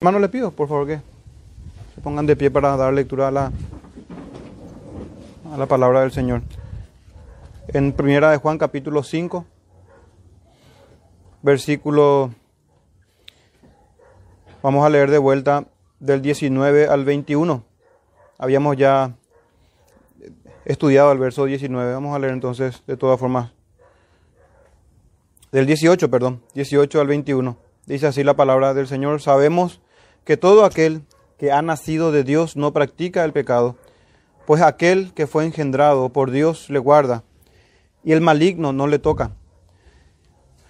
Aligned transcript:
Hermano, 0.00 0.20
le 0.20 0.28
pido, 0.28 0.52
por 0.52 0.68
favor, 0.68 0.86
que 0.86 1.00
se 1.92 2.00
pongan 2.00 2.24
de 2.24 2.36
pie 2.36 2.52
para 2.52 2.76
dar 2.76 2.94
lectura 2.94 3.26
a 3.26 3.30
la, 3.32 3.50
a 5.52 5.58
la 5.58 5.66
palabra 5.66 6.02
del 6.02 6.12
Señor. 6.12 6.42
En 7.66 7.92
primera 7.92 8.30
de 8.30 8.36
Juan, 8.36 8.58
capítulo 8.58 9.02
5, 9.02 9.44
versículo, 11.42 12.30
vamos 14.62 14.86
a 14.86 14.88
leer 14.88 15.10
de 15.10 15.18
vuelta 15.18 15.64
del 15.98 16.22
19 16.22 16.86
al 16.86 17.04
21. 17.04 17.64
Habíamos 18.38 18.76
ya 18.76 19.16
estudiado 20.64 21.10
el 21.10 21.18
verso 21.18 21.44
19, 21.44 21.94
vamos 21.94 22.14
a 22.14 22.20
leer 22.20 22.34
entonces 22.34 22.84
de 22.86 22.96
todas 22.96 23.18
formas. 23.18 23.50
Del 25.50 25.66
18, 25.66 26.08
perdón, 26.08 26.40
18 26.54 27.00
al 27.00 27.08
21. 27.08 27.56
Dice 27.86 28.06
así 28.06 28.22
la 28.22 28.36
palabra 28.36 28.74
del 28.74 28.86
Señor. 28.86 29.20
Sabemos 29.20 29.80
que 30.28 30.36
todo 30.36 30.66
aquel 30.66 31.06
que 31.38 31.52
ha 31.52 31.62
nacido 31.62 32.12
de 32.12 32.22
Dios 32.22 32.54
no 32.54 32.74
practica 32.74 33.24
el 33.24 33.32
pecado, 33.32 33.78
pues 34.46 34.60
aquel 34.60 35.14
que 35.14 35.26
fue 35.26 35.46
engendrado 35.46 36.10
por 36.10 36.30
Dios 36.30 36.68
le 36.68 36.78
guarda, 36.78 37.24
y 38.04 38.12
el 38.12 38.20
maligno 38.20 38.74
no 38.74 38.88
le 38.88 38.98
toca. 38.98 39.30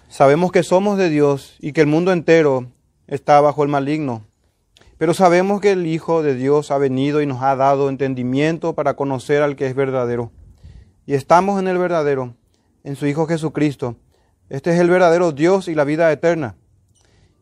Sabemos 0.07 0.53
que 0.53 0.63
somos 0.63 0.97
de 0.97 1.09
Dios 1.09 1.57
y 1.59 1.73
que 1.73 1.81
el 1.81 1.87
mundo 1.87 2.13
entero 2.13 2.71
está 3.07 3.41
bajo 3.41 3.61
el 3.63 3.67
maligno, 3.67 4.23
pero 4.97 5.13
sabemos 5.13 5.59
que 5.59 5.71
el 5.71 5.87
Hijo 5.87 6.23
de 6.23 6.35
Dios 6.35 6.71
ha 6.71 6.77
venido 6.77 7.21
y 7.21 7.25
nos 7.25 7.43
ha 7.43 7.57
dado 7.57 7.89
entendimiento 7.89 8.75
para 8.75 8.93
conocer 8.93 9.41
al 9.41 9.57
que 9.57 9.67
es 9.67 9.75
verdadero. 9.75 10.31
Y 11.05 11.15
estamos 11.15 11.59
en 11.59 11.67
el 11.67 11.77
verdadero, 11.77 12.33
en 12.85 12.95
su 12.95 13.07
Hijo 13.07 13.27
Jesucristo. 13.27 13.97
Este 14.47 14.71
es 14.71 14.79
el 14.79 14.89
verdadero 14.89 15.33
Dios 15.33 15.67
y 15.67 15.75
la 15.75 15.83
vida 15.83 16.09
eterna. 16.13 16.55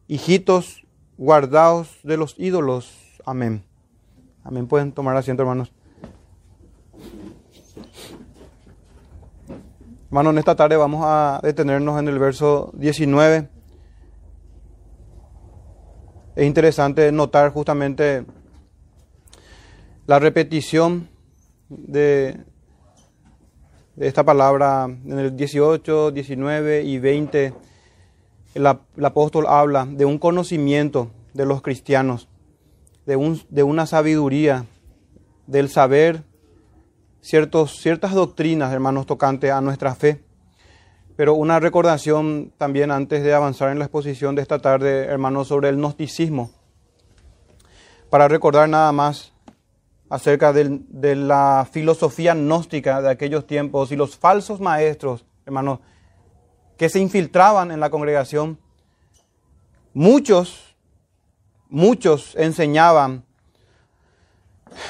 Hijitos, 0.08 0.87
guardaos 1.18 2.00
de 2.04 2.18
los 2.18 2.36
ídolos. 2.38 3.20
Amén. 3.26 3.64
Amén. 4.44 4.68
Pueden 4.68 4.92
tomar 4.92 5.18
asiento, 5.18 5.44
hermanos. 5.44 5.72
Hermanos, 10.08 10.34
en 10.34 10.38
esta 10.40 10.56
tarde 10.56 10.78
vamos 10.78 11.04
a 11.06 11.42
detenernos 11.44 12.00
en 12.00 12.08
el 12.08 12.18
verso 12.18 12.72
19. 12.76 13.50
Es 16.36 16.46
interesante 16.46 17.12
notar 17.12 17.52
justamente 17.52 18.24
la 20.06 20.20
repetición 20.20 21.10
de, 21.68 22.38
de 23.96 24.08
esta 24.08 24.24
palabra 24.24 24.86
en 24.86 25.20
el 25.20 25.36
18, 25.36 26.12
19 26.12 26.84
y 26.84 27.00
20 27.00 27.54
el, 28.58 29.06
apóstol 29.06 29.46
habla 29.48 29.86
de 29.86 30.06
un 30.06 30.18
conocimiento 30.18 31.12
de 31.34 31.46
los 31.46 31.62
cristianos, 31.62 32.28
de, 33.06 33.16
un, 33.16 33.42
de 33.50 33.64
una 33.64 33.86
sabiduría, 33.86 34.66
del 35.46 35.70
saber 35.70 36.24
ciertos, 37.22 37.80
ciertas 37.80 38.14
doctrinas, 38.14 38.74
hermanos, 38.74 39.06
tocantes 39.06 39.52
a 39.52 39.62
nuestra 39.62 39.96
fe. 39.96 40.24
Pero 41.16 41.36
una 41.36 41.60
recordación 41.60 42.52
también 42.58 42.92
antes 42.92 43.24
de 43.24 43.34
avanzar 43.34 43.72
en 43.72 43.80
la 43.80 43.86
exposición 43.86 44.36
de 44.36 44.42
esta 44.42 44.60
tarde, 44.60 45.06
hermanos, 45.06 45.48
sobre 45.48 45.70
el 45.70 45.78
gnosticismo. 45.78 46.52
Para 48.10 48.28
recordar 48.28 48.68
nada 48.70 48.92
más 48.92 49.34
acerca 50.10 50.52
de 50.54 51.16
la 51.16 51.68
filosofía 51.72 52.34
gnóstica 52.34 53.02
de 53.02 53.10
aquellos 53.10 53.46
tiempos 53.46 53.92
y 53.92 53.96
los 53.96 54.18
falsos 54.18 54.60
maestros, 54.60 55.26
hermanos, 55.46 55.80
que 56.78 56.90
se 56.90 57.00
infiltraban 57.00 57.72
en 57.72 57.80
la 57.80 57.90
congregación, 57.90 58.60
muchos, 59.94 60.76
muchos 61.70 62.36
enseñaban 62.36 63.24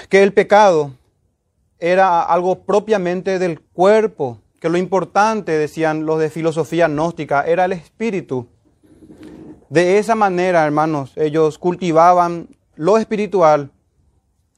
que 0.09 0.23
el 0.23 0.33
pecado 0.33 0.91
era 1.79 2.23
algo 2.23 2.63
propiamente 2.63 3.39
del 3.39 3.61
cuerpo, 3.61 4.41
que 4.59 4.69
lo 4.69 4.77
importante, 4.77 5.53
decían 5.53 6.05
los 6.05 6.19
de 6.19 6.29
filosofía 6.29 6.87
gnóstica, 6.87 7.43
era 7.43 7.65
el 7.65 7.71
espíritu. 7.71 8.47
De 9.69 9.97
esa 9.97 10.15
manera, 10.15 10.65
hermanos, 10.65 11.13
ellos 11.15 11.57
cultivaban 11.57 12.49
lo 12.75 12.97
espiritual, 12.97 13.71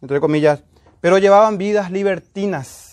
entre 0.01 0.19
comillas, 0.19 0.63
pero 1.01 1.17
llevaban 1.17 1.57
vidas 1.57 1.91
libertinas 1.91 2.88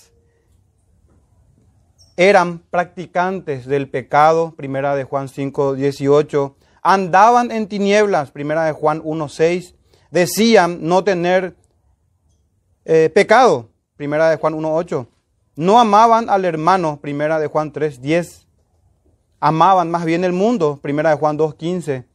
eran 2.16 2.60
practicantes 2.70 3.66
del 3.66 3.88
pecado, 3.88 4.54
primera 4.56 4.96
de 4.96 5.04
Juan 5.04 5.28
5, 5.28 5.74
18, 5.74 6.56
andaban 6.82 7.50
en 7.50 7.68
tinieblas, 7.68 8.30
primera 8.30 8.64
de 8.64 8.72
Juan 8.72 9.02
1, 9.04 9.28
6, 9.28 9.74
decían 10.10 10.78
no 10.82 11.04
tener 11.04 11.56
eh, 12.84 13.10
pecado, 13.14 13.68
primera 13.96 14.30
de 14.30 14.36
Juan 14.36 14.54
1, 14.54 14.74
8, 14.74 15.08
no 15.56 15.78
amaban 15.78 16.30
al 16.30 16.44
hermano, 16.44 17.00
primera 17.00 17.38
de 17.38 17.48
Juan 17.48 17.72
3, 17.72 18.00
10, 18.00 18.46
amaban 19.40 19.90
más 19.90 20.04
bien 20.04 20.24
el 20.24 20.32
mundo, 20.32 20.78
primera 20.80 21.10
de 21.10 21.16
Juan 21.16 21.36
2, 21.36 21.54
15, 21.54 22.06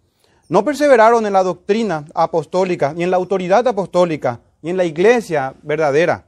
no 0.49 0.65
perseveraron 0.65 1.25
en 1.25 1.33
la 1.33 1.43
doctrina 1.43 2.05
apostólica, 2.15 2.93
ni 2.93 3.03
en 3.03 3.11
la 3.11 3.17
autoridad 3.17 3.67
apostólica, 3.67 4.41
ni 4.61 4.71
en 4.71 4.77
la 4.77 4.85
iglesia 4.85 5.53
verdadera, 5.61 6.25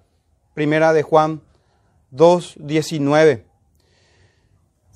primera 0.54 0.94
de 0.94 1.02
Juan 1.02 1.42
2, 2.12 2.56
19. 2.60 3.53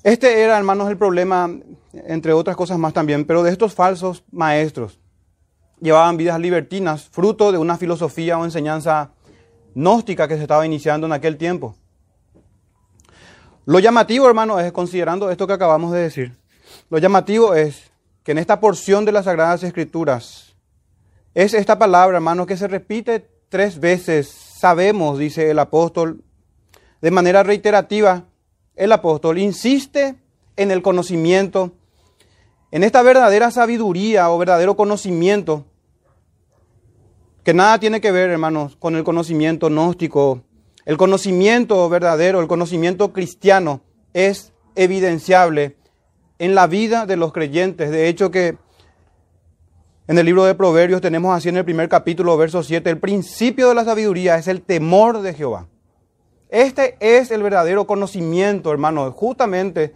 Este 0.08 0.40
era, 0.40 0.56
hermanos, 0.56 0.88
el 0.88 0.96
problema, 0.96 1.50
entre 1.92 2.32
otras 2.32 2.56
cosas 2.56 2.78
más 2.78 2.94
también, 2.94 3.26
pero 3.26 3.42
de 3.42 3.50
estos 3.50 3.74
falsos 3.74 4.24
maestros. 4.32 4.98
Llevaban 5.82 6.16
vidas 6.16 6.40
libertinas, 6.40 7.10
fruto 7.10 7.52
de 7.52 7.58
una 7.58 7.76
filosofía 7.76 8.38
o 8.38 8.44
enseñanza 8.46 9.10
gnóstica 9.74 10.26
que 10.26 10.36
se 10.36 10.42
estaba 10.44 10.64
iniciando 10.64 11.06
en 11.06 11.12
aquel 11.12 11.36
tiempo. 11.36 11.76
Lo 13.66 13.80
llamativo, 13.80 14.26
hermanos, 14.26 14.62
es, 14.62 14.72
considerando 14.72 15.30
esto 15.30 15.46
que 15.46 15.52
acabamos 15.52 15.92
de 15.92 16.00
decir, 16.00 16.38
lo 16.88 16.96
llamativo 16.96 17.52
es 17.52 17.90
que 18.22 18.32
en 18.32 18.38
esta 18.38 18.60
porción 18.60 19.04
de 19.04 19.12
las 19.12 19.26
Sagradas 19.26 19.62
Escrituras 19.62 20.56
es 21.34 21.52
esta 21.52 21.78
palabra, 21.78 22.16
hermanos, 22.16 22.46
que 22.46 22.56
se 22.56 22.66
repite 22.66 23.28
tres 23.50 23.78
veces. 23.78 24.26
Sabemos, 24.30 25.18
dice 25.18 25.50
el 25.50 25.58
apóstol, 25.58 26.24
de 27.02 27.10
manera 27.10 27.42
reiterativa, 27.42 28.24
el 28.78 28.92
apóstol 28.92 29.38
insiste 29.38 30.14
en 30.56 30.70
el 30.70 30.82
conocimiento, 30.82 31.72
en 32.70 32.84
esta 32.84 33.02
verdadera 33.02 33.50
sabiduría 33.50 34.30
o 34.30 34.38
verdadero 34.38 34.76
conocimiento, 34.76 35.66
que 37.42 37.54
nada 37.54 37.80
tiene 37.80 38.00
que 38.00 38.12
ver, 38.12 38.30
hermanos, 38.30 38.76
con 38.76 38.94
el 38.94 39.04
conocimiento 39.04 39.68
gnóstico. 39.68 40.42
El 40.84 40.96
conocimiento 40.96 41.88
verdadero, 41.88 42.40
el 42.40 42.46
conocimiento 42.46 43.12
cristiano 43.12 43.80
es 44.14 44.52
evidenciable 44.74 45.76
en 46.38 46.54
la 46.54 46.66
vida 46.66 47.04
de 47.04 47.16
los 47.16 47.32
creyentes. 47.32 47.90
De 47.90 48.08
hecho 48.08 48.30
que 48.30 48.58
en 50.06 50.18
el 50.18 50.24
libro 50.24 50.44
de 50.44 50.54
Proverbios 50.54 51.00
tenemos 51.00 51.36
así 51.36 51.48
en 51.48 51.56
el 51.56 51.64
primer 51.64 51.88
capítulo, 51.88 52.36
verso 52.36 52.62
7, 52.62 52.88
el 52.88 52.98
principio 52.98 53.68
de 53.68 53.74
la 53.74 53.84
sabiduría 53.84 54.36
es 54.36 54.46
el 54.46 54.62
temor 54.62 55.20
de 55.20 55.34
Jehová. 55.34 55.66
Este 56.48 56.96
es 57.00 57.30
el 57.30 57.42
verdadero 57.42 57.86
conocimiento, 57.86 58.72
hermano, 58.72 59.10
justamente 59.12 59.94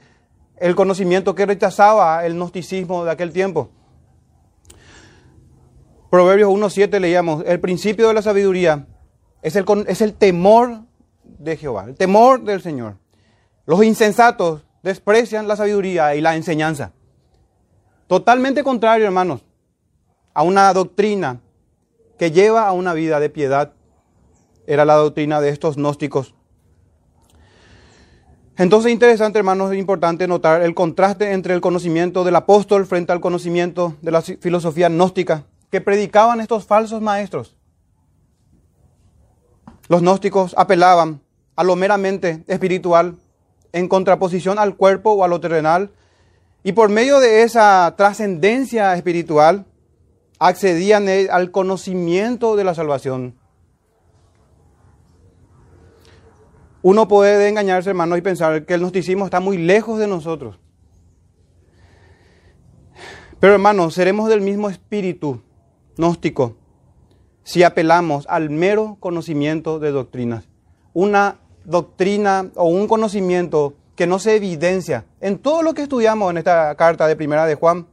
el 0.57 0.75
conocimiento 0.75 1.35
que 1.35 1.47
rechazaba 1.47 2.25
el 2.27 2.35
gnosticismo 2.35 3.05
de 3.05 3.11
aquel 3.11 3.33
tiempo. 3.33 3.71
Proverbios 6.11 6.51
1.7 6.51 7.01
leíamos, 7.01 7.43
el 7.47 7.59
principio 7.59 8.09
de 8.09 8.15
la 8.15 8.23
sabiduría 8.23 8.87
es 9.41 9.57
el, 9.57 9.65
es 9.89 10.03
el 10.03 10.12
temor 10.15 10.83
de 11.25 11.57
Jehová, 11.57 11.87
el 11.89 11.97
temor 11.97 12.43
del 12.45 12.61
Señor. 12.61 12.97
Los 13.65 13.83
insensatos 13.83 14.62
desprecian 14.83 15.49
la 15.49 15.57
sabiduría 15.57 16.15
y 16.15 16.21
la 16.21 16.37
enseñanza. 16.37 16.93
Totalmente 18.07 18.62
contrario, 18.62 19.07
hermanos, 19.07 19.43
a 20.35 20.43
una 20.43 20.73
doctrina 20.73 21.41
que 22.19 22.31
lleva 22.31 22.67
a 22.67 22.73
una 22.73 22.93
vida 22.93 23.19
de 23.21 23.31
piedad. 23.31 23.73
Era 24.67 24.85
la 24.85 24.94
doctrina 24.94 25.41
de 25.41 25.49
estos 25.49 25.76
gnósticos. 25.76 26.35
Entonces, 28.58 28.93
interesante, 28.93 29.38
hermanos, 29.38 29.72
es 29.72 29.78
importante 29.78 30.28
notar 30.28 30.62
el 30.62 30.75
contraste 30.75 31.32
entre 31.32 31.54
el 31.54 31.62
conocimiento 31.62 32.22
del 32.22 32.37
apóstol 32.37 32.84
frente 32.87 33.12
al 33.12 33.20
conocimiento 33.20 33.96
de 34.02 34.10
la 34.10 34.20
filosofía 34.20 34.88
gnóstica 34.88 35.44
que 35.70 35.81
predicaban 35.81 36.40
estos 36.40 36.66
falsos 36.66 37.00
maestros. 37.00 37.56
Los 39.88 40.02
gnósticos 40.02 40.54
apelaban 40.58 41.22
a 41.56 41.64
lo 41.64 41.76
meramente 41.76 42.44
espiritual 42.46 43.16
en 43.72 43.88
contraposición 43.88 44.58
al 44.58 44.76
cuerpo 44.76 45.12
o 45.12 45.25
a 45.25 45.28
lo 45.28 45.40
terrenal, 45.40 45.90
y 46.62 46.72
por 46.72 46.90
medio 46.90 47.20
de 47.20 47.43
esa 47.43 47.94
trascendencia 47.96 48.94
espiritual 48.94 49.64
accedían 50.38 51.08
al 51.31 51.50
conocimiento 51.50 52.54
de 52.54 52.64
la 52.64 52.75
salvación 52.75 53.34
Uno 56.82 57.06
puede 57.06 57.49
engañarse, 57.49 57.90
hermano, 57.90 58.17
y 58.17 58.23
pensar 58.23 58.64
que 58.64 58.75
el 58.75 58.81
gnosticismo 58.81 59.25
está 59.25 59.40
muy 59.40 59.56
lejos 59.56 59.99
de 59.99 60.08
nosotros. 60.08 60.58
Pero 63.38 63.55
hermano, 63.55 63.90
seremos 63.90 64.29
del 64.29 64.40
mismo 64.40 64.69
espíritu 64.69 65.43
gnóstico 65.96 66.56
si 67.44 67.62
apelamos 67.62 68.26
al 68.29 68.50
mero 68.50 68.96
conocimiento 69.00 69.79
de 69.79 69.90
doctrinas. 69.90 70.49
Una 70.93 71.38
doctrina 71.64 72.50
o 72.55 72.64
un 72.64 72.87
conocimiento 72.87 73.75
que 73.96 74.06
no 74.06 74.19
se 74.19 74.37
evidencia 74.37 75.05
en 75.20 75.38
todo 75.38 75.62
lo 75.62 75.75
que 75.75 75.82
estudiamos 75.82 76.31
en 76.31 76.38
esta 76.38 76.75
carta 76.76 77.06
de 77.06 77.17
primera 77.17 77.46
de 77.46 77.55
Juan. 77.55 77.87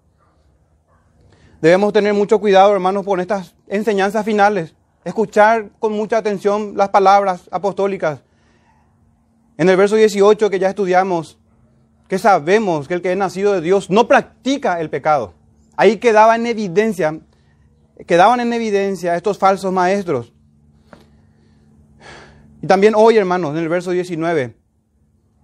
Debemos 1.62 1.94
tener 1.94 2.13
mucho 2.13 2.39
cuidado, 2.39 2.71
hermanos, 2.74 3.06
con 3.06 3.19
estas 3.19 3.56
enseñanzas 3.68 4.24
finales. 4.25 4.75
Escuchar 5.03 5.69
con 5.80 5.94
mucha 5.94 6.18
atención 6.18 6.74
las 6.75 6.89
palabras 6.89 7.50
apostólicas. 7.51 8.21
En 9.59 9.67
el 9.67 9.75
verso 9.75 9.97
18 9.97 10.50
que 10.50 10.57
ya 10.57 10.69
estudiamos, 10.69 11.38
que 12.07 12.17
sabemos 12.17 12.88
que 12.88 12.94
el 12.94 13.01
que 13.01 13.11
es 13.11 13.17
nacido 13.17 13.51
de 13.51 13.59
Dios 13.59 13.89
no 13.89 14.07
practica 14.07 14.79
el 14.79 14.89
pecado. 14.89 15.33
Ahí 15.75 15.97
quedaba 15.97 16.38
en 16.38 16.45
evidencia, 16.45 17.19
quedaban 18.07 18.39
en 18.39 18.53
evidencia 18.53 19.17
estos 19.17 19.38
falsos 19.38 19.73
maestros. 19.73 20.31
Y 22.61 22.67
también 22.67 22.94
hoy, 22.95 23.17
hermanos, 23.17 23.51
en 23.51 23.57
el 23.57 23.67
verso 23.67 23.91
19, 23.91 24.56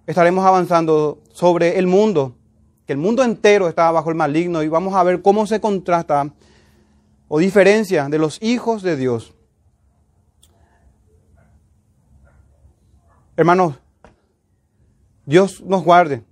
estaremos 0.06 0.46
avanzando 0.46 1.20
sobre 1.34 1.78
el 1.78 1.86
mundo, 1.86 2.38
que 2.86 2.94
el 2.94 2.98
mundo 2.98 3.22
entero 3.22 3.68
está 3.68 3.90
bajo 3.90 4.08
el 4.08 4.16
maligno 4.16 4.62
y 4.62 4.68
vamos 4.68 4.94
a 4.94 5.02
ver 5.02 5.20
cómo 5.20 5.46
se 5.46 5.60
contrasta 5.60 6.32
o 7.28 7.38
diferencia 7.38 8.08
de 8.08 8.18
los 8.18 8.42
hijos 8.42 8.80
de 8.80 8.96
Dios. 8.96 9.34
Hermanos, 13.36 13.74
Dios 15.26 15.60
nos 15.62 15.84
guarde. 15.84 16.22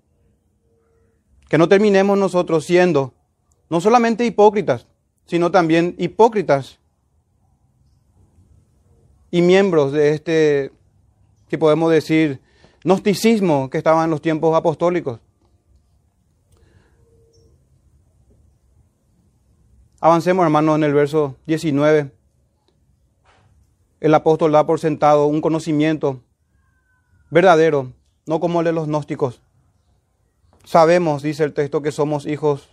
Que 1.51 1.59
no 1.59 1.69
terminemos 1.69 2.17
nosotros 2.17 2.65
siendo 2.65 3.13
no 3.69 3.81
solamente 3.81 4.25
hipócritas, 4.25 4.87
sino 5.27 5.51
también 5.51 5.95
hipócritas 5.99 6.79
y 9.31 9.43
miembros 9.43 9.93
de 9.93 10.11
este, 10.11 10.73
que 11.49 11.59
podemos 11.59 11.91
decir, 11.91 12.41
gnosticismo 12.85 13.69
que 13.69 13.79
estaba 13.79 14.05
en 14.05 14.11
los 14.11 14.23
tiempos 14.23 14.57
apostólicos. 14.57 15.19
Avancemos, 20.01 20.45
hermanos, 20.45 20.77
en 20.77 20.85
el 20.85 20.93
verso 20.93 21.37
19. 21.47 22.13
El 24.01 24.15
apóstol 24.15 24.53
da 24.53 24.67
por 24.67 24.79
sentado 24.79 25.27
un 25.27 25.41
conocimiento 25.41 26.21
verdadero, 27.31 27.91
no 28.27 28.41
como 28.41 28.63
de 28.63 28.73
los 28.73 28.87
gnósticos. 28.87 29.41
Sabemos, 30.65 31.23
dice 31.23 31.45
el 31.45 31.53
texto, 31.53 31.83
que 31.83 31.93
somos 31.93 32.27
hijos 32.27 32.71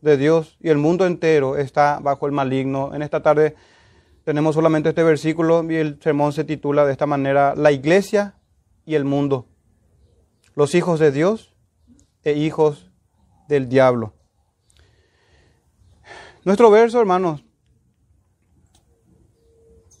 de 0.00 0.16
Dios 0.16 0.56
y 0.60 0.68
el 0.68 0.78
mundo 0.78 1.06
entero 1.06 1.56
está 1.56 1.98
bajo 2.00 2.26
el 2.26 2.32
maligno. 2.32 2.94
En 2.94 3.02
esta 3.02 3.22
tarde 3.22 3.56
tenemos 4.24 4.54
solamente 4.54 4.90
este 4.90 5.02
versículo 5.02 5.64
y 5.70 5.76
el 5.76 6.00
sermón 6.00 6.32
se 6.32 6.44
titula 6.44 6.84
de 6.84 6.92
esta 6.92 7.06
manera, 7.06 7.54
La 7.56 7.72
iglesia 7.72 8.34
y 8.84 8.94
el 8.94 9.04
mundo, 9.04 9.46
los 10.54 10.74
hijos 10.74 11.00
de 11.00 11.12
Dios 11.12 11.52
e 12.24 12.32
hijos 12.34 12.90
del 13.48 13.68
diablo. 13.68 14.14
Nuestro 16.44 16.70
verso, 16.70 17.00
hermanos, 17.00 17.44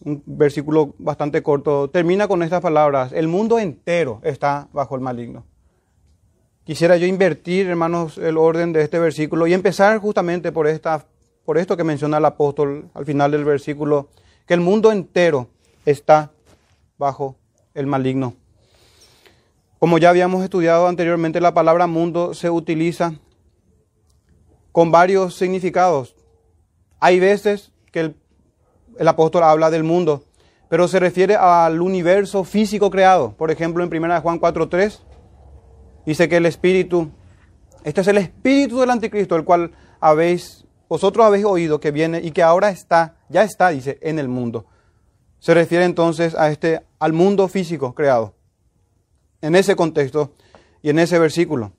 un 0.04 0.22
versículo 0.26 0.94
bastante 0.98 1.42
corto, 1.42 1.90
termina 1.90 2.28
con 2.28 2.42
estas 2.42 2.60
palabras, 2.60 3.12
el 3.12 3.28
mundo 3.28 3.58
entero 3.58 4.20
está 4.22 4.68
bajo 4.72 4.94
el 4.94 5.00
maligno. 5.00 5.44
Quisiera 6.64 6.96
yo 6.96 7.06
invertir, 7.06 7.66
hermanos, 7.66 8.18
el 8.18 8.38
orden 8.38 8.72
de 8.72 8.82
este 8.82 8.98
versículo 8.98 9.46
y 9.46 9.54
empezar 9.54 9.98
justamente 9.98 10.52
por 10.52 10.68
esta 10.68 11.06
por 11.44 11.58
esto 11.58 11.76
que 11.76 11.84
menciona 11.84 12.18
el 12.18 12.24
apóstol 12.24 12.88
al 12.94 13.04
final 13.04 13.30
del 13.32 13.44
versículo, 13.44 14.08
que 14.46 14.54
el 14.54 14.60
mundo 14.60 14.92
entero 14.92 15.48
está 15.84 16.30
bajo 16.98 17.36
el 17.74 17.86
maligno. 17.86 18.34
Como 19.78 19.98
ya 19.98 20.10
habíamos 20.10 20.44
estudiado 20.44 20.86
anteriormente, 20.86 21.40
la 21.40 21.54
palabra 21.54 21.86
mundo 21.86 22.34
se 22.34 22.50
utiliza 22.50 23.14
con 24.70 24.92
varios 24.92 25.34
significados. 25.34 26.14
Hay 27.00 27.18
veces 27.18 27.72
que 27.90 28.00
el, 28.00 28.16
el 28.98 29.08
apóstol 29.08 29.42
habla 29.42 29.70
del 29.70 29.84
mundo, 29.84 30.24
pero 30.68 30.88
se 30.88 31.00
refiere 31.00 31.36
al 31.36 31.80
universo 31.80 32.44
físico 32.44 32.90
creado. 32.90 33.32
Por 33.32 33.50
ejemplo, 33.50 33.84
en 33.84 33.94
1 33.94 34.20
Juan 34.20 34.40
4.3 34.40 35.00
dice 36.06 36.28
que 36.28 36.36
el 36.38 36.46
espíritu, 36.46 37.10
este 37.84 38.00
es 38.00 38.08
el 38.08 38.18
espíritu 38.18 38.80
del 38.80 38.90
anticristo, 38.90 39.36
el 39.36 39.44
cual 39.44 39.72
habéis 40.00 40.62
vosotros 40.92 41.24
habéis 41.24 41.46
oído 41.46 41.80
que 41.80 41.90
viene 41.90 42.20
y 42.22 42.32
que 42.32 42.42
ahora 42.42 42.68
está, 42.68 43.16
ya 43.30 43.44
está, 43.44 43.70
dice, 43.70 43.98
en 44.02 44.18
el 44.18 44.28
mundo. 44.28 44.66
Se 45.38 45.54
refiere 45.54 45.86
entonces 45.86 46.34
a 46.34 46.50
este, 46.50 46.82
al 46.98 47.14
mundo 47.14 47.48
físico 47.48 47.94
creado. 47.94 48.34
En 49.40 49.54
ese 49.54 49.74
contexto 49.74 50.34
y 50.82 50.90
en 50.90 50.98
ese 50.98 51.18
versículo. 51.18 51.72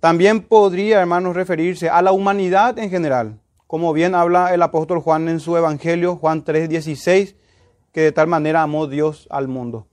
También 0.00 0.40
podría, 0.40 0.98
hermanos, 0.98 1.36
referirse 1.36 1.90
a 1.90 2.00
la 2.00 2.12
humanidad 2.12 2.78
en 2.78 2.88
general, 2.88 3.38
como 3.68 3.92
bien 3.92 4.14
habla 4.14 4.54
el 4.54 4.62
apóstol 4.62 4.98
Juan 4.98 5.28
en 5.28 5.40
su 5.40 5.54
Evangelio, 5.56 6.16
Juan 6.16 6.42
3:16, 6.42 7.36
que 7.92 8.00
de 8.00 8.12
tal 8.12 8.26
manera 8.26 8.62
amó 8.62 8.86
Dios 8.86 9.28
al 9.30 9.46
mundo. 9.46 9.86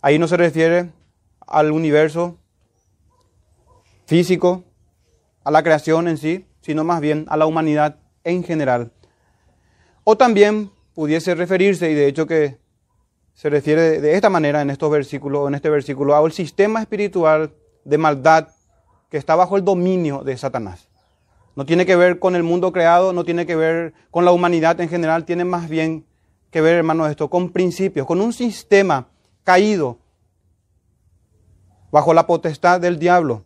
Ahí 0.00 0.18
no 0.18 0.26
se 0.28 0.38
refiere 0.38 0.92
al 1.46 1.70
universo 1.70 2.38
físico, 4.06 4.64
a 5.44 5.50
la 5.50 5.62
creación 5.62 6.08
en 6.08 6.16
sí, 6.16 6.46
sino 6.62 6.84
más 6.84 7.02
bien 7.02 7.26
a 7.28 7.36
la 7.36 7.44
humanidad 7.44 7.98
en 8.24 8.44
general. 8.44 8.90
O 10.04 10.16
también 10.16 10.70
pudiese 10.94 11.34
referirse, 11.34 11.90
y 11.90 11.94
de 11.94 12.06
hecho 12.06 12.26
que 12.26 12.56
se 13.34 13.50
refiere 13.50 14.00
de 14.00 14.14
esta 14.14 14.30
manera 14.30 14.62
en 14.62 14.70
estos 14.70 14.90
versículos, 14.90 15.46
en 15.46 15.54
este 15.54 15.68
versículo, 15.68 16.16
al 16.16 16.32
sistema 16.32 16.80
espiritual 16.80 17.52
de 17.84 17.98
maldad 17.98 18.48
que 19.10 19.18
está 19.18 19.36
bajo 19.36 19.58
el 19.58 19.64
dominio 19.64 20.22
de 20.24 20.38
Satanás. 20.38 20.87
No 21.58 21.66
tiene 21.66 21.86
que 21.86 21.96
ver 21.96 22.20
con 22.20 22.36
el 22.36 22.44
mundo 22.44 22.70
creado, 22.70 23.12
no 23.12 23.24
tiene 23.24 23.44
que 23.44 23.56
ver 23.56 23.92
con 24.12 24.24
la 24.24 24.30
humanidad 24.30 24.80
en 24.80 24.88
general, 24.88 25.24
tiene 25.24 25.44
más 25.44 25.68
bien 25.68 26.06
que 26.52 26.60
ver, 26.60 26.76
hermano, 26.76 27.04
esto 27.08 27.28
con 27.28 27.50
principios, 27.50 28.06
con 28.06 28.20
un 28.20 28.32
sistema 28.32 29.08
caído 29.42 29.98
bajo 31.90 32.14
la 32.14 32.28
potestad 32.28 32.80
del 32.80 33.00
diablo, 33.00 33.44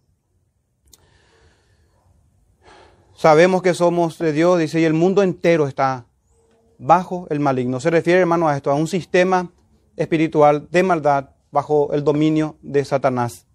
Sabemos 3.15 3.63
que 3.63 3.73
somos 3.73 4.19
de 4.19 4.33
Dios, 4.33 4.59
dice, 4.59 4.79
y 4.79 4.85
el 4.85 4.93
mundo 4.93 5.23
entero 5.23 5.67
está 5.67 6.05
bajo 6.77 7.27
el 7.31 7.41
maligno. 7.41 7.81
Se 7.81 7.89
refiere, 7.89 8.21
hermano, 8.21 8.47
a 8.47 8.57
esto, 8.57 8.71
a 8.71 8.75
un 8.75 8.89
sistema 8.89 9.51
espiritual 9.97 10.69
de 10.71 10.83
maldad 10.83 11.31
bajo 11.51 11.95
el 11.95 12.05
dominio 12.05 12.57
de 12.61 12.85
Satanás. 12.85 13.47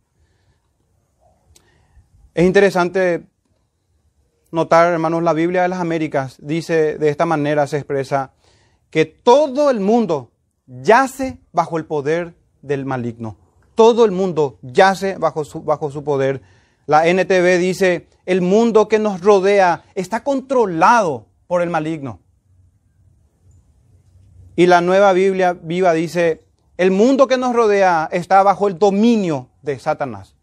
Es 2.34 2.44
interesante 2.44 3.28
notar, 4.58 4.92
hermanos, 4.92 5.24
la 5.24 5.34
Biblia 5.34 5.62
de 5.62 5.68
las 5.70 5.80
Américas 5.80 6.36
dice 6.42 6.98
de 6.98 7.10
esta 7.10 7.26
manera, 7.26 7.68
se 7.68 7.78
expresa, 7.78 8.34
que 8.90 9.06
todo 9.06 9.70
el 9.70 9.80
mundo 9.80 10.32
yace 10.66 11.40
bajo 11.54 11.78
el 11.78 11.86
poder 11.86 12.36
del 12.62 12.86
maligno. 12.86 13.38
Todo 13.76 14.04
el 14.04 14.12
mundo 14.12 14.58
yace 14.64 15.18
bajo 15.18 15.46
su, 15.46 15.62
bajo 15.62 15.92
su 15.92 16.04
poder. 16.04 16.42
La 16.88 17.08
NTV 17.08 17.60
dice, 17.60 18.08
el 18.26 18.42
mundo 18.42 18.88
que 18.88 18.98
nos 18.98 19.22
rodea 19.22 19.84
está 19.94 20.24
controlado 20.24 21.28
por 21.46 21.62
el 21.62 21.70
maligno. 21.70 22.20
Y 24.56 24.66
la 24.66 24.82
nueva 24.82 25.14
Biblia 25.14 25.54
viva 25.54 25.94
dice, 25.94 26.44
el 26.78 26.90
mundo 26.90 27.28
que 27.28 27.38
nos 27.38 27.56
rodea 27.56 28.10
está 28.12 28.42
bajo 28.42 28.68
el 28.68 28.80
dominio 28.80 29.50
de 29.62 29.78
Satanás. 29.78 30.36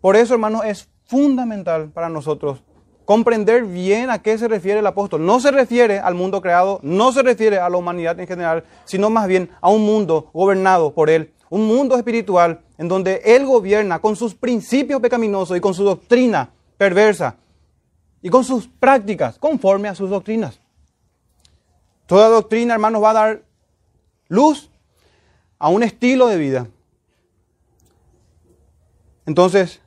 Por 0.00 0.16
eso, 0.16 0.32
hermanos, 0.32 0.64
es 0.64 0.88
fundamental 1.04 1.90
para 1.90 2.08
nosotros 2.08 2.62
comprender 3.08 3.64
bien 3.64 4.10
a 4.10 4.20
qué 4.20 4.36
se 4.36 4.48
refiere 4.48 4.80
el 4.80 4.86
apóstol. 4.86 5.24
No 5.24 5.40
se 5.40 5.50
refiere 5.50 5.98
al 5.98 6.14
mundo 6.14 6.42
creado, 6.42 6.78
no 6.82 7.10
se 7.10 7.22
refiere 7.22 7.58
a 7.58 7.70
la 7.70 7.78
humanidad 7.78 8.20
en 8.20 8.26
general, 8.26 8.64
sino 8.84 9.08
más 9.08 9.26
bien 9.26 9.48
a 9.62 9.70
un 9.70 9.80
mundo 9.80 10.28
gobernado 10.34 10.92
por 10.92 11.08
él, 11.08 11.32
un 11.48 11.66
mundo 11.66 11.96
espiritual 11.96 12.60
en 12.76 12.86
donde 12.86 13.22
él 13.24 13.46
gobierna 13.46 13.98
con 13.98 14.14
sus 14.14 14.34
principios 14.34 15.00
pecaminosos 15.00 15.56
y 15.56 15.60
con 15.60 15.72
su 15.72 15.84
doctrina 15.84 16.50
perversa 16.76 17.36
y 18.20 18.28
con 18.28 18.44
sus 18.44 18.68
prácticas 18.68 19.38
conforme 19.38 19.88
a 19.88 19.94
sus 19.94 20.10
doctrinas. 20.10 20.60
Toda 22.04 22.28
doctrina, 22.28 22.74
hermanos, 22.74 23.02
va 23.02 23.12
a 23.12 23.14
dar 23.14 23.42
luz 24.28 24.68
a 25.58 25.70
un 25.70 25.82
estilo 25.82 26.26
de 26.26 26.36
vida. 26.36 26.66
Entonces, 29.24 29.80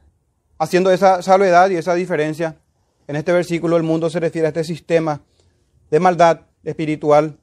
haciendo 0.57 0.89
esa 0.89 1.21
salvedad 1.21 1.69
y 1.69 1.75
esa 1.75 1.93
diferencia, 1.93 2.55
en 3.07 3.15
este 3.15 3.31
versículo 3.31 3.77
el 3.77 3.83
mundo 3.83 4.09
se 4.09 4.19
refiere 4.19 4.47
a 4.47 4.49
este 4.49 4.63
sistema 4.63 5.21
de 5.89 5.99
maldad 5.99 6.41
espiritual. 6.63 7.37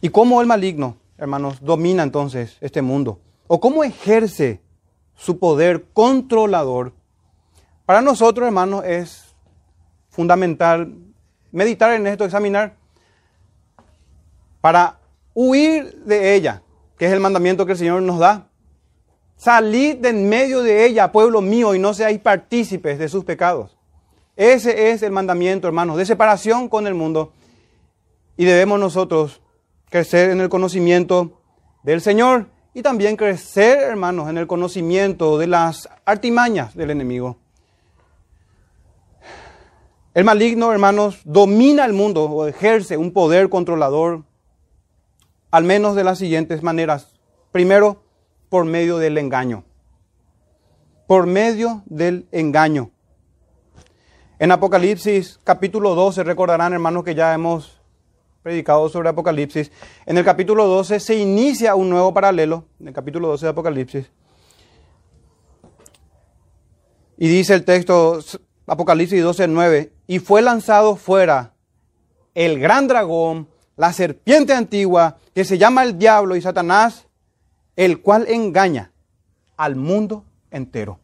¿Y 0.00 0.08
cómo 0.10 0.40
el 0.40 0.46
maligno, 0.46 0.96
hermanos, 1.18 1.58
domina 1.60 2.02
entonces 2.02 2.56
este 2.60 2.82
mundo? 2.82 3.20
¿O 3.46 3.60
cómo 3.60 3.84
ejerce 3.84 4.60
su 5.14 5.38
poder 5.38 5.86
controlador 5.92 6.92
para 7.90 8.02
nosotros, 8.02 8.46
hermanos, 8.46 8.84
es 8.84 9.34
fundamental 10.10 10.94
meditar 11.50 11.92
en 11.92 12.06
esto, 12.06 12.24
examinar, 12.24 12.76
para 14.60 15.00
huir 15.34 15.96
de 16.04 16.36
ella, 16.36 16.62
que 16.96 17.06
es 17.06 17.12
el 17.12 17.18
mandamiento 17.18 17.66
que 17.66 17.72
el 17.72 17.78
Señor 17.78 18.02
nos 18.02 18.20
da. 18.20 18.46
Salid 19.40 19.96
de 19.96 20.10
en 20.10 20.28
medio 20.28 20.62
de 20.62 20.84
ella, 20.84 21.12
pueblo 21.12 21.40
mío, 21.40 21.74
y 21.74 21.78
no 21.78 21.94
seáis 21.94 22.20
partícipes 22.20 22.98
de 22.98 23.08
sus 23.08 23.24
pecados. 23.24 23.74
Ese 24.36 24.90
es 24.90 25.02
el 25.02 25.12
mandamiento, 25.12 25.66
hermanos, 25.66 25.96
de 25.96 26.04
separación 26.04 26.68
con 26.68 26.86
el 26.86 26.92
mundo. 26.92 27.32
Y 28.36 28.44
debemos 28.44 28.78
nosotros 28.78 29.40
crecer 29.88 30.28
en 30.28 30.42
el 30.42 30.50
conocimiento 30.50 31.40
del 31.82 32.02
Señor 32.02 32.48
y 32.74 32.82
también 32.82 33.16
crecer, 33.16 33.78
hermanos, 33.78 34.28
en 34.28 34.36
el 34.36 34.46
conocimiento 34.46 35.38
de 35.38 35.46
las 35.46 35.88
artimañas 36.04 36.74
del 36.74 36.90
enemigo. 36.90 37.38
El 40.12 40.24
maligno, 40.24 40.70
hermanos, 40.70 41.22
domina 41.24 41.86
el 41.86 41.94
mundo 41.94 42.24
o 42.24 42.46
ejerce 42.46 42.98
un 42.98 43.10
poder 43.10 43.48
controlador, 43.48 44.22
al 45.50 45.64
menos 45.64 45.96
de 45.96 46.04
las 46.04 46.18
siguientes 46.18 46.62
maneras. 46.62 47.14
Primero, 47.52 48.02
por 48.50 48.66
medio 48.66 48.98
del 48.98 49.16
engaño. 49.16 49.64
Por 51.06 51.26
medio 51.26 51.82
del 51.86 52.26
engaño. 52.32 52.90
En 54.38 54.52
Apocalipsis 54.52 55.38
capítulo 55.44 55.94
12, 55.94 56.24
recordarán 56.24 56.72
hermanos 56.72 57.04
que 57.04 57.14
ya 57.14 57.32
hemos 57.32 57.80
predicado 58.42 58.88
sobre 58.88 59.08
Apocalipsis. 59.08 59.70
En 60.04 60.18
el 60.18 60.24
capítulo 60.24 60.66
12 60.66 60.98
se 61.00 61.14
inicia 61.16 61.74
un 61.74 61.90
nuevo 61.90 62.12
paralelo, 62.12 62.64
en 62.80 62.88
el 62.88 62.94
capítulo 62.94 63.28
12 63.28 63.46
de 63.46 63.50
Apocalipsis. 63.50 64.10
Y 67.18 67.28
dice 67.28 67.54
el 67.54 67.64
texto, 67.64 68.18
Apocalipsis 68.66 69.22
12, 69.22 69.48
9, 69.48 69.92
y 70.06 70.18
fue 70.18 70.42
lanzado 70.42 70.96
fuera 70.96 71.54
el 72.34 72.58
gran 72.58 72.88
dragón, 72.88 73.48
la 73.76 73.92
serpiente 73.92 74.54
antigua, 74.54 75.18
que 75.34 75.44
se 75.44 75.58
llama 75.58 75.82
el 75.82 75.98
diablo 75.98 76.34
y 76.34 76.40
Satanás, 76.40 77.06
el 77.80 78.02
cual 78.02 78.26
engaña 78.28 78.92
al 79.56 79.74
mundo 79.74 80.26
entero. 80.50 81.00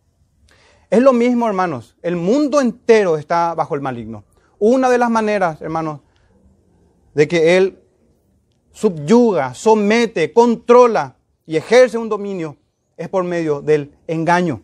Es 0.90 1.00
lo 1.00 1.14
mismo, 1.14 1.46
hermanos. 1.46 1.96
El 2.02 2.16
mundo 2.16 2.60
entero 2.60 3.16
está 3.16 3.54
bajo 3.54 3.74
el 3.74 3.80
maligno. 3.80 4.24
Una 4.58 4.90
de 4.90 4.98
las 4.98 5.08
maneras, 5.08 5.62
hermanos, 5.62 6.00
de 7.14 7.26
que 7.26 7.56
él 7.56 7.78
subyuga, 8.72 9.54
somete, 9.54 10.34
controla 10.34 11.16
y 11.46 11.56
ejerce 11.56 11.96
un 11.96 12.10
dominio 12.10 12.58
es 12.98 13.08
por 13.08 13.24
medio 13.24 13.62
del 13.62 13.94
engaño. 14.06 14.60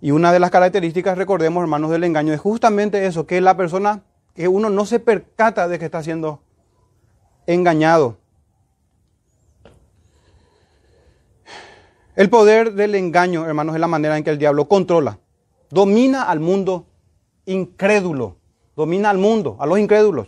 Y 0.00 0.12
una 0.12 0.32
de 0.32 0.38
las 0.38 0.52
características, 0.52 1.18
recordemos, 1.18 1.60
hermanos, 1.60 1.90
del 1.90 2.04
engaño 2.04 2.32
es 2.32 2.40
justamente 2.40 3.04
eso, 3.04 3.26
que 3.26 3.40
la 3.40 3.56
persona, 3.56 4.04
que 4.32 4.46
uno 4.46 4.70
no 4.70 4.86
se 4.86 5.00
percata 5.00 5.66
de 5.66 5.80
que 5.80 5.86
está 5.86 6.04
siendo 6.04 6.40
engañado. 7.48 8.18
El 12.18 12.30
poder 12.30 12.72
del 12.72 12.96
engaño, 12.96 13.46
hermanos, 13.46 13.76
es 13.76 13.80
la 13.80 13.86
manera 13.86 14.18
en 14.18 14.24
que 14.24 14.30
el 14.30 14.38
diablo 14.38 14.66
controla, 14.66 15.20
domina 15.70 16.24
al 16.24 16.40
mundo 16.40 16.88
incrédulo, 17.46 18.34
domina 18.74 19.10
al 19.10 19.18
mundo, 19.18 19.56
a 19.60 19.66
los 19.66 19.78
incrédulos. 19.78 20.26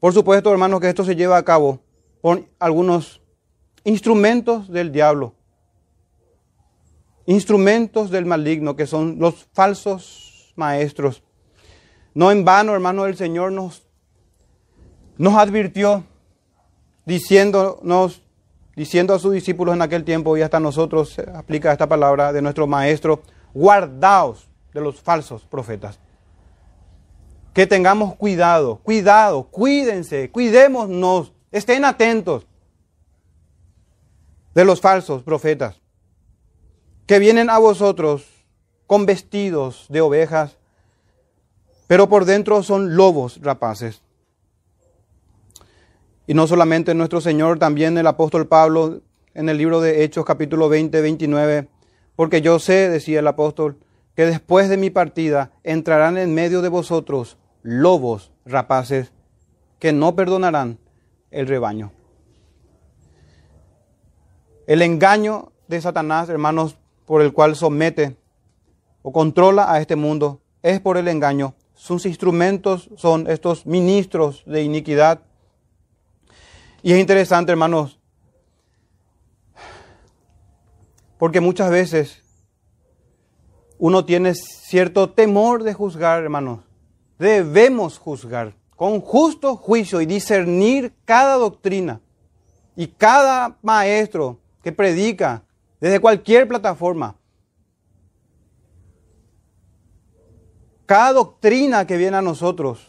Por 0.00 0.14
supuesto, 0.14 0.50
hermanos, 0.50 0.80
que 0.80 0.88
esto 0.88 1.04
se 1.04 1.14
lleva 1.14 1.36
a 1.36 1.44
cabo 1.44 1.80
con 2.22 2.48
algunos 2.58 3.20
instrumentos 3.84 4.72
del 4.72 4.90
diablo, 4.90 5.34
instrumentos 7.26 8.10
del 8.10 8.24
maligno, 8.24 8.74
que 8.74 8.86
son 8.86 9.18
los 9.18 9.46
falsos 9.52 10.54
maestros. 10.56 11.22
No 12.14 12.30
en 12.30 12.42
vano, 12.42 12.72
hermanos, 12.72 13.08
el 13.08 13.18
Señor 13.18 13.52
nos, 13.52 13.86
nos 15.18 15.34
advirtió 15.34 16.04
diciéndonos 17.04 18.22
diciendo 18.76 19.14
a 19.14 19.18
sus 19.18 19.32
discípulos 19.32 19.74
en 19.74 19.82
aquel 19.82 20.04
tiempo 20.04 20.36
y 20.36 20.42
hasta 20.42 20.60
nosotros 20.60 21.18
aplica 21.34 21.72
esta 21.72 21.88
palabra 21.88 22.32
de 22.32 22.42
nuestro 22.42 22.66
maestro, 22.66 23.22
guardaos 23.54 24.48
de 24.74 24.82
los 24.82 25.00
falsos 25.00 25.44
profetas. 25.46 25.98
Que 27.54 27.66
tengamos 27.66 28.14
cuidado, 28.16 28.76
cuidado, 28.76 29.44
cuídense, 29.44 30.30
cuidémonos, 30.30 31.32
estén 31.50 31.86
atentos 31.86 32.46
de 34.54 34.64
los 34.64 34.82
falsos 34.82 35.22
profetas 35.22 35.80
que 37.06 37.18
vienen 37.18 37.48
a 37.48 37.58
vosotros 37.58 38.26
con 38.86 39.06
vestidos 39.06 39.86
de 39.88 40.00
ovejas, 40.00 40.58
pero 41.86 42.08
por 42.08 42.24
dentro 42.24 42.62
son 42.62 42.96
lobos 42.96 43.40
rapaces. 43.42 44.02
Y 46.26 46.34
no 46.34 46.46
solamente 46.46 46.94
nuestro 46.94 47.20
Señor, 47.20 47.58
también 47.58 47.96
el 47.98 48.06
apóstol 48.06 48.48
Pablo 48.48 49.00
en 49.34 49.48
el 49.48 49.58
libro 49.58 49.80
de 49.80 50.02
Hechos 50.02 50.24
capítulo 50.24 50.68
20, 50.68 51.00
29, 51.00 51.68
porque 52.16 52.40
yo 52.40 52.58
sé, 52.58 52.88
decía 52.88 53.20
el 53.20 53.26
apóstol, 53.28 53.78
que 54.16 54.26
después 54.26 54.68
de 54.68 54.76
mi 54.76 54.90
partida 54.90 55.52
entrarán 55.62 56.18
en 56.18 56.34
medio 56.34 56.62
de 56.62 56.68
vosotros 56.68 57.36
lobos 57.62 58.32
rapaces 58.44 59.12
que 59.78 59.92
no 59.92 60.16
perdonarán 60.16 60.78
el 61.30 61.46
rebaño. 61.46 61.92
El 64.66 64.82
engaño 64.82 65.52
de 65.68 65.80
Satanás, 65.80 66.28
hermanos, 66.28 66.76
por 67.04 67.22
el 67.22 67.32
cual 67.32 67.54
somete 67.54 68.16
o 69.02 69.12
controla 69.12 69.70
a 69.70 69.80
este 69.80 69.94
mundo, 69.94 70.40
es 70.62 70.80
por 70.80 70.96
el 70.96 71.06
engaño. 71.06 71.54
Sus 71.74 72.04
instrumentos 72.04 72.90
son 72.96 73.30
estos 73.30 73.64
ministros 73.66 74.42
de 74.46 74.62
iniquidad 74.62 75.20
y 76.86 76.92
es 76.92 77.00
interesante, 77.00 77.50
hermanos, 77.50 77.98
porque 81.18 81.40
muchas 81.40 81.68
veces 81.68 82.22
uno 83.76 84.04
tiene 84.04 84.36
cierto 84.36 85.10
temor 85.10 85.64
de 85.64 85.74
juzgar, 85.74 86.22
hermanos. 86.22 86.60
Debemos 87.18 87.98
juzgar 87.98 88.54
con 88.76 89.00
justo 89.00 89.56
juicio 89.56 90.00
y 90.00 90.06
discernir 90.06 90.94
cada 91.04 91.34
doctrina 91.34 92.00
y 92.76 92.86
cada 92.86 93.58
maestro 93.62 94.38
que 94.62 94.70
predica 94.70 95.42
desde 95.80 95.98
cualquier 95.98 96.46
plataforma. 96.46 97.16
Cada 100.86 101.14
doctrina 101.14 101.84
que 101.84 101.96
viene 101.96 102.18
a 102.18 102.22
nosotros, 102.22 102.86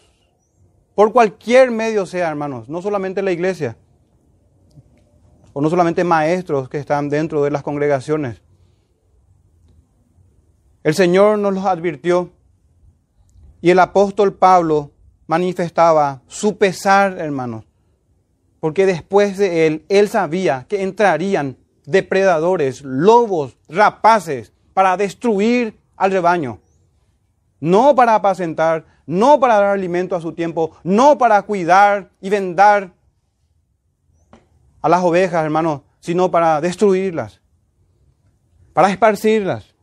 por 0.93 1.11
cualquier 1.11 1.71
medio 1.71 2.05
sea, 2.05 2.29
hermanos, 2.29 2.69
no 2.69 2.83
solamente 2.83 3.23
la 3.23 3.31
iglesia, 3.31 3.75
o 5.57 5.61
no 5.61 5.71
solamente 5.71 6.03
maestros 6.03 6.69
que 6.69 6.77
están 6.77 7.09
dentro 7.09 7.43
de 7.43 7.49
las 7.49 7.63
congregaciones. 7.63 8.43
El 10.83 10.93
Señor 10.93 11.39
nos 11.39 11.51
los 11.51 11.65
advirtió 11.65 12.29
y 13.59 13.71
el 13.71 13.79
apóstol 13.79 14.35
Pablo 14.35 14.91
manifestaba 15.25 16.21
su 16.27 16.59
pesar, 16.59 17.17
hermanos, 17.17 17.65
porque 18.59 18.85
después 18.85 19.39
de 19.39 19.65
él, 19.65 19.85
él 19.89 20.09
sabía 20.09 20.67
que 20.69 20.83
entrarían 20.83 21.57
depredadores, 21.87 22.83
lobos, 22.83 23.57
rapaces, 23.67 24.53
para 24.75 24.95
destruir 24.95 25.75
al 25.95 26.11
rebaño. 26.11 26.59
No 27.59 27.95
para 27.95 28.13
apacentar, 28.13 28.85
no 29.07 29.39
para 29.39 29.55
dar 29.55 29.65
alimento 29.71 30.15
a 30.15 30.21
su 30.21 30.33
tiempo, 30.33 30.77
no 30.83 31.17
para 31.17 31.41
cuidar 31.41 32.11
y 32.21 32.29
vendar 32.29 32.91
a 34.87 34.89
las 34.89 35.03
ovejas, 35.03 35.43
hermanos, 35.43 35.81
sino 35.99 36.31
para 36.31 36.61
destruirlas, 36.61 37.41
para 38.71 38.89
esparcirlas. 38.89 39.75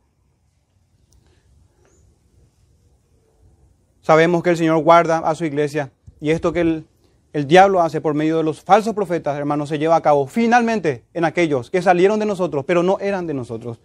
Sabemos 4.01 4.41
que 4.41 4.49
el 4.49 4.57
Señor 4.57 4.81
guarda 4.83 5.19
a 5.19 5.35
su 5.35 5.45
iglesia 5.45 5.91
y 6.19 6.31
esto 6.31 6.51
que 6.51 6.61
el, 6.61 6.87
el 7.33 7.45
diablo 7.45 7.81
hace 7.81 8.01
por 8.01 8.15
medio 8.15 8.37
de 8.37 8.43
los 8.43 8.61
falsos 8.61 8.95
profetas, 8.95 9.37
hermanos, 9.37 9.69
se 9.69 9.77
lleva 9.77 9.95
a 9.95 10.01
cabo 10.01 10.25
finalmente 10.25 11.03
en 11.13 11.23
aquellos 11.23 11.69
que 11.69 11.83
salieron 11.83 12.19
de 12.19 12.25
nosotros, 12.25 12.65
pero 12.65 12.81
no 12.81 12.97
eran 12.99 13.27
de 13.27 13.35
nosotros. 13.35 13.79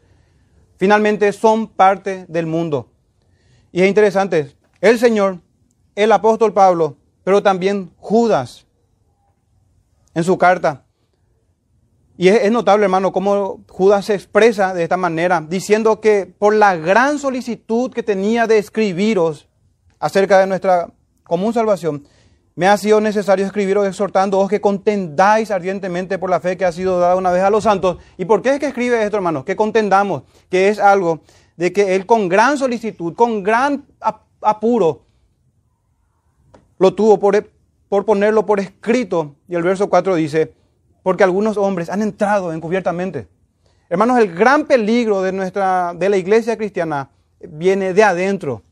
Finalmente 0.78 1.30
son 1.34 1.66
parte 1.66 2.24
del 2.28 2.46
mundo. 2.46 2.88
Y 3.72 3.82
es 3.82 3.88
interesante, 3.88 4.56
el 4.80 4.98
Señor, 4.98 5.40
el 5.94 6.12
apóstol 6.12 6.54
Pablo, 6.54 6.96
pero 7.24 7.42
también 7.42 7.90
Judas, 7.98 8.66
en 10.14 10.24
su 10.24 10.38
carta, 10.38 10.86
y 12.20 12.28
es, 12.28 12.52
notable, 12.52 12.84
hermano, 12.84 13.12
cómo 13.12 13.64
Judas 13.66 14.04
se 14.04 14.14
expresa 14.14 14.74
de 14.74 14.82
esta 14.82 14.98
manera, 14.98 15.42
diciendo 15.48 16.02
que 16.02 16.26
por 16.26 16.54
la 16.54 16.76
gran 16.76 17.18
solicitud 17.18 17.90
que 17.90 18.02
tenía 18.02 18.46
de 18.46 18.58
escribiros 18.58 19.48
acerca 19.98 20.38
de 20.38 20.46
nuestra 20.46 20.92
común 21.24 21.54
salvación, 21.54 22.06
me 22.56 22.68
ha 22.68 22.76
sido 22.76 23.00
necesario 23.00 23.46
escribiros 23.46 23.86
exhortándoos 23.86 24.50
que 24.50 24.60
contendáis 24.60 25.50
ardientemente 25.50 26.18
por 26.18 26.28
la 26.28 26.40
fe 26.40 26.58
que 26.58 26.66
ha 26.66 26.72
sido 26.72 27.00
dada 27.00 27.16
una 27.16 27.30
vez 27.30 27.42
a 27.42 27.48
los 27.48 27.64
santos. 27.64 27.96
¿Y 28.18 28.26
por 28.26 28.42
qué 28.42 28.50
es 28.50 28.60
que 28.60 28.66
escribe 28.66 29.02
esto, 29.02 29.16
hermano? 29.16 29.42
Que 29.42 29.56
contendamos, 29.56 30.24
que 30.50 30.68
es 30.68 30.78
algo 30.78 31.22
de 31.56 31.72
que 31.72 31.96
Él 31.96 32.04
con 32.04 32.28
gran 32.28 32.58
solicitud, 32.58 33.14
con 33.14 33.42
gran 33.42 33.86
apuro, 34.42 35.06
lo 36.76 36.94
tuvo 36.94 37.18
por, 37.18 37.50
por 37.88 38.04
ponerlo 38.04 38.44
por 38.44 38.60
escrito. 38.60 39.36
Y 39.48 39.54
el 39.54 39.62
verso 39.62 39.88
4 39.88 40.16
dice, 40.16 40.59
porque 41.02 41.24
algunos 41.24 41.56
hombres 41.56 41.90
han 41.90 42.02
entrado 42.02 42.52
encubiertamente. 42.52 43.28
Hermanos, 43.88 44.18
el 44.18 44.34
gran 44.34 44.66
peligro 44.66 45.22
de, 45.22 45.32
nuestra, 45.32 45.94
de 45.94 46.08
la 46.08 46.16
iglesia 46.16 46.56
cristiana 46.56 47.10
viene 47.40 47.92
de 47.92 48.04
adentro. 48.04 48.62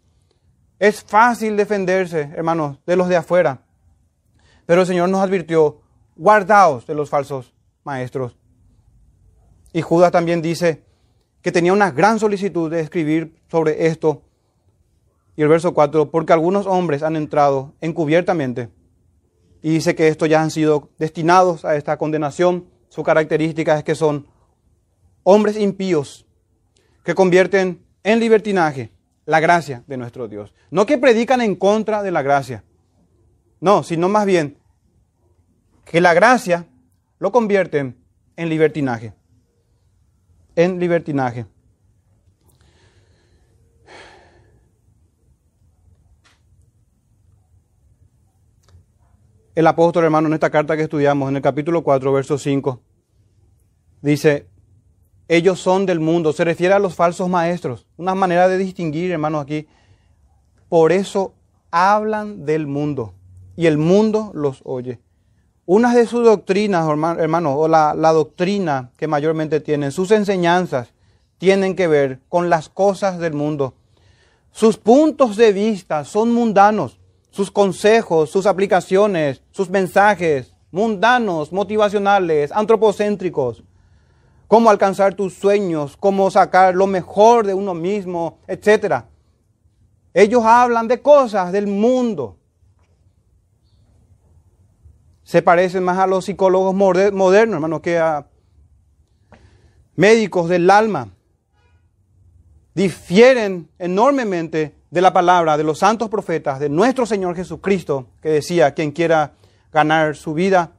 Es 0.78 1.02
fácil 1.02 1.56
defenderse, 1.56 2.30
hermanos, 2.37 2.78
de 2.87 2.97
los 2.97 3.08
de 3.08 3.16
afuera. 3.16 3.62
Pero 4.64 4.82
el 4.82 4.87
Señor 4.87 5.08
nos 5.08 5.20
advirtió, 5.20 5.80
guardaos 6.14 6.87
de 6.87 6.94
los 6.94 7.11
falsos 7.11 7.52
maestros. 7.82 8.37
Y 9.73 9.82
Judas 9.82 10.12
también 10.12 10.40
dice 10.40 10.85
que 11.42 11.52
tenía 11.52 11.73
una 11.73 11.90
gran 11.90 12.18
solicitud 12.18 12.70
de 12.70 12.80
escribir 12.80 13.35
sobre 13.50 13.87
esto. 13.87 14.23
Y 15.37 15.42
el 15.42 15.49
verso 15.49 15.73
4, 15.75 16.11
porque 16.11 16.32
algunos 16.32 16.66
hombres 16.66 17.02
han 17.02 17.16
entrado 17.16 17.73
encubiertamente. 17.80 18.68
Y 19.62 19.70
dice 19.70 19.94
que 19.94 20.08
estos 20.08 20.28
ya 20.28 20.42
han 20.42 20.50
sido 20.50 20.90
destinados 20.98 21.64
a 21.64 21.76
esta 21.76 21.96
condenación. 21.96 22.66
Su 22.88 23.02
característica 23.02 23.76
es 23.76 23.84
que 23.84 23.94
son 23.94 24.26
hombres 25.24 25.56
impíos 25.56 26.26
que 27.04 27.14
convierten 27.14 27.84
en 28.02 28.20
libertinaje 28.20 28.92
la 29.26 29.40
gracia 29.40 29.84
de 29.86 29.96
nuestro 29.96 30.28
Dios. 30.28 30.54
No 30.70 30.86
que 30.86 30.98
predican 30.98 31.40
en 31.40 31.54
contra 31.54 32.02
de 32.02 32.10
la 32.10 32.22
gracia. 32.22 32.64
No, 33.60 33.82
sino 33.82 34.08
más 34.08 34.24
bien 34.24 34.58
que 35.84 36.00
la 36.00 36.14
gracia 36.14 36.66
lo 37.18 37.32
convierten 37.32 37.96
en 38.36 38.48
libertinaje. 38.48 39.12
En 40.54 40.78
libertinaje. 40.78 41.46
El 49.58 49.66
apóstol 49.66 50.04
hermano 50.04 50.28
en 50.28 50.34
esta 50.34 50.50
carta 50.50 50.76
que 50.76 50.84
estudiamos, 50.84 51.28
en 51.28 51.34
el 51.34 51.42
capítulo 51.42 51.82
4, 51.82 52.12
verso 52.12 52.38
5, 52.38 52.80
dice, 54.02 54.46
ellos 55.26 55.58
son 55.58 55.84
del 55.84 55.98
mundo, 55.98 56.32
se 56.32 56.44
refiere 56.44 56.74
a 56.74 56.78
los 56.78 56.94
falsos 56.94 57.28
maestros, 57.28 57.84
una 57.96 58.14
manera 58.14 58.46
de 58.46 58.56
distinguir, 58.56 59.10
hermanos, 59.10 59.42
aquí. 59.42 59.66
Por 60.68 60.92
eso 60.92 61.34
hablan 61.72 62.46
del 62.46 62.68
mundo 62.68 63.14
y 63.56 63.66
el 63.66 63.78
mundo 63.78 64.30
los 64.32 64.60
oye. 64.62 65.00
Una 65.66 65.92
de 65.92 66.06
sus 66.06 66.24
doctrinas, 66.24 66.88
hermanos, 67.18 67.54
o 67.56 67.66
la, 67.66 67.94
la 67.96 68.12
doctrina 68.12 68.92
que 68.96 69.08
mayormente 69.08 69.58
tienen, 69.58 69.90
sus 69.90 70.12
enseñanzas, 70.12 70.94
tienen 71.38 71.74
que 71.74 71.88
ver 71.88 72.20
con 72.28 72.48
las 72.48 72.68
cosas 72.68 73.18
del 73.18 73.32
mundo. 73.32 73.74
Sus 74.52 74.76
puntos 74.76 75.36
de 75.36 75.52
vista 75.52 76.04
son 76.04 76.32
mundanos, 76.32 76.98
sus 77.38 77.52
consejos, 77.52 78.30
sus 78.30 78.47
aplicaciones, 78.47 79.40
sus 79.52 79.71
mensajes, 79.71 80.52
mundanos, 80.73 81.52
motivacionales, 81.52 82.50
antropocéntricos. 82.50 83.62
Cómo 84.49 84.71
alcanzar 84.71 85.14
tus 85.14 85.35
sueños, 85.35 85.97
cómo 85.97 86.33
sacar 86.33 86.75
lo 86.75 86.88
mejor 86.88 87.47
de 87.47 87.54
uno 87.54 87.75
mismo, 87.75 88.38
etc. 88.49 89.04
Ellos 90.12 90.42
hablan 90.45 90.88
de 90.88 91.00
cosas 91.00 91.52
del 91.52 91.68
mundo 91.68 92.35
se 95.23 95.40
parecen 95.40 95.85
más 95.85 95.99
a 95.99 96.09
los 96.09 96.25
psicólogos 96.25 96.75
modernos, 96.75 97.54
hermano, 97.54 97.80
que 97.80 97.99
a 97.99 98.26
médicos 99.95 100.49
del 100.49 100.68
alma. 100.71 101.11
Difieren 102.75 103.68
enormemente 103.78 104.77
de 104.90 105.00
la 105.00 105.12
palabra 105.12 105.57
de 105.57 105.64
los 105.64 105.80
santos 105.80 106.09
profetas, 106.09 106.61
de 106.61 106.68
nuestro 106.68 107.04
Señor 107.07 107.37
Jesucristo, 107.37 108.07
que 108.23 108.30
decía, 108.30 108.73
quien 108.73 108.92
quiera 108.92 109.33
ganar 109.73 110.16
su 110.16 110.35
vida, 110.35 110.73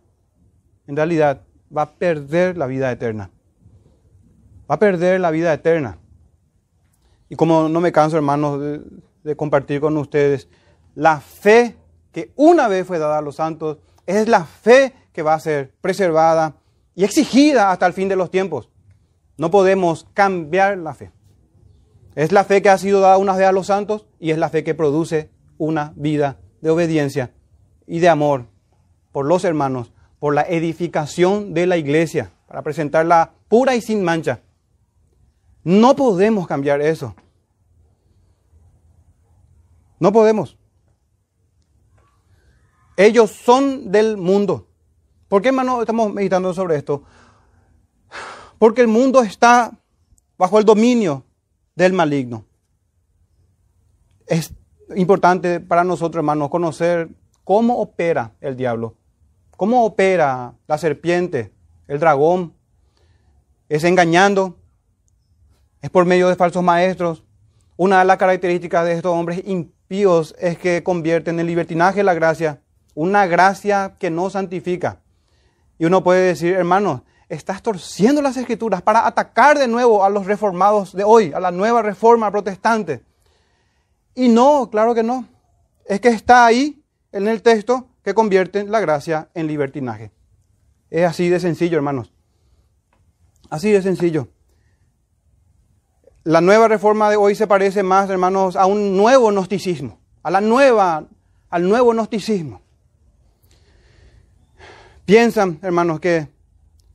en 0.88 0.96
realidad 0.96 1.42
va 1.75 1.83
a 1.83 1.92
perder 1.92 2.57
la 2.57 2.66
vida 2.66 2.92
eterna. 2.92 3.29
Va 4.70 4.75
a 4.75 4.79
perder 4.79 5.20
la 5.20 5.31
vida 5.31 5.53
eterna. 5.53 5.98
Y 7.29 7.36
como 7.36 7.70
no 7.70 7.79
me 7.79 7.92
canso, 7.92 8.18
hermanos, 8.18 8.60
de, 9.24 9.36
compartir 9.36 9.79
con 9.79 9.96
ustedes, 9.98 10.48
la 10.96 11.20
fe 11.20 11.75
que 12.12 12.31
una 12.36 12.68
vez 12.68 12.88
fue 12.88 12.98
dada 12.98 13.20
a 13.20 13.22
los 13.22 13.36
santos 13.36 13.77
es 14.07 14.27
la 14.27 14.44
fe 14.44 14.94
que 15.14 15.22
va 15.22 15.36
a 15.36 15.40
ser 15.40 15.72
preservada 15.81 16.55
y 16.96 17.03
exigida 17.03 17.70
hasta 17.70 17.86
el 17.86 17.94
fin 17.94 18.10
de 18.10 18.16
los 18.16 18.31
tiempos. 18.31 18.70
No 19.38 19.51
podemos 19.51 20.07
cambiar 20.16 20.79
la 20.79 20.96
fe. 20.96 21.12
Es 22.15 22.31
la 22.31 22.43
fe 22.43 22.61
que 22.61 22.69
ha 22.69 22.77
sido 22.77 23.01
dada 23.01 23.17
una 23.17 23.35
vez 23.35 23.48
a 23.48 23.51
los 23.51 23.67
santos 23.67 24.05
y 24.19 24.31
es 24.31 24.37
la 24.37 24.50
fe 24.50 24.63
que 24.63 24.74
produce 24.74 25.29
una 25.57 25.93
vida 25.95 26.39
de 26.61 26.69
obediencia 26.69 27.33
y 27.87 28.00
de 28.00 28.09
amor 28.09 28.48
por 29.11 29.25
los 29.25 29.43
hermanos, 29.43 29.91
por 30.19 30.33
la 30.33 30.43
edificación 30.43 31.53
de 31.53 31.67
la 31.67 31.77
iglesia, 31.77 32.31
para 32.48 32.61
presentarla 32.61 33.33
pura 33.48 33.75
y 33.75 33.81
sin 33.81 34.03
mancha. 34.03 34.41
No 35.63 35.95
podemos 35.95 36.48
cambiar 36.48 36.81
eso. 36.81 37.15
No 40.00 40.11
podemos. 40.11 40.57
Ellos 42.95 43.31
son 43.31 43.91
del 43.91 44.17
mundo. 44.17 44.67
¿Por 45.27 45.41
qué, 45.41 45.50
hermano, 45.50 45.81
estamos 45.81 46.13
meditando 46.13 46.53
sobre 46.53 46.75
esto? 46.75 47.03
Porque 48.57 48.81
el 48.81 48.87
mundo 48.87 49.22
está 49.22 49.72
bajo 50.37 50.59
el 50.59 50.65
dominio 50.65 51.25
del 51.83 51.94
maligno. 51.94 52.46
Es 54.27 54.53
importante 54.96 55.59
para 55.59 55.83
nosotros, 55.83 56.20
hermanos, 56.20 56.50
conocer 56.50 57.09
cómo 57.44 57.79
opera 57.79 58.33
el 58.42 58.55
diablo, 58.55 58.96
cómo 59.55 59.85
opera 59.85 60.53
la 60.68 60.77
serpiente, 60.77 61.51
el 61.87 62.00
dragón. 62.00 62.53
Es 63.70 63.83
engañando, 63.83 64.57
es 65.81 65.89
por 65.89 66.05
medio 66.05 66.27
de 66.27 66.35
falsos 66.35 66.63
maestros. 66.63 67.24
Una 67.77 68.00
de 68.00 68.05
las 68.05 68.18
características 68.18 68.85
de 68.85 68.94
estos 68.94 69.13
hombres 69.13 69.42
impíos 69.46 70.35
es 70.37 70.57
que 70.57 70.83
convierten 70.83 71.39
en 71.39 71.48
libertinaje 71.48 72.03
la 72.03 72.13
gracia 72.13 72.61
una 72.94 73.27
gracia 73.27 73.96
que 73.98 74.09
no 74.09 74.29
santifica. 74.29 75.00
Y 75.77 75.85
uno 75.85 76.03
puede 76.03 76.27
decir, 76.27 76.55
hermano, 76.55 77.05
estás 77.29 77.61
torciendo 77.61 78.22
las 78.22 78.35
escrituras 78.35 78.81
para 78.81 79.05
atacar 79.05 79.57
de 79.57 79.68
nuevo 79.68 80.03
a 80.03 80.09
los 80.09 80.25
reformados 80.25 80.94
de 80.94 81.03
hoy, 81.03 81.31
a 81.31 81.39
la 81.39 81.51
nueva 81.51 81.83
reforma 81.83 82.31
protestante. 82.31 83.03
Y 84.15 84.27
no, 84.27 84.70
claro 84.72 84.96
que 84.96 85.03
no. 85.03 85.25
Es 85.85 86.01
que 86.01 86.09
está 86.09 86.46
ahí 86.46 86.83
en 87.11 87.27
el 87.27 87.42
texto 87.42 87.87
que 88.03 88.15
convierte 88.15 88.63
la 88.63 88.79
gracia 88.79 89.29
en 89.35 89.48
libertinaje. 89.48 90.11
Es 90.89 91.05
así 91.05 91.29
de 91.29 91.39
sencillo, 91.39 91.77
hermanos. 91.77 92.11
Así 93.50 93.72
de 93.72 93.81
sencillo. 93.81 94.27
La 96.24 96.42
nueva 96.42 96.68
reforma 96.68 97.09
de 97.09 97.15
hoy 97.15 97.35
se 97.35 97.48
parece 97.48 97.83
más, 97.83 98.09
hermanos, 98.09 98.55
a 98.55 98.65
un 98.65 98.98
nuevo 98.98 99.31
gnosticismo, 99.31 100.00
a 100.24 100.31
la 100.31 100.42
nueva, 100.42 101.05
al 101.50 101.70
nuevo 101.70 101.92
gnosticismo. 101.94 102.61
Piensan, 105.05 105.59
hermanos, 105.61 106.00
que 106.00 106.27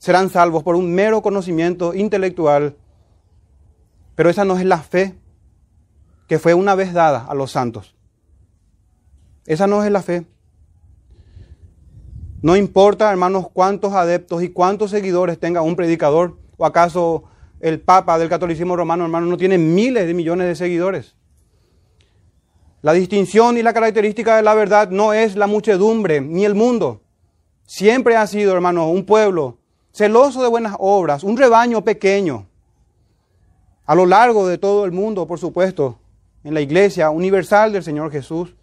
serán 0.05 0.29
salvos 0.29 0.63
por 0.63 0.77
un 0.77 0.93
mero 0.93 1.23
conocimiento 1.23 1.95
intelectual, 1.95 2.77
pero 4.15 4.29
esa 4.29 4.45
no 4.45 4.59
es 4.59 4.67
la 4.67 4.83
fe 4.83 5.15
que 6.29 6.39
fue 6.39 6.53
una 6.53 6.75
vez 6.75 6.93
dada 6.93 7.25
a 7.25 7.33
los 7.33 7.53
santos. 7.53 7.95
Esa 9.47 9.67
no 9.67 9.83
es 9.83 9.91
la 9.91 10.03
fe. 10.03 10.27
No 12.43 12.55
importa, 12.55 13.11
hermanos, 13.11 13.47
cuántos 13.51 13.95
adeptos 13.95 14.43
y 14.43 14.51
cuántos 14.51 14.91
seguidores 14.91 15.41
tenga 15.41 15.63
un 15.63 15.75
predicador, 15.75 16.37
o 16.59 16.67
acaso 16.67 17.25
el 17.61 17.81
Papa 17.81 18.19
del 18.19 18.29
catolicismo 18.29 18.77
romano, 18.77 19.05
hermano, 19.05 19.25
no 19.25 19.39
tiene 19.39 19.57
miles 19.57 20.07
de 20.07 20.13
millones 20.13 20.49
de 20.49 20.55
seguidores. 20.55 21.17
La 22.83 22.93
distinción 22.93 23.57
y 23.57 23.63
la 23.63 23.73
característica 23.73 24.37
de 24.37 24.43
la 24.43 24.53
verdad 24.53 24.91
no 24.91 25.15
es 25.15 25.35
la 25.35 25.47
muchedumbre 25.47 26.21
ni 26.21 26.45
el 26.45 26.55
mundo. 26.55 27.01
Siempre 27.65 28.17
ha 28.17 28.27
sido, 28.27 28.53
hermano, 28.53 28.91
un 28.91 29.07
pueblo 29.07 29.64
celoso 29.95 30.43
de 30.43 30.49
buenas 30.49 30.75
obras, 30.79 31.23
un 31.23 31.37
rebaño 31.37 31.83
pequeño. 31.83 32.47
A 33.87 33.95
lo 33.95 34.07
largo 34.07 34.47
de 34.49 34.59
todo 34.59 34.85
el 34.85 34.93
mundo, 34.93 35.27
por 35.27 35.39
supuesto, 35.39 35.99
en 36.43 36.53
la 36.53 36.61
iglesia 36.61 37.11
universal 37.11 37.73
del 37.73 37.85
Señor 37.85 38.11
Jesús. 38.11 38.55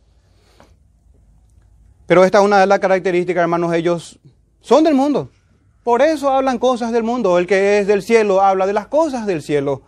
Pero 2.06 2.26
esta 2.26 2.40
es 2.40 2.44
una 2.44 2.60
de 2.60 2.68
las 2.68 2.80
características, 2.80 3.42
hermanos, 3.42 3.74
ellos 3.74 4.20
son 4.60 4.84
del 4.84 4.94
mundo. 4.94 5.30
Por 5.84 6.02
eso 6.02 6.30
hablan 6.30 6.60
cosas 6.60 6.92
del 6.92 7.04
mundo. 7.04 7.40
El 7.40 7.48
que 7.48 7.80
es 7.80 7.88
del 7.88 8.04
cielo 8.04 8.42
habla 8.42 8.68
de 8.68 8.74
las 8.74 8.88
cosas 8.88 9.26
del 9.26 9.42
cielo. 9.42 9.84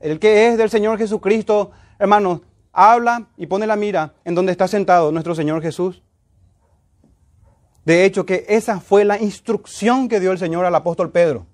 El 0.00 0.18
que 0.18 0.48
es 0.48 0.56
del 0.58 0.70
Señor 0.70 0.98
Jesucristo, 0.98 1.72
hermanos, 1.98 2.40
habla 2.72 3.28
y 3.36 3.46
pone 3.46 3.66
la 3.66 3.76
mira 3.76 4.14
en 4.24 4.34
donde 4.34 4.52
está 4.52 4.66
sentado 4.66 5.12
nuestro 5.12 5.34
Señor 5.34 5.62
Jesús. 5.62 6.02
De 7.86 8.04
hecho, 8.04 8.26
que 8.26 8.44
esa 8.48 8.80
fue 8.80 9.04
la 9.04 9.22
instrucción 9.22 10.08
que 10.08 10.18
dio 10.18 10.32
el 10.32 10.38
Señor 10.38 10.64
al 10.64 10.74
apóstol 10.74 11.12
Pedro. 11.12 11.46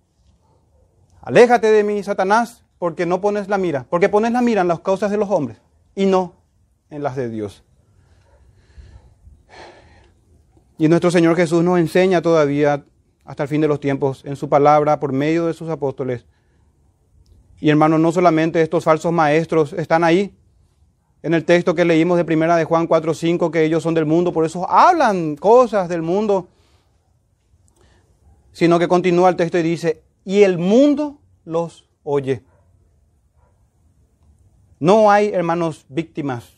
Aléjate 1.21 1.71
de 1.71 1.85
mí, 1.85 2.03
Satanás, 2.03 2.64
porque 2.79 3.05
no 3.05 3.21
pones 3.21 3.49
la 3.49 3.59
mira, 3.59 3.87
porque 3.90 4.09
pones 4.09 4.33
la 4.33 4.40
mira 4.40 4.62
en 4.62 4.68
las 4.68 4.81
causas 4.81 5.11
de 5.11 5.18
los 5.18 5.31
hombres 5.31 5.59
y 5.95 6.07
no 6.07 6.35
en 6.88 7.03
las 7.03 7.16
de 7.16 7.29
Dios. 7.29 7.62
Y 10.79 10.88
nuestro 10.88 11.11
Señor 11.11 11.37
Jesús 11.37 11.62
nos 11.62 11.79
enseña 11.79 12.23
todavía 12.23 12.87
hasta 13.27 13.42
el 13.42 13.49
fin 13.51 13.61
de 13.61 13.68
los 13.68 13.79
tiempos 13.79 14.25
en 14.25 14.37
su 14.37 14.49
palabra 14.49 14.99
por 15.01 15.12
medio 15.12 15.47
de 15.47 15.53
sus 15.53 15.68
apóstoles. 15.68 16.25
Y 17.61 17.68
hermanos, 17.68 18.01
no 18.01 18.11
solamente 18.11 18.62
estos 18.62 18.85
falsos 18.85 19.12
maestros 19.12 19.75
están 19.75 20.03
ahí, 20.03 20.35
en 21.23 21.35
el 21.35 21.45
texto 21.45 21.75
que 21.75 21.85
leímos 21.85 22.17
de 22.17 22.25
primera 22.25 22.57
de 22.57 22.65
Juan 22.65 22.87
4:5 22.89 23.51
que 23.51 23.65
ellos 23.65 23.83
son 23.83 23.95
del 23.95 24.07
mundo, 24.07 24.33
por 24.33 24.45
eso 24.45 24.69
hablan 24.69 25.37
cosas 25.37 25.89
del 25.89 26.03
mundo, 26.03 26.49
sino 28.53 28.79
que 28.79 28.89
continúa 28.89 29.29
el 29.29 29.37
texto 29.37 29.59
y 29.59 29.63
dice, 29.63 30.03
"Y 30.25 30.43
el 30.43 30.59
mundo 30.59 31.19
los 31.45 31.89
oye." 32.03 32.43
No 34.81 35.11
hay, 35.11 35.29
hermanos, 35.29 35.87
víctimas 35.89 36.55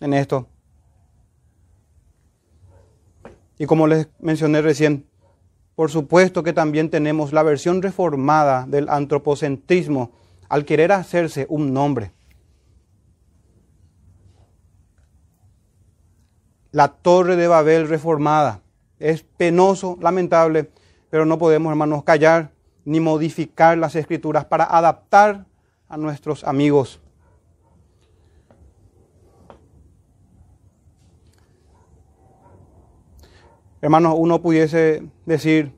en 0.00 0.14
esto. 0.14 0.46
Y 3.58 3.66
como 3.66 3.86
les 3.86 4.08
mencioné 4.18 4.62
recién, 4.62 5.06
por 5.74 5.90
supuesto 5.90 6.42
que 6.42 6.54
también 6.54 6.88
tenemos 6.88 7.34
la 7.34 7.42
versión 7.42 7.82
reformada 7.82 8.64
del 8.66 8.88
antropocentrismo 8.88 10.12
al 10.48 10.64
querer 10.64 10.92
hacerse 10.92 11.46
un 11.50 11.74
nombre. 11.74 12.12
La 16.76 16.88
torre 16.88 17.36
de 17.36 17.48
Babel 17.48 17.88
reformada. 17.88 18.60
Es 18.98 19.22
penoso, 19.22 19.96
lamentable, 19.98 20.68
pero 21.08 21.24
no 21.24 21.38
podemos, 21.38 21.70
hermanos, 21.70 22.04
callar 22.04 22.50
ni 22.84 23.00
modificar 23.00 23.78
las 23.78 23.96
escrituras 23.96 24.44
para 24.44 24.64
adaptar 24.64 25.46
a 25.88 25.96
nuestros 25.96 26.44
amigos. 26.44 27.00
Hermanos, 33.80 34.16
uno 34.18 34.42
pudiese 34.42 35.02
decir, 35.24 35.72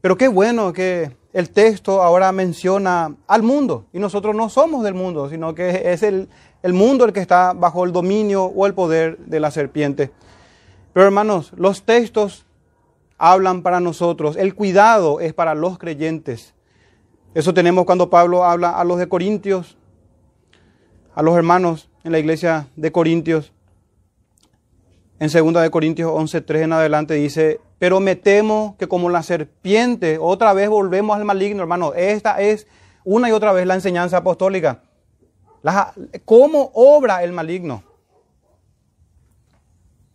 pero 0.00 0.16
qué 0.16 0.26
bueno 0.26 0.72
que 0.72 1.12
el 1.32 1.50
texto 1.50 2.02
ahora 2.02 2.32
menciona 2.32 3.14
al 3.28 3.44
mundo 3.44 3.86
y 3.92 4.00
nosotros 4.00 4.34
no 4.34 4.48
somos 4.48 4.82
del 4.82 4.94
mundo, 4.94 5.30
sino 5.30 5.54
que 5.54 5.92
es 5.92 6.02
el, 6.02 6.28
el 6.64 6.72
mundo 6.72 7.04
el 7.04 7.12
que 7.12 7.20
está 7.20 7.52
bajo 7.52 7.84
el 7.84 7.92
dominio 7.92 8.46
o 8.46 8.66
el 8.66 8.74
poder 8.74 9.18
de 9.18 9.38
la 9.38 9.52
serpiente. 9.52 10.10
Pero 10.92 11.06
hermanos, 11.06 11.52
los 11.56 11.84
textos 11.84 12.46
hablan 13.18 13.62
para 13.62 13.80
nosotros, 13.80 14.36
el 14.36 14.54
cuidado 14.54 15.20
es 15.20 15.32
para 15.32 15.54
los 15.54 15.78
creyentes. 15.78 16.54
Eso 17.34 17.54
tenemos 17.54 17.86
cuando 17.86 18.10
Pablo 18.10 18.44
habla 18.44 18.70
a 18.70 18.84
los 18.84 18.98
de 18.98 19.08
Corintios, 19.08 19.78
a 21.14 21.22
los 21.22 21.36
hermanos 21.36 21.88
en 22.04 22.12
la 22.12 22.18
iglesia 22.18 22.68
de 22.76 22.92
Corintios. 22.92 23.52
En 25.18 25.30
2 25.30 25.62
de 25.62 25.70
Corintios 25.70 26.10
11:3 26.10 26.62
en 26.62 26.72
adelante 26.72 27.14
dice, 27.14 27.60
pero 27.78 28.00
me 28.00 28.16
temo 28.16 28.76
que 28.78 28.86
como 28.86 29.08
la 29.08 29.22
serpiente, 29.22 30.18
otra 30.20 30.52
vez 30.52 30.68
volvemos 30.68 31.16
al 31.16 31.24
maligno, 31.24 31.62
hermano. 31.62 31.94
Esta 31.94 32.40
es 32.40 32.66
una 33.04 33.28
y 33.28 33.32
otra 33.32 33.52
vez 33.52 33.66
la 33.66 33.74
enseñanza 33.74 34.18
apostólica. 34.18 34.82
¿Cómo 36.24 36.70
obra 36.74 37.22
el 37.22 37.32
maligno? 37.32 37.82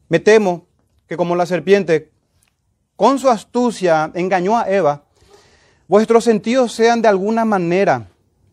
Me 0.09 0.19
temo 0.19 0.66
que 1.07 1.17
como 1.17 1.35
la 1.35 1.45
serpiente, 1.45 2.11
con 2.95 3.19
su 3.19 3.29
astucia, 3.29 4.11
engañó 4.15 4.57
a 4.57 4.69
Eva, 4.69 5.03
vuestros 5.87 6.23
sentidos 6.23 6.73
sean 6.73 7.01
de 7.01 7.07
alguna 7.07 7.45
manera, 7.45 8.07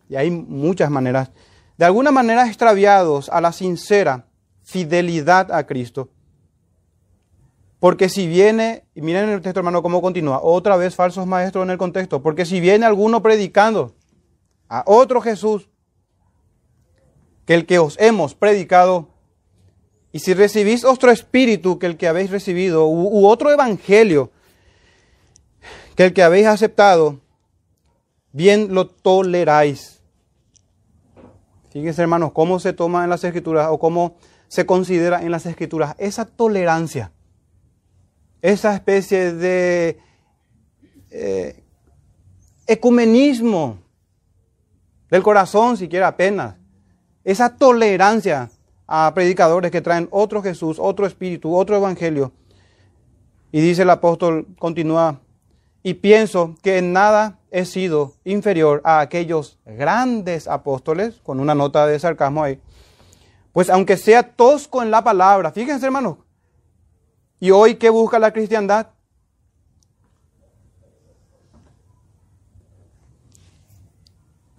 y 0.09 0.17
hay 0.17 0.31
muchas 0.31 0.91
maneras, 0.91 1.31
de 1.77 1.85
alguna 1.85 2.11
manera 2.11 2.47
extraviados 2.47 3.29
a 3.29 3.41
la 3.41 3.53
sincera 3.53 4.27
fidelidad 4.63 5.53
a 5.53 5.67
Cristo. 5.67 6.11
Porque 7.81 8.09
si 8.09 8.27
viene, 8.27 8.85
y 8.95 9.03
miren 9.03 9.29
el 9.29 9.43
texto 9.43 9.61
hermano 9.61 9.83
cómo 9.83 10.01
continúa, 10.01 10.41
otra 10.43 10.77
vez 10.77 10.95
falsos 10.95 11.27
maestros 11.27 11.65
en 11.65 11.71
el 11.71 11.79
contexto, 11.79 12.23
porque 12.23 12.47
si 12.47 12.61
viene 12.61 12.87
alguno 12.87 13.23
predicando 13.23 13.95
a 14.69 14.85
otro 14.87 15.21
Jesús, 15.21 15.69
que 17.45 17.55
el 17.55 17.67
que 17.67 17.79
os 17.79 17.99
hemos 18.01 18.35
predicado, 18.35 19.09
y 20.15 20.21
si 20.21 20.33
recibís 20.33 20.85
otro 20.85 21.11
espíritu 21.11 21.81
que 21.81 21.87
el 21.87 21.97
que 21.97 22.07
habéis 22.07 22.31
recibido, 22.31 22.87
u, 22.87 23.27
otro 23.27 23.51
evangelio 23.51 24.31
que 25.97 26.05
el 26.05 26.13
que 26.13 26.23
habéis 26.23 26.47
aceptado, 26.47 27.19
bien 28.31 28.73
lo 28.73 28.87
toleráis. 28.87 30.01
Fíjense 31.71 32.01
hermanos, 32.01 32.31
cómo 32.31 32.61
se 32.61 32.73
toma 32.73 33.03
en 33.03 33.11
las 33.11 33.25
escrituras 33.25 33.67
o 33.73 33.81
cómo 33.81 34.15
se 34.47 34.65
considera 34.67 35.21
en 35.21 35.33
las 35.33 35.47
escrituras 35.47 35.97
esa 35.99 36.25
tolerancia 36.25 37.11
esa 38.41 38.73
especie 38.73 39.33
de 39.33 39.99
eh, 41.11 41.65
ecumenismo 42.69 43.79
del 45.11 45.25
corazón, 45.25 45.77
siquiera 45.77 46.07
apenas, 46.07 46.55
esa 47.25 47.57
tolerancia 47.57 48.51
a 48.87 49.13
predicadores 49.15 49.71
que 49.71 49.81
traen 49.81 50.09
otro 50.11 50.43
Jesús, 50.43 50.79
otro 50.79 51.07
espíritu, 51.07 51.55
otro 51.55 51.77
evangelio. 51.77 52.33
Y 53.53 53.61
dice 53.61 53.83
el 53.83 53.91
apóstol, 53.91 54.47
continúa, 54.59 55.21
y 55.83 55.95
pienso 55.95 56.55
que 56.63 56.79
en 56.79 56.93
nada 56.93 57.39
he 57.51 57.65
sido 57.65 58.15
inferior 58.25 58.81
a 58.85 59.01
aquellos 59.01 59.59
grandes 59.65 60.49
apóstoles, 60.49 61.21
con 61.23 61.41
una 61.41 61.55
nota 61.55 61.87
de 61.87 61.99
sarcasmo 61.99 62.43
ahí, 62.43 62.61
pues 63.53 63.71
aunque 63.71 63.97
sea 63.97 64.35
tosco 64.35 64.83
en 64.83 64.91
la 64.91 65.05
palabra, 65.05 65.53
fíjense 65.53 65.87
hermanos, 65.87 66.17
¿Y 67.45 67.51
hoy 67.51 67.75
qué 67.75 67.91
busca 67.91 68.19
la 68.19 68.33
cristiandad? 68.33 68.87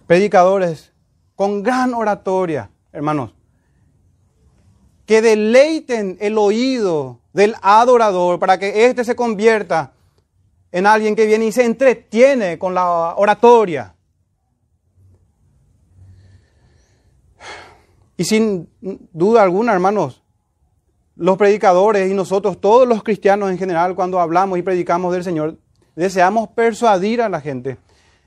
Predicadores 0.06 0.92
con 1.34 1.64
gran 1.64 1.94
oratoria, 1.94 2.70
hermanos, 2.92 3.34
que 5.06 5.22
deleiten 5.22 6.18
el 6.20 6.36
oído 6.36 7.20
del 7.32 7.54
adorador 7.62 8.38
para 8.38 8.58
que 8.58 8.86
éste 8.86 9.04
se 9.04 9.14
convierta 9.14 9.92
en 10.72 10.86
alguien 10.86 11.14
que 11.14 11.26
viene 11.26 11.46
y 11.46 11.52
se 11.52 11.64
entretiene 11.64 12.58
con 12.58 12.74
la 12.74 13.14
oratoria. 13.16 13.94
Y 18.16 18.24
sin 18.24 18.68
duda 18.80 19.42
alguna, 19.42 19.72
hermanos, 19.72 20.22
los 21.16 21.36
predicadores 21.36 22.10
y 22.10 22.14
nosotros, 22.14 22.60
todos 22.60 22.88
los 22.88 23.02
cristianos 23.02 23.50
en 23.50 23.58
general, 23.58 23.94
cuando 23.94 24.20
hablamos 24.20 24.58
y 24.58 24.62
predicamos 24.62 25.12
del 25.12 25.22
Señor, 25.22 25.58
deseamos 25.94 26.48
persuadir 26.48 27.22
a 27.22 27.28
la 27.28 27.40
gente. 27.40 27.78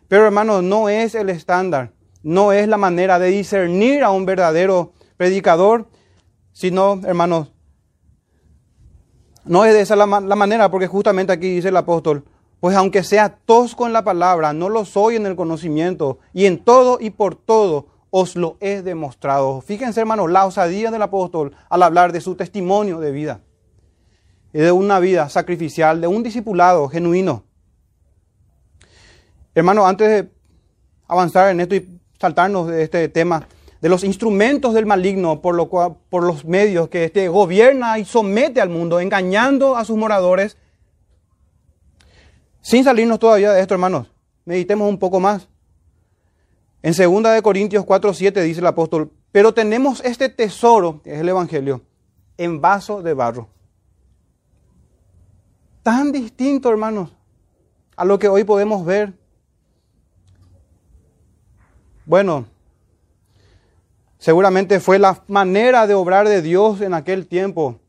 Pero 0.07 0.25
hermanos, 0.25 0.63
no 0.63 0.89
es 0.89 1.13
el 1.13 1.29
estándar, 1.29 1.91
no 2.23 2.51
es 2.51 2.67
la 2.67 2.77
manera 2.77 3.19
de 3.19 3.27
discernir 3.27 4.03
a 4.03 4.11
un 4.11 4.25
verdadero 4.25 4.93
predicador, 5.17 5.87
sino, 6.59 6.99
hermanos, 7.05 7.53
no 9.45 9.63
es 9.63 9.73
de 9.73 9.79
esa 9.79 9.95
la, 9.95 10.05
la 10.05 10.35
manera, 10.35 10.69
porque 10.69 10.87
justamente 10.87 11.31
aquí 11.31 11.55
dice 11.55 11.69
el 11.69 11.77
apóstol, 11.77 12.25
pues 12.59 12.75
aunque 12.75 13.01
sea 13.05 13.29
tosco 13.29 13.87
en 13.87 13.93
la 13.93 14.03
palabra, 14.03 14.51
no 14.51 14.67
lo 14.67 14.83
soy 14.83 15.15
en 15.15 15.25
el 15.25 15.37
conocimiento, 15.37 16.19
y 16.33 16.47
en 16.47 16.61
todo 16.61 16.97
y 16.99 17.11
por 17.11 17.35
todo 17.35 17.87
os 18.09 18.35
lo 18.35 18.57
he 18.59 18.81
demostrado. 18.81 19.61
Fíjense, 19.61 20.01
hermanos, 20.01 20.29
la 20.29 20.45
osadía 20.45 20.91
del 20.91 21.01
apóstol 21.01 21.55
al 21.69 21.81
hablar 21.81 22.11
de 22.11 22.19
su 22.19 22.35
testimonio 22.35 22.99
de 22.99 23.11
vida, 23.11 23.39
de 24.51 24.73
una 24.73 24.99
vida 24.99 25.29
sacrificial, 25.29 26.01
de 26.01 26.07
un 26.07 26.23
discipulado 26.23 26.89
genuino. 26.89 27.45
Hermanos, 29.55 29.85
antes 29.85 30.09
de 30.09 30.29
avanzar 31.07 31.51
en 31.51 31.61
esto 31.61 31.75
y 31.75 32.01
saltarnos 32.19 32.67
de 32.67 32.83
este 32.83 33.07
tema, 33.07 33.47
de 33.81 33.89
los 33.89 34.03
instrumentos 34.03 34.73
del 34.73 34.85
maligno 34.85 35.41
por, 35.41 35.55
lo 35.55 35.69
cual, 35.69 35.97
por 36.09 36.23
los 36.23 36.45
medios 36.45 36.89
que 36.89 37.05
este 37.05 37.27
gobierna 37.29 37.97
y 37.97 38.05
somete 38.05 38.61
al 38.61 38.69
mundo, 38.69 38.99
engañando 38.99 39.75
a 39.75 39.85
sus 39.85 39.97
moradores, 39.97 40.57
sin 42.61 42.83
salirnos 42.83 43.19
todavía 43.19 43.51
de 43.51 43.61
esto, 43.61 43.73
hermanos, 43.73 44.11
meditemos 44.45 44.89
un 44.89 44.99
poco 44.99 45.19
más. 45.19 45.47
En 46.81 46.93
2 46.93 47.33
de 47.33 47.41
Corintios 47.41 47.85
4:7 47.85 48.41
dice 48.41 48.59
el 48.59 48.67
apóstol, 48.67 49.11
"Pero 49.31 49.53
tenemos 49.53 50.03
este 50.03 50.29
tesoro, 50.29 51.01
que 51.01 51.13
es 51.13 51.21
el 51.21 51.29
evangelio, 51.29 51.81
en 52.37 52.61
vaso 52.61 53.01
de 53.01 53.13
barro." 53.13 53.49
Tan 55.83 56.11
distinto, 56.11 56.69
hermanos, 56.69 57.15
a 57.95 58.05
lo 58.05 58.19
que 58.19 58.27
hoy 58.27 58.43
podemos 58.43 58.85
ver. 58.85 59.13
Bueno, 62.05 62.45
seguramente 64.19 64.79
fue 64.79 64.99
la 64.99 65.23
manera 65.27 65.87
de 65.87 65.95
obrar 65.95 66.27
de 66.27 66.43
Dios 66.43 66.81
en 66.81 66.93
aquel 66.93 67.25
tiempo. 67.25 67.79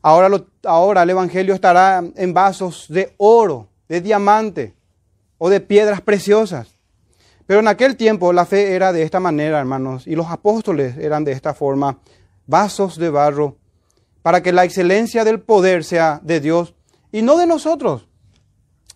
Ahora, 0.00 0.42
ahora 0.64 1.02
el 1.02 1.10
Evangelio 1.10 1.52
estará 1.52 2.02
en 2.16 2.32
vasos 2.32 2.86
de 2.88 3.14
oro, 3.18 3.68
de 3.88 4.00
diamante 4.00 4.74
o 5.36 5.50
de 5.50 5.60
piedras 5.60 6.00
preciosas. 6.00 6.78
Pero 7.46 7.60
en 7.60 7.68
aquel 7.68 7.96
tiempo 7.96 8.32
la 8.32 8.46
fe 8.46 8.74
era 8.74 8.92
de 8.92 9.02
esta 9.02 9.20
manera, 9.20 9.58
hermanos, 9.58 10.06
y 10.06 10.14
los 10.14 10.28
apóstoles 10.28 10.96
eran 10.96 11.24
de 11.24 11.32
esta 11.32 11.54
forma, 11.54 11.98
vasos 12.46 12.96
de 12.96 13.10
barro, 13.10 13.56
para 14.22 14.42
que 14.42 14.52
la 14.52 14.64
excelencia 14.64 15.24
del 15.24 15.40
poder 15.40 15.82
sea 15.82 16.20
de 16.22 16.40
Dios 16.40 16.74
y 17.10 17.22
no 17.22 17.36
de 17.36 17.46
nosotros. 17.46 18.06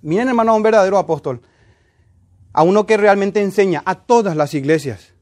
Miren, 0.00 0.28
hermano, 0.28 0.52
a 0.52 0.54
un 0.54 0.62
verdadero 0.62 0.98
apóstol, 0.98 1.42
a 2.52 2.62
uno 2.62 2.86
que 2.86 2.96
realmente 2.96 3.42
enseña 3.42 3.82
a 3.84 3.96
todas 3.96 4.36
las 4.36 4.54
iglesias 4.54 5.15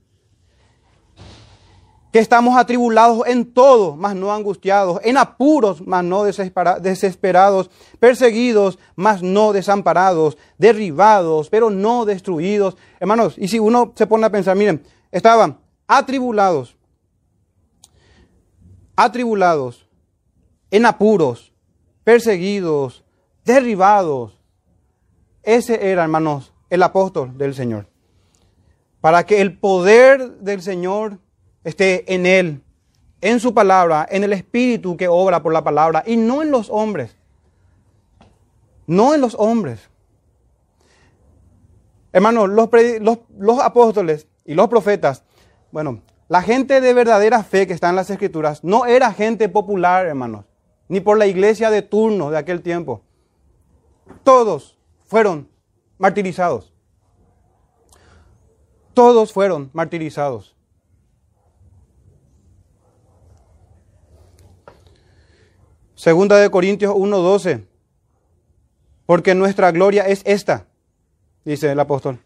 que 2.15 2.21
estamos 2.21 2.57
atribulados 2.57 3.27
en 3.27 3.45
todo, 3.45 3.97
mas 3.97 4.15
no 4.15 4.33
angustiados, 4.33 5.01
en 5.03 5.17
apuros, 5.17 5.85
mas 5.85 6.05
no 6.05 6.23
desesperados, 6.23 7.71
perseguidos, 7.99 8.79
mas 8.95 9.21
no 9.21 9.53
desamparados, 9.53 10.39
derribados, 10.57 11.51
pero 11.51 11.71
no 11.71 12.05
destruidos. 12.05 12.77
Hermanos, 13.01 13.35
y 13.37 13.49
si 13.49 13.59
uno 13.59 13.95
se 13.97 14.07
pone 14.07 14.27
a 14.27 14.31
pensar, 14.31 14.57
miren, 14.57 14.85
estaban 15.11 15.59
atribulados, 15.89 16.77
atribulados, 18.95 19.89
en 20.71 20.87
apuros, 20.87 21.53
perseguidos, 22.05 23.03
derribados. 23.45 24.39
Ese 25.43 25.91
era, 25.91 26.05
hermanos, 26.05 26.53
el 26.71 26.85
apóstol 26.85 27.37
del 27.37 27.57
Señor. 27.57 27.89
Para 29.01 29.27
que 29.27 29.41
el 29.41 29.59
poder 29.59 30.39
del 30.39 30.63
Señor 30.63 31.19
esté 31.65 32.15
en 32.15 32.27
Él, 32.27 32.63
en 33.21 33.41
su 33.41 33.55
palabra, 33.55 34.07
en 34.09 34.23
el 34.23 34.33
Espíritu 34.33 34.97
que 34.97 35.09
obra 35.09 35.43
por 35.43 35.53
la 35.53 35.65
palabra 35.65 36.05
y 36.07 36.17
no 36.17 36.43
en 36.43 36.51
los 36.51 36.69
hombres. 36.71 37.17
No 38.87 39.15
en 39.15 39.23
los 39.23 39.35
hombres. 39.39 39.89
Hermanos, 42.13 42.51
los, 42.51 42.69
los, 43.39 43.59
apóstoles 43.59 44.29
y 44.45 44.55
los 44.55 44.69
profetas, 44.69 45.25
bueno, 45.73 46.03
la 46.29 46.43
gente 46.43 46.81
de 46.81 46.95
verdadera 46.95 47.43
fe 47.43 47.67
que 47.67 47.73
está 47.73 47.89
en 47.89 47.97
las 47.97 48.11
escrituras 48.11 48.63
no 48.63 48.87
era 48.87 49.13
gente 49.13 49.49
popular, 49.49 50.07
hermanos, 50.07 50.45
ni 50.89 51.01
por 51.01 51.19
la 51.19 51.27
iglesia 51.27 51.71
de 51.71 51.83
turno 51.83 52.31
de 52.31 52.39
aquel 52.39 52.63
tiempo. 52.63 53.03
Todos 54.23 54.79
fueron 55.07 55.49
martirizados. 55.99 56.73
Todos 58.93 59.33
fueron 59.33 59.71
martirizados. 59.73 60.54
Segunda 65.95 66.37
de 66.39 66.51
Corintios 66.51 66.95
1:12. 66.95 67.65
Porque 69.07 69.35
nuestra 69.35 69.71
gloria 69.71 70.07
es 70.07 70.23
esta, 70.25 70.67
dice 71.45 71.71
el 71.71 71.79
apóstol. 71.79 72.19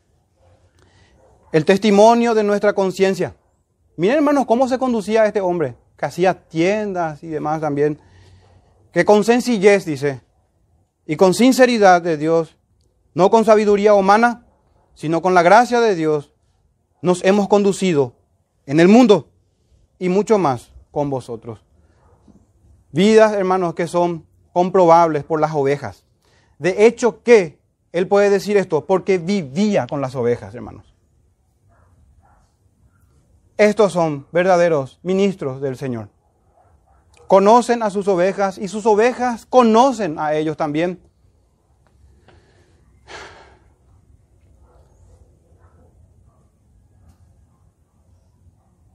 El 1.53 1.65
testimonio 1.65 2.35
de 2.35 2.45
nuestra 2.45 2.73
conciencia. 2.73 3.35
Miren 3.97 4.19
hermanos 4.19 4.47
cómo 4.47 4.69
se 4.69 4.79
conducía 4.79 5.27
este 5.27 5.41
hombre, 5.41 5.75
que 5.97 6.07
hacía 6.07 6.35
tiendas 6.35 7.23
y 7.23 7.29
demás 7.29 7.61
también. 7.61 7.99
Que 8.93 9.05
con 9.05 9.25
sencillez, 9.25 9.85
dice, 9.85 10.21
y 11.07 11.17
con 11.17 11.35
sinceridad 11.35 12.01
de 12.01 12.17
Dios, 12.17 12.57
no 13.15 13.31
con 13.31 13.45
sabiduría 13.45 13.95
humana, 13.95 14.47
sino 14.95 15.21
con 15.21 15.35
la 15.35 15.43
gracia 15.43 15.81
de 15.81 15.95
Dios, 15.95 16.33
nos 17.03 17.25
hemos 17.25 17.49
conducido 17.49 18.15
en 18.67 18.81
el 18.81 18.89
mundo 18.89 19.29
y 19.99 20.09
mucho 20.09 20.39
más 20.39 20.71
con 20.91 21.11
vosotros. 21.11 21.61
Vidas, 22.91 23.33
hermanos, 23.33 23.75
que 23.75 23.87
son 23.87 24.27
comprobables 24.53 25.25
por 25.25 25.41
las 25.41 25.53
ovejas. 25.53 26.05
De 26.59 26.87
hecho, 26.87 27.23
que 27.23 27.59
él 27.93 28.09
puede 28.09 28.31
decir 28.31 28.57
esto 28.57 28.87
porque 28.87 29.19
vivía 29.19 29.87
con 29.87 30.01
las 30.01 30.15
ovejas, 30.15 30.55
hermanos. 30.55 30.95
Estos 33.57 33.93
son 33.93 34.27
verdaderos 34.31 35.01
ministros 35.03 35.61
del 35.61 35.77
Señor. 35.77 36.09
Conocen 37.27 37.83
a 37.83 37.91
sus 37.91 38.09
ovejas 38.09 38.57
y 38.57 38.69
sus 38.69 38.87
ovejas 38.87 39.47
conocen 39.47 40.19
a 40.19 40.35
ellos 40.35 40.57
también. 40.57 41.01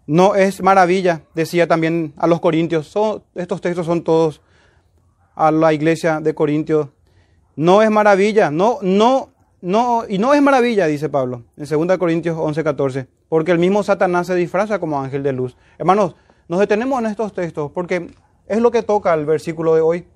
No 0.05 0.35
es 0.35 0.61
maravilla, 0.61 1.21
decía 1.33 1.67
también 1.67 2.13
a 2.17 2.27
los 2.27 2.41
corintios. 2.41 2.93
estos 3.35 3.61
textos 3.61 3.85
son 3.85 4.03
todos 4.03 4.41
a 5.35 5.51
la 5.51 5.73
iglesia 5.73 6.19
de 6.19 6.35
Corintios. 6.35 6.89
No 7.55 7.81
es 7.81 7.89
maravilla, 7.89 8.51
no, 8.51 8.79
no, 8.81 9.29
no, 9.61 10.03
y 10.07 10.17
no 10.17 10.33
es 10.33 10.41
maravilla, 10.41 10.87
dice 10.87 11.07
Pablo 11.07 11.43
en 11.55 11.87
2 11.87 11.97
Corintios 11.97 12.37
11, 12.37 12.63
14, 12.63 13.07
porque 13.29 13.51
el 13.51 13.59
mismo 13.59 13.83
Satanás 13.83 14.27
se 14.27 14.35
disfraza 14.35 14.79
como 14.79 14.99
ángel 14.99 15.23
de 15.23 15.33
luz. 15.33 15.55
Hermanos, 15.77 16.15
nos 16.47 16.59
detenemos 16.59 16.99
en 16.99 17.05
estos 17.05 17.33
textos 17.33 17.71
porque 17.71 18.13
es 18.47 18.59
lo 18.59 18.71
que 18.71 18.83
toca 18.83 19.13
el 19.13 19.25
versículo 19.25 19.75
de 19.75 19.81
hoy, 19.81 20.07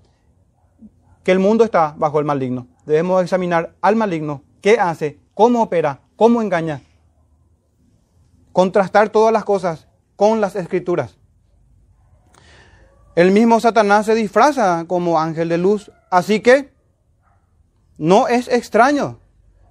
que 1.24 1.32
el 1.32 1.40
mundo 1.40 1.64
está 1.64 1.94
bajo 1.98 2.20
el 2.20 2.26
maligno. 2.26 2.68
Debemos 2.86 3.24
examinar 3.24 3.76
al 3.82 3.96
maligno, 3.96 4.44
qué 4.62 4.80
hace, 4.80 5.20
cómo 5.34 5.62
opera, 5.64 6.02
cómo 6.16 6.42
engaña, 6.42 6.82
contrastar 8.58 9.10
todas 9.10 9.32
las 9.32 9.44
cosas 9.44 9.88
con 10.16 10.42
las 10.42 10.56
escrituras. 10.56 11.16
El 13.16 13.30
mismo 13.30 13.60
Satanás 13.60 14.08
se 14.08 14.16
disfraza 14.16 14.86
como 14.88 15.20
ángel 15.20 15.48
de 15.48 15.60
luz, 15.60 15.92
así 16.10 16.40
que 16.40 16.72
no 18.00 18.28
es 18.28 18.48
extraño 18.48 19.20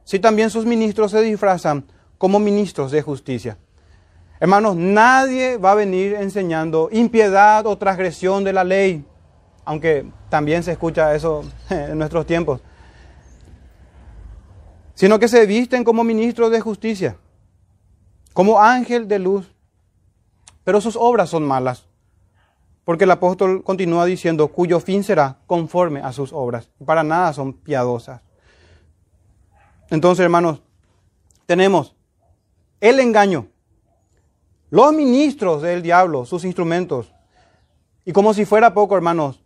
si 0.04 0.20
también 0.20 0.50
sus 0.50 0.66
ministros 0.66 1.10
se 1.10 1.20
disfrazan 1.20 1.84
como 2.16 2.38
ministros 2.38 2.92
de 2.92 3.02
justicia. 3.02 3.58
Hermanos, 4.38 4.76
nadie 4.76 5.56
va 5.56 5.72
a 5.72 5.74
venir 5.74 6.14
enseñando 6.14 6.88
impiedad 6.92 7.66
o 7.66 7.76
transgresión 7.76 8.44
de 8.44 8.52
la 8.52 8.62
ley, 8.62 9.04
aunque 9.64 10.08
también 10.28 10.62
se 10.62 10.70
escucha 10.70 11.12
eso 11.12 11.42
en 11.70 11.98
nuestros 11.98 12.24
tiempos, 12.24 12.60
sino 14.94 15.18
que 15.18 15.26
se 15.26 15.44
visten 15.44 15.82
como 15.82 16.04
ministros 16.04 16.52
de 16.52 16.60
justicia 16.60 17.16
como 18.36 18.60
ángel 18.60 19.08
de 19.08 19.18
luz, 19.18 19.50
pero 20.62 20.82
sus 20.82 20.94
obras 20.94 21.30
son 21.30 21.42
malas. 21.42 21.86
Porque 22.84 23.04
el 23.04 23.10
apóstol 23.10 23.64
continúa 23.64 24.04
diciendo, 24.04 24.48
cuyo 24.48 24.78
fin 24.78 25.02
será 25.04 25.38
conforme 25.46 26.00
a 26.02 26.12
sus 26.12 26.34
obras. 26.34 26.68
Para 26.84 27.02
nada 27.02 27.32
son 27.32 27.54
piadosas. 27.54 28.20
Entonces, 29.88 30.22
hermanos, 30.22 30.60
tenemos 31.46 31.96
el 32.78 33.00
engaño, 33.00 33.46
los 34.68 34.92
ministros 34.92 35.62
del 35.62 35.80
diablo, 35.80 36.26
sus 36.26 36.44
instrumentos, 36.44 37.10
y 38.04 38.12
como 38.12 38.34
si 38.34 38.44
fuera 38.44 38.74
poco, 38.74 38.94
hermanos, 38.96 39.42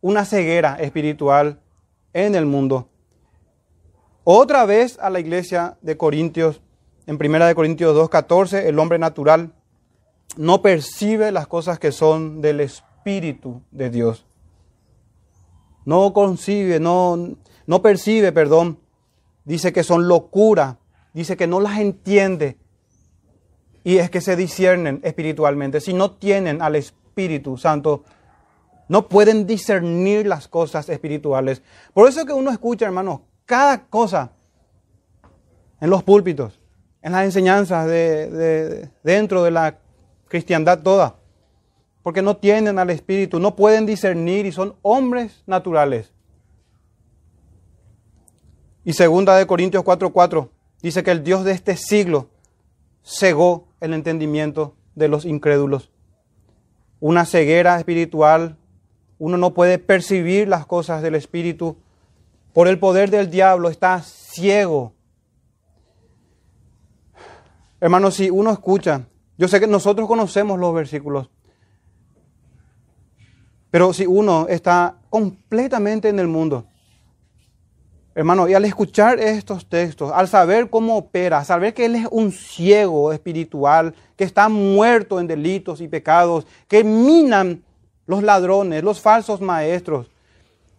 una 0.00 0.24
ceguera 0.24 0.76
espiritual 0.76 1.60
en 2.14 2.34
el 2.34 2.46
mundo. 2.46 2.88
Otra 4.24 4.64
vez 4.64 4.98
a 4.98 5.10
la 5.10 5.20
iglesia 5.20 5.76
de 5.82 5.98
Corintios 5.98 6.62
en 7.06 7.18
1 7.20 7.54
Corintios 7.54 7.94
2.14, 7.96 8.64
el 8.64 8.78
hombre 8.78 8.98
natural 8.98 9.52
no 10.36 10.62
percibe 10.62 11.32
las 11.32 11.46
cosas 11.46 11.78
que 11.78 11.92
son 11.92 12.40
del 12.40 12.60
Espíritu 12.60 13.62
de 13.70 13.90
Dios. 13.90 14.26
No 15.84 16.12
concibe, 16.14 16.80
no, 16.80 17.36
no 17.66 17.82
percibe, 17.82 18.32
perdón. 18.32 18.78
Dice 19.44 19.72
que 19.72 19.84
son 19.84 20.08
locura. 20.08 20.78
Dice 21.12 21.36
que 21.36 21.46
no 21.46 21.60
las 21.60 21.78
entiende. 21.78 22.56
Y 23.84 23.98
es 23.98 24.08
que 24.08 24.22
se 24.22 24.34
disciernen 24.34 25.00
espiritualmente. 25.04 25.80
Si 25.80 25.92
no 25.92 26.12
tienen 26.12 26.62
al 26.62 26.74
Espíritu 26.74 27.58
Santo, 27.58 28.04
no 28.88 29.08
pueden 29.08 29.46
discernir 29.46 30.26
las 30.26 30.48
cosas 30.48 30.88
espirituales. 30.88 31.62
Por 31.92 32.08
eso 32.08 32.24
que 32.24 32.32
uno 32.32 32.50
escucha, 32.50 32.86
hermanos, 32.86 33.20
cada 33.44 33.84
cosa 33.86 34.32
en 35.82 35.90
los 35.90 36.02
púlpitos 36.02 36.63
en 37.04 37.12
las 37.12 37.26
enseñanzas 37.26 37.86
de, 37.86 38.88
dentro 39.02 39.44
de 39.44 39.50
la 39.50 39.76
cristiandad 40.26 40.80
toda, 40.80 41.16
porque 42.02 42.22
no 42.22 42.38
tienen 42.38 42.78
al 42.78 42.88
Espíritu, 42.88 43.38
no 43.38 43.54
pueden 43.54 43.84
discernir 43.84 44.46
y 44.46 44.52
son 44.52 44.74
hombres 44.80 45.42
naturales. 45.46 46.12
Y 48.86 48.94
segunda 48.94 49.36
de 49.36 49.46
Corintios 49.46 49.84
4:4 49.84 50.48
dice 50.80 51.02
que 51.02 51.10
el 51.10 51.22
Dios 51.22 51.44
de 51.44 51.52
este 51.52 51.76
siglo 51.76 52.30
cegó 53.04 53.68
el 53.80 53.92
entendimiento 53.92 54.74
de 54.94 55.08
los 55.08 55.26
incrédulos. 55.26 55.90
Una 57.00 57.26
ceguera 57.26 57.78
espiritual, 57.78 58.56
uno 59.18 59.36
no 59.36 59.52
puede 59.52 59.78
percibir 59.78 60.48
las 60.48 60.64
cosas 60.64 61.02
del 61.02 61.16
Espíritu. 61.16 61.76
Por 62.54 62.66
el 62.66 62.78
poder 62.78 63.10
del 63.10 63.30
diablo 63.30 63.68
está 63.68 64.00
ciego 64.00 64.94
Hermanos, 67.80 68.14
si 68.14 68.30
uno 68.30 68.50
escucha, 68.50 69.06
yo 69.36 69.48
sé 69.48 69.60
que 69.60 69.66
nosotros 69.66 70.06
conocemos 70.08 70.58
los 70.58 70.74
versículos, 70.74 71.28
pero 73.70 73.92
si 73.92 74.06
uno 74.06 74.46
está 74.48 74.96
completamente 75.10 76.08
en 76.08 76.20
el 76.20 76.28
mundo, 76.28 76.64
hermano, 78.14 78.48
y 78.48 78.54
al 78.54 78.64
escuchar 78.64 79.18
estos 79.18 79.68
textos, 79.68 80.12
al 80.14 80.28
saber 80.28 80.70
cómo 80.70 80.96
opera, 80.96 81.40
al 81.40 81.44
saber 81.44 81.74
que 81.74 81.84
Él 81.86 81.96
es 81.96 82.06
un 82.12 82.30
ciego 82.30 83.12
espiritual, 83.12 83.92
que 84.16 84.22
está 84.22 84.48
muerto 84.48 85.18
en 85.18 85.26
delitos 85.26 85.80
y 85.80 85.88
pecados, 85.88 86.46
que 86.68 86.84
minan 86.84 87.64
los 88.06 88.22
ladrones, 88.22 88.84
los 88.84 89.00
falsos 89.00 89.40
maestros, 89.40 90.08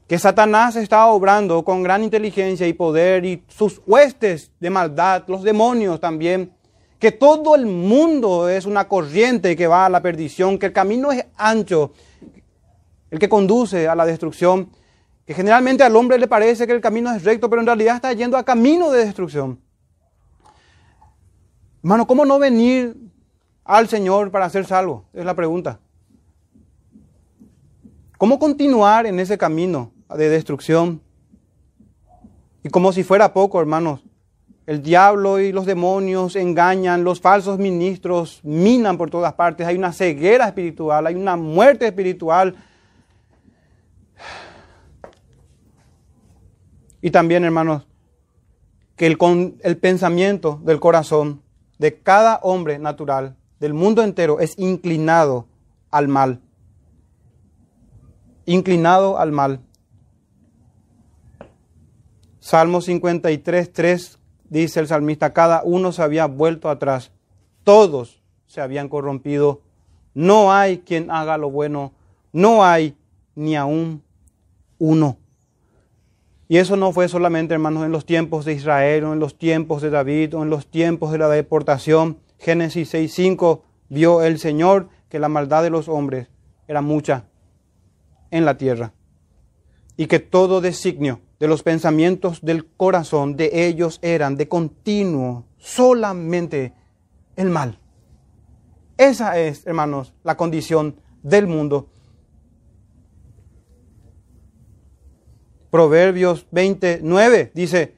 que 0.08 0.18
Satanás 0.18 0.78
está 0.78 1.08
obrando 1.08 1.66
con 1.66 1.84
gran 1.84 2.04
inteligencia 2.04 2.66
y 2.68 2.74
poder 2.74 3.26
y 3.26 3.44
sus 3.50 3.82
huestes 3.86 4.52
de 4.62 4.70
maldad, 4.70 5.24
los 5.28 5.44
demonios 5.44 6.00
también, 6.00 6.55
que 7.00 7.12
todo 7.12 7.56
el 7.56 7.66
mundo 7.66 8.50
es 8.50 8.66
una 8.66 8.88
corriente 8.88 9.56
que 9.56 9.68
va 9.68 9.86
a 9.86 9.90
la 9.90 10.02
perdición, 10.02 10.58
que 10.58 10.68
el 10.68 10.74
camino 10.74 11.12
es 11.12 11.26
ancho, 11.36 11.92
el 13.12 13.20
que 13.20 13.30
conduce 13.30 13.88
a 13.88 13.96
la 13.96 14.06
destrucción, 14.06 14.70
que 15.26 15.34
generalmente 15.34 15.84
al 15.84 15.96
hombre 15.96 16.18
le 16.18 16.28
parece 16.28 16.68
que 16.68 16.74
el 16.74 16.82
camino 16.82 17.14
es 17.14 17.24
recto, 17.24 17.50
pero 17.50 17.62
en 17.62 17.66
realidad 17.66 17.96
está 17.96 18.14
yendo 18.14 18.38
a 18.38 18.44
camino 18.44 18.92
de 18.92 19.06
destrucción. 19.06 19.60
Hermano, 21.84 22.08
¿cómo 22.08 22.26
no 22.26 22.40
venir 22.40 22.96
al 23.64 23.88
Señor 23.88 24.32
para 24.32 24.50
ser 24.50 24.66
salvo? 24.66 25.06
Es 25.14 25.26
la 25.26 25.36
pregunta. 25.36 25.80
¿Cómo 28.18 28.40
continuar 28.40 29.06
en 29.06 29.20
ese 29.20 29.38
camino 29.38 29.92
de 30.16 30.30
destrucción? 30.30 31.02
Y 32.64 32.70
como 32.70 32.92
si 32.94 33.04
fuera 33.04 33.34
poco, 33.34 33.60
hermanos, 33.60 34.04
el 34.66 34.82
diablo 34.82 35.40
y 35.40 35.52
los 35.52 35.66
demonios 35.66 36.36
engañan, 36.36 37.04
los 37.04 37.22
falsos 37.22 37.60
ministros 37.60 38.40
minan 38.44 38.98
por 38.98 39.12
todas 39.12 39.34
partes, 39.34 39.68
hay 39.68 39.78
una 39.78 39.94
ceguera 39.94 40.48
espiritual, 40.48 41.06
hay 41.06 41.16
una 41.16 41.36
muerte 41.36 41.86
espiritual. 41.86 42.56
Y 47.02 47.12
también, 47.12 47.44
hermanos, 47.44 47.86
que 48.96 49.06
el, 49.06 49.18
el 49.62 49.78
pensamiento 49.78 50.60
del 50.64 50.80
corazón 50.80 51.44
de 51.78 52.00
cada 52.00 52.40
hombre 52.42 52.80
natural, 52.80 53.36
del 53.60 53.76
mundo 53.76 54.02
entero, 54.02 54.40
es 54.40 54.58
inclinado 54.58 55.48
al 55.92 56.08
mal. 56.08 56.42
Inclinado 58.46 59.20
al 59.20 59.32
mal. 59.32 59.60
Salmo 62.40 62.82
53, 62.82 63.72
3 63.72 64.20
dice 64.50 64.80
el 64.80 64.88
salmista, 64.88 65.34
cada 65.34 65.62
uno 65.64 65.92
se 65.92 66.02
había 66.02 66.26
vuelto 66.28 66.70
atrás, 66.70 67.12
todos 67.64 68.22
se 68.48 68.62
habían 68.62 68.90
corrompido, 68.90 69.62
no 70.14 70.54
hay 70.54 70.80
quien 70.80 71.12
haga 71.12 71.38
lo 71.38 71.50
bueno, 71.50 71.94
no 72.32 72.64
hay 72.64 72.96
ni 73.36 73.56
aún 73.56 74.02
uno. 74.78 75.18
Y 76.48 76.58
eso 76.58 76.76
no 76.76 76.92
fue 76.92 77.08
solamente, 77.08 77.54
hermanos, 77.54 77.86
en 77.86 77.92
los 77.92 78.06
tiempos 78.06 78.46
de 78.46 78.54
Israel, 78.54 79.06
o 79.06 79.14
en 79.14 79.20
los 79.20 79.38
tiempos 79.38 79.82
de 79.82 79.90
David, 79.90 80.36
o 80.36 80.44
en 80.44 80.50
los 80.50 80.68
tiempos 80.68 81.12
de 81.12 81.18
la 81.18 81.28
deportación. 81.28 82.20
Génesis 82.38 82.94
6.5 82.94 83.62
vio 83.90 84.22
el 84.22 84.38
Señor 84.38 84.90
que 85.10 85.20
la 85.20 85.30
maldad 85.30 85.64
de 85.64 85.72
los 85.72 85.88
hombres 85.88 86.28
era 86.68 86.82
mucha 86.82 87.26
en 88.30 88.46
la 88.46 88.58
tierra. 88.58 88.94
Y 89.98 90.06
que 90.06 90.20
todo 90.20 90.62
designio 90.62 91.20
de 91.46 91.50
los 91.50 91.62
pensamientos 91.62 92.42
del 92.42 92.66
corazón 92.66 93.38
de 93.38 93.68
ellos 93.68 94.00
eran 94.02 94.36
de 94.36 94.48
continuo 94.48 95.46
solamente 95.60 96.74
el 97.36 97.52
mal. 97.52 97.78
Esa 98.98 99.38
es, 99.38 99.68
hermanos, 99.68 100.16
la 100.24 100.38
condición 100.38 100.96
del 101.22 101.46
mundo 101.46 101.90
Proverbios 105.70 106.48
29 106.50 107.52
dice, 107.54 107.96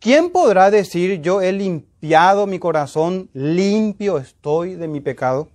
¿quién 0.00 0.30
podrá 0.30 0.72
decir 0.72 1.20
yo 1.20 1.40
he 1.40 1.52
limpiado 1.52 2.48
mi 2.48 2.58
corazón, 2.58 3.30
limpio 3.32 4.18
estoy 4.18 4.74
de 4.74 4.88
mi 4.88 5.00
pecado? 5.00 5.50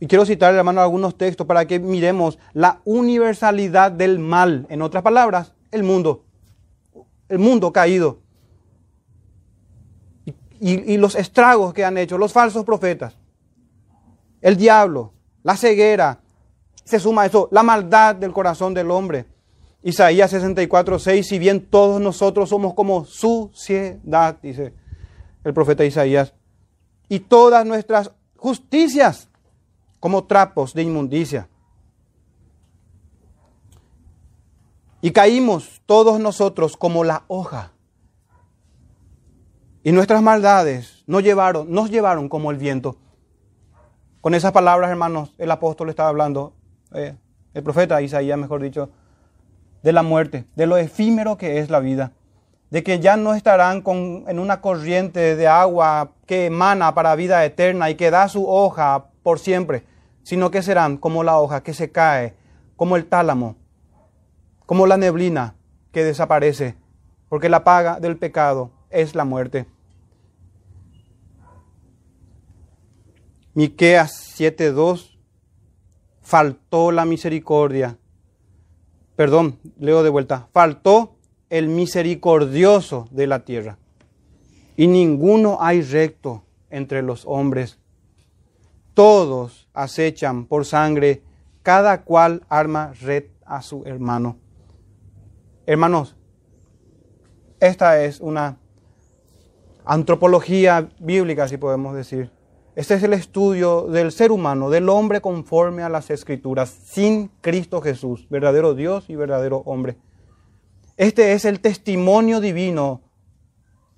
Y 0.00 0.06
quiero 0.06 0.26
citar, 0.26 0.54
hermano, 0.54 0.82
algunos 0.82 1.16
textos 1.16 1.46
para 1.46 1.66
que 1.66 1.78
miremos 1.78 2.38
la 2.52 2.82
universalidad 2.84 3.90
del 3.90 4.18
mal. 4.18 4.66
En 4.68 4.82
otras 4.82 5.02
palabras, 5.02 5.53
el 5.74 5.82
mundo. 5.82 6.24
El 7.28 7.40
mundo 7.40 7.72
caído. 7.72 8.20
Y, 10.60 10.96
los 10.96 11.14
estragos 11.14 11.74
que 11.74 11.84
han 11.84 11.98
hecho 11.98 12.16
los 12.16 12.32
falsos 12.32 12.64
profetas. 12.64 13.18
El 14.40 14.56
diablo, 14.56 15.12
la 15.42 15.56
ceguera. 15.56 16.20
Se 16.84 16.98
suma 16.98 17.22
a 17.22 17.26
eso, 17.26 17.48
la 17.50 17.62
maldad 17.62 18.14
del 18.14 18.32
corazón 18.32 18.72
del 18.72 18.90
hombre. 18.90 19.26
Isaías 19.82 20.30
64, 20.30 20.98
6, 20.98 21.26
si 21.26 21.38
bien 21.38 21.66
todos 21.66 22.00
nosotros 22.00 22.48
somos 22.48 22.72
como 22.72 23.04
suciedad, 23.04 24.38
dice 24.40 24.72
el 25.44 25.52
profeta 25.52 25.84
Isaías, 25.84 26.32
y 27.08 27.20
todas 27.20 27.66
nuestras 27.66 28.10
justicias 28.36 29.28
como 30.00 30.24
trapos 30.24 30.72
de 30.72 30.82
inmundicia. 30.82 31.48
Y 35.04 35.10
caímos 35.10 35.82
todos 35.84 36.18
nosotros 36.18 36.78
como 36.78 37.04
la 37.04 37.24
hoja. 37.28 37.72
Y 39.82 39.92
nuestras 39.92 40.22
maldades 40.22 41.04
nos 41.06 41.22
llevaron, 41.22 41.70
nos 41.70 41.90
llevaron 41.90 42.30
como 42.30 42.50
el 42.50 42.56
viento. 42.56 42.96
Con 44.22 44.32
esas 44.32 44.52
palabras, 44.52 44.88
hermanos, 44.88 45.34
el 45.36 45.50
apóstol 45.50 45.90
estaba 45.90 46.08
hablando, 46.08 46.54
eh, 46.94 47.16
el 47.52 47.62
profeta 47.62 48.00
Isaías, 48.00 48.38
mejor 48.38 48.62
dicho, 48.62 48.88
de 49.82 49.92
la 49.92 50.02
muerte, 50.02 50.46
de 50.56 50.64
lo 50.64 50.78
efímero 50.78 51.36
que 51.36 51.58
es 51.58 51.68
la 51.68 51.80
vida, 51.80 52.12
de 52.70 52.82
que 52.82 52.98
ya 52.98 53.18
no 53.18 53.34
estarán 53.34 53.82
con, 53.82 54.24
en 54.26 54.38
una 54.38 54.62
corriente 54.62 55.36
de 55.36 55.46
agua 55.46 56.12
que 56.24 56.46
emana 56.46 56.94
para 56.94 57.14
vida 57.14 57.44
eterna 57.44 57.90
y 57.90 57.96
que 57.96 58.10
da 58.10 58.26
su 58.30 58.48
hoja 58.48 59.08
por 59.22 59.38
siempre, 59.38 59.84
sino 60.22 60.50
que 60.50 60.62
serán 60.62 60.96
como 60.96 61.22
la 61.24 61.38
hoja 61.38 61.62
que 61.62 61.74
se 61.74 61.92
cae, 61.92 62.32
como 62.76 62.96
el 62.96 63.04
tálamo, 63.04 63.56
como 64.66 64.86
la 64.86 64.96
neblina 64.96 65.54
que 65.92 66.04
desaparece, 66.04 66.76
porque 67.28 67.48
la 67.48 67.64
paga 67.64 68.00
del 68.00 68.16
pecado 68.16 68.70
es 68.90 69.14
la 69.14 69.24
muerte. 69.24 69.66
Miqueas 73.54 74.12
7:2 74.36 75.18
faltó 76.22 76.90
la 76.90 77.04
misericordia 77.04 77.98
perdón, 79.16 79.58
leo 79.78 80.02
de 80.02 80.10
vuelta, 80.10 80.48
faltó 80.52 81.16
el 81.50 81.68
misericordioso 81.68 83.08
de 83.10 83.26
la 83.26 83.44
tierra. 83.44 83.78
Y 84.76 84.86
ninguno 84.88 85.58
hay 85.60 85.82
recto 85.82 86.42
entre 86.70 87.02
los 87.02 87.24
hombres. 87.26 87.78
Todos 88.92 89.68
acechan 89.72 90.46
por 90.46 90.64
sangre, 90.64 91.22
cada 91.62 92.02
cual 92.02 92.44
arma 92.48 92.92
red 93.00 93.24
a 93.44 93.62
su 93.62 93.84
hermano. 93.86 94.36
Hermanos, 95.66 96.14
esta 97.58 98.04
es 98.04 98.20
una 98.20 98.58
antropología 99.86 100.90
bíblica, 100.98 101.48
si 101.48 101.56
podemos 101.56 101.94
decir. 101.94 102.30
Este 102.76 102.92
es 102.92 103.02
el 103.02 103.14
estudio 103.14 103.86
del 103.86 104.12
ser 104.12 104.30
humano, 104.30 104.68
del 104.68 104.90
hombre 104.90 105.22
conforme 105.22 105.82
a 105.82 105.88
las 105.88 106.10
escrituras, 106.10 106.68
sin 106.68 107.28
Cristo 107.40 107.80
Jesús, 107.80 108.26
verdadero 108.28 108.74
Dios 108.74 109.08
y 109.08 109.16
verdadero 109.16 109.62
hombre. 109.64 109.96
Este 110.98 111.32
es 111.32 111.46
el 111.46 111.60
testimonio 111.60 112.40
divino 112.40 113.00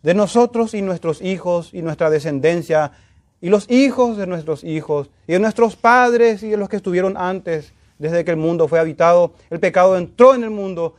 de 0.04 0.14
nosotros 0.14 0.72
y 0.72 0.82
nuestros 0.82 1.20
hijos 1.20 1.74
y 1.74 1.82
nuestra 1.82 2.10
descendencia 2.10 2.92
y 3.40 3.48
los 3.48 3.68
hijos 3.68 4.16
de 4.16 4.28
nuestros 4.28 4.62
hijos 4.62 5.10
y 5.26 5.32
de 5.32 5.40
nuestros 5.40 5.74
padres 5.74 6.44
y 6.44 6.50
de 6.50 6.58
los 6.58 6.68
que 6.68 6.76
estuvieron 6.76 7.16
antes, 7.16 7.72
desde 7.98 8.24
que 8.24 8.30
el 8.30 8.36
mundo 8.36 8.68
fue 8.68 8.78
habitado. 8.78 9.32
El 9.50 9.58
pecado 9.58 9.96
entró 9.96 10.32
en 10.36 10.44
el 10.44 10.50
mundo 10.50 10.94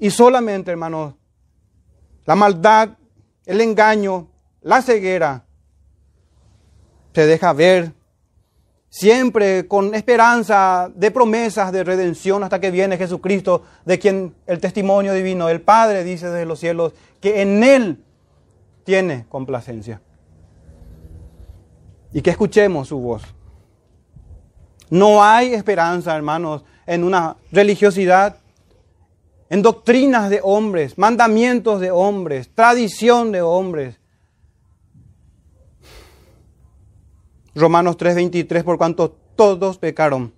y 0.00 0.10
solamente, 0.10 0.70
hermanos, 0.70 1.14
la 2.24 2.34
maldad, 2.34 2.90
el 3.44 3.60
engaño, 3.60 4.28
la 4.62 4.80
ceguera, 4.80 5.44
se 7.12 7.26
deja 7.26 7.52
ver, 7.52 7.92
siempre 8.88 9.68
con 9.68 9.94
esperanza 9.94 10.90
de 10.94 11.10
promesas 11.10 11.70
de 11.70 11.84
redención 11.84 12.42
hasta 12.42 12.60
que 12.60 12.70
viene 12.70 12.96
Jesucristo, 12.96 13.62
de 13.84 13.98
quien 13.98 14.34
el 14.46 14.58
testimonio 14.58 15.12
divino, 15.12 15.48
el 15.48 15.60
Padre 15.60 16.02
dice 16.02 16.30
desde 16.30 16.46
los 16.46 16.58
cielos, 16.58 16.94
que 17.20 17.42
en 17.42 17.62
Él 17.62 18.02
tiene 18.84 19.26
complacencia. 19.28 20.00
Y 22.12 22.22
que 22.22 22.30
escuchemos 22.30 22.88
su 22.88 22.98
voz. 22.98 23.22
No 24.88 25.22
hay 25.22 25.54
esperanza, 25.54 26.16
hermanos, 26.16 26.64
en 26.86 27.04
una 27.04 27.36
religiosidad, 27.52 28.39
en 29.50 29.62
doctrinas 29.62 30.30
de 30.30 30.40
hombres, 30.42 30.96
mandamientos 30.96 31.80
de 31.80 31.90
hombres, 31.90 32.48
tradición 32.54 33.32
de 33.32 33.42
hombres, 33.42 34.00
Romanos 37.54 37.96
3:23, 37.96 38.62
por 38.62 38.78
cuanto 38.78 39.10
todos 39.10 39.76
pecaron, 39.76 40.32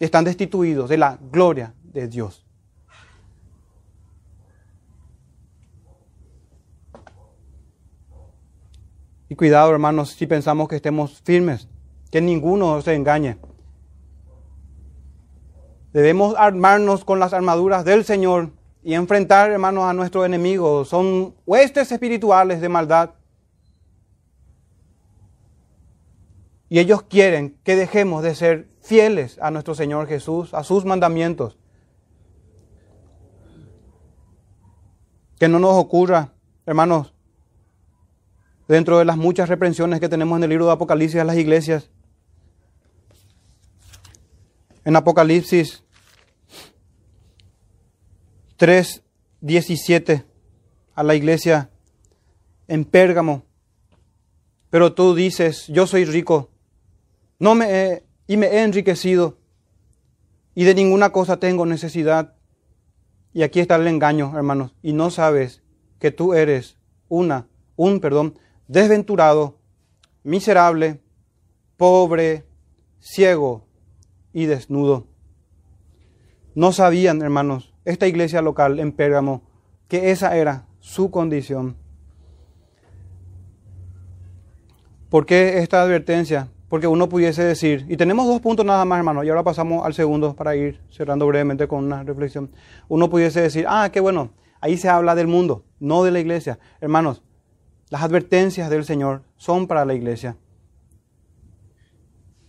están 0.00 0.24
destituidos 0.24 0.88
de 0.88 0.96
la 0.96 1.18
gloria 1.30 1.74
de 1.82 2.08
Dios. 2.08 2.44
Y 9.28 9.36
cuidado, 9.36 9.70
hermanos, 9.70 10.10
si 10.10 10.26
pensamos 10.26 10.68
que 10.68 10.76
estemos 10.76 11.20
firmes, 11.22 11.68
que 12.10 12.20
ninguno 12.22 12.80
se 12.80 12.94
engañe. 12.94 13.36
Debemos 15.94 16.34
armarnos 16.36 17.04
con 17.04 17.20
las 17.20 17.32
armaduras 17.32 17.84
del 17.84 18.04
Señor 18.04 18.50
y 18.82 18.94
enfrentar, 18.94 19.52
hermanos, 19.52 19.84
a 19.84 19.92
nuestros 19.92 20.26
enemigos. 20.26 20.88
Son 20.88 21.36
huestes 21.46 21.92
espirituales 21.92 22.60
de 22.60 22.68
maldad. 22.68 23.10
Y 26.68 26.80
ellos 26.80 27.02
quieren 27.02 27.56
que 27.62 27.76
dejemos 27.76 28.24
de 28.24 28.34
ser 28.34 28.68
fieles 28.80 29.38
a 29.40 29.52
nuestro 29.52 29.76
Señor 29.76 30.08
Jesús, 30.08 30.52
a 30.52 30.64
sus 30.64 30.84
mandamientos. 30.84 31.58
Que 35.38 35.46
no 35.46 35.60
nos 35.60 35.76
ocurra, 35.76 36.32
hermanos, 36.66 37.14
dentro 38.66 38.98
de 38.98 39.04
las 39.04 39.16
muchas 39.16 39.48
reprensiones 39.48 40.00
que 40.00 40.08
tenemos 40.08 40.36
en 40.38 40.42
el 40.42 40.50
libro 40.50 40.66
de 40.66 40.72
Apocalipsis 40.72 41.20
a 41.20 41.24
las 41.24 41.36
iglesias. 41.36 41.88
En 44.84 44.96
Apocalipsis 44.96 45.83
3:17 48.64 50.24
a 50.94 51.02
la 51.02 51.14
iglesia 51.14 51.68
en 52.66 52.86
Pérgamo. 52.86 53.44
Pero 54.70 54.94
tú 54.94 55.14
dices, 55.14 55.66
yo 55.68 55.86
soy 55.86 56.06
rico, 56.06 56.48
no 57.38 57.54
me 57.54 57.66
he, 57.66 58.04
y 58.26 58.38
me 58.38 58.46
he 58.46 58.62
enriquecido, 58.62 59.36
y 60.54 60.64
de 60.64 60.74
ninguna 60.74 61.12
cosa 61.12 61.36
tengo 61.36 61.66
necesidad. 61.66 62.36
Y 63.34 63.42
aquí 63.42 63.60
está 63.60 63.76
el 63.76 63.86
engaño, 63.86 64.32
hermanos, 64.34 64.74
y 64.82 64.94
no 64.94 65.10
sabes 65.10 65.62
que 65.98 66.10
tú 66.10 66.32
eres 66.32 66.78
una, 67.10 67.46
un, 67.76 68.00
perdón, 68.00 68.38
desventurado, 68.66 69.58
miserable, 70.22 71.02
pobre, 71.76 72.46
ciego 72.98 73.66
y 74.32 74.46
desnudo. 74.46 75.06
No 76.54 76.72
sabían, 76.72 77.20
hermanos, 77.20 77.73
esta 77.84 78.06
iglesia 78.06 78.42
local 78.42 78.78
en 78.80 78.92
Pérgamo, 78.92 79.42
que 79.88 80.10
esa 80.10 80.36
era 80.36 80.66
su 80.80 81.10
condición. 81.10 81.76
¿Por 85.08 85.26
qué 85.26 85.58
esta 85.58 85.80
advertencia? 85.80 86.48
Porque 86.68 86.88
uno 86.88 87.08
pudiese 87.08 87.44
decir, 87.44 87.86
y 87.88 87.96
tenemos 87.96 88.26
dos 88.26 88.40
puntos 88.40 88.66
nada 88.66 88.84
más, 88.84 88.98
hermano, 88.98 89.22
y 89.22 89.28
ahora 89.28 89.44
pasamos 89.44 89.86
al 89.86 89.94
segundo 89.94 90.34
para 90.34 90.56
ir 90.56 90.80
cerrando 90.90 91.26
brevemente 91.26 91.68
con 91.68 91.84
una 91.84 92.02
reflexión. 92.02 92.50
Uno 92.88 93.08
pudiese 93.08 93.40
decir, 93.40 93.64
ah, 93.68 93.90
qué 93.92 94.00
bueno, 94.00 94.30
ahí 94.60 94.76
se 94.76 94.88
habla 94.88 95.14
del 95.14 95.28
mundo, 95.28 95.64
no 95.78 96.02
de 96.02 96.10
la 96.10 96.18
iglesia. 96.18 96.58
Hermanos, 96.80 97.22
las 97.90 98.02
advertencias 98.02 98.70
del 98.70 98.84
Señor 98.84 99.22
son 99.36 99.68
para 99.68 99.84
la 99.84 99.94
iglesia. 99.94 100.36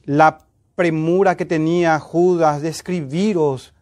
La 0.06 0.48
premura 0.74 1.38
que 1.38 1.46
tenía 1.46 2.00
Judas 2.00 2.64
de 2.64 2.70
escribiros 2.70 3.75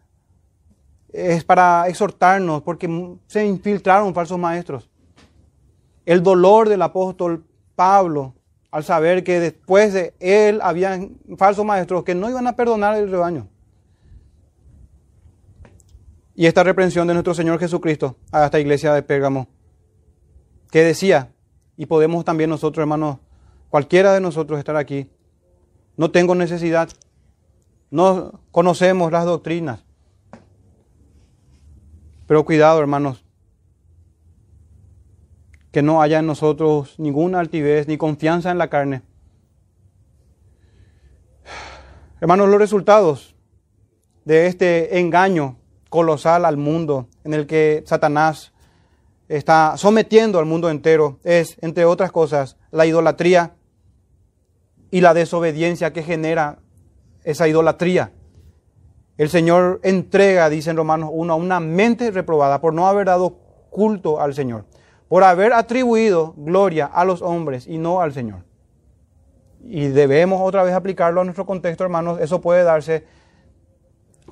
es 1.14 1.44
para 1.44 1.86
exhortarnos, 1.88 2.62
porque 2.62 3.16
se 3.28 3.46
infiltraron 3.46 4.12
falsos 4.12 4.36
maestros. 4.36 4.90
El 6.04 6.22
dolor 6.22 6.68
del 6.68 6.82
apóstol 6.82 7.44
Pablo 7.76 8.34
al 8.72 8.82
saber 8.82 9.22
que 9.22 9.38
después 9.38 9.92
de 9.92 10.14
él 10.18 10.58
había 10.60 10.98
falsos 11.38 11.64
maestros 11.64 12.02
que 12.02 12.16
no 12.16 12.28
iban 12.28 12.48
a 12.48 12.56
perdonar 12.56 12.96
el 12.96 13.08
rebaño. 13.08 13.46
Y 16.34 16.46
esta 16.46 16.64
reprensión 16.64 17.06
de 17.06 17.14
nuestro 17.14 17.34
Señor 17.34 17.60
Jesucristo 17.60 18.16
a 18.32 18.46
esta 18.46 18.58
iglesia 18.58 18.92
de 18.92 19.04
Pérgamo, 19.04 19.46
que 20.72 20.82
decía, 20.82 21.30
y 21.76 21.86
podemos 21.86 22.24
también 22.24 22.50
nosotros, 22.50 22.82
hermanos, 22.82 23.18
cualquiera 23.70 24.12
de 24.12 24.20
nosotros 24.20 24.58
estar 24.58 24.74
aquí, 24.74 25.08
no 25.96 26.10
tengo 26.10 26.34
necesidad, 26.34 26.88
no 27.92 28.40
conocemos 28.50 29.12
las 29.12 29.24
doctrinas, 29.24 29.84
pero 32.26 32.44
cuidado, 32.44 32.80
hermanos, 32.80 33.24
que 35.72 35.82
no 35.82 36.00
haya 36.00 36.20
en 36.20 36.26
nosotros 36.26 36.94
ninguna 36.98 37.40
altivez 37.40 37.88
ni 37.88 37.96
confianza 37.96 38.50
en 38.50 38.58
la 38.58 38.70
carne. 38.70 39.02
Hermanos, 42.20 42.48
los 42.48 42.58
resultados 42.58 43.34
de 44.24 44.46
este 44.46 44.98
engaño 44.98 45.58
colosal 45.90 46.44
al 46.44 46.56
mundo 46.56 47.08
en 47.24 47.34
el 47.34 47.46
que 47.46 47.82
Satanás 47.86 48.52
está 49.28 49.76
sometiendo 49.76 50.38
al 50.38 50.46
mundo 50.46 50.70
entero 50.70 51.18
es, 51.24 51.56
entre 51.60 51.84
otras 51.84 52.12
cosas, 52.12 52.56
la 52.70 52.86
idolatría 52.86 53.54
y 54.90 55.00
la 55.00 55.12
desobediencia 55.12 55.92
que 55.92 56.02
genera 56.02 56.60
esa 57.24 57.48
idolatría. 57.48 58.12
El 59.16 59.28
Señor 59.28 59.80
entrega, 59.84 60.50
dice 60.50 60.70
en 60.70 60.76
Romanos 60.76 61.10
1, 61.12 61.32
a 61.32 61.36
una 61.36 61.60
mente 61.60 62.10
reprobada 62.10 62.60
por 62.60 62.74
no 62.74 62.88
haber 62.88 63.06
dado 63.06 63.38
culto 63.70 64.20
al 64.20 64.34
Señor, 64.34 64.64
por 65.08 65.22
haber 65.22 65.52
atribuido 65.52 66.34
gloria 66.36 66.86
a 66.86 67.04
los 67.04 67.22
hombres 67.22 67.66
y 67.68 67.78
no 67.78 68.00
al 68.00 68.12
Señor. 68.12 68.44
Y 69.60 69.86
debemos 69.88 70.40
otra 70.42 70.64
vez 70.64 70.74
aplicarlo 70.74 71.20
a 71.20 71.24
nuestro 71.24 71.46
contexto, 71.46 71.84
hermanos. 71.84 72.20
Eso 72.20 72.40
puede 72.40 72.64
darse 72.64 73.06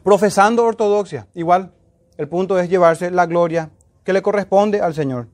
profesando 0.02 0.64
ortodoxia. 0.64 1.28
Igual, 1.34 1.72
el 2.18 2.28
punto 2.28 2.58
es 2.58 2.68
llevarse 2.68 3.10
la 3.10 3.26
gloria 3.26 3.70
que 4.04 4.12
le 4.12 4.20
corresponde 4.20 4.80
al 4.80 4.94
Señor. 4.94 5.28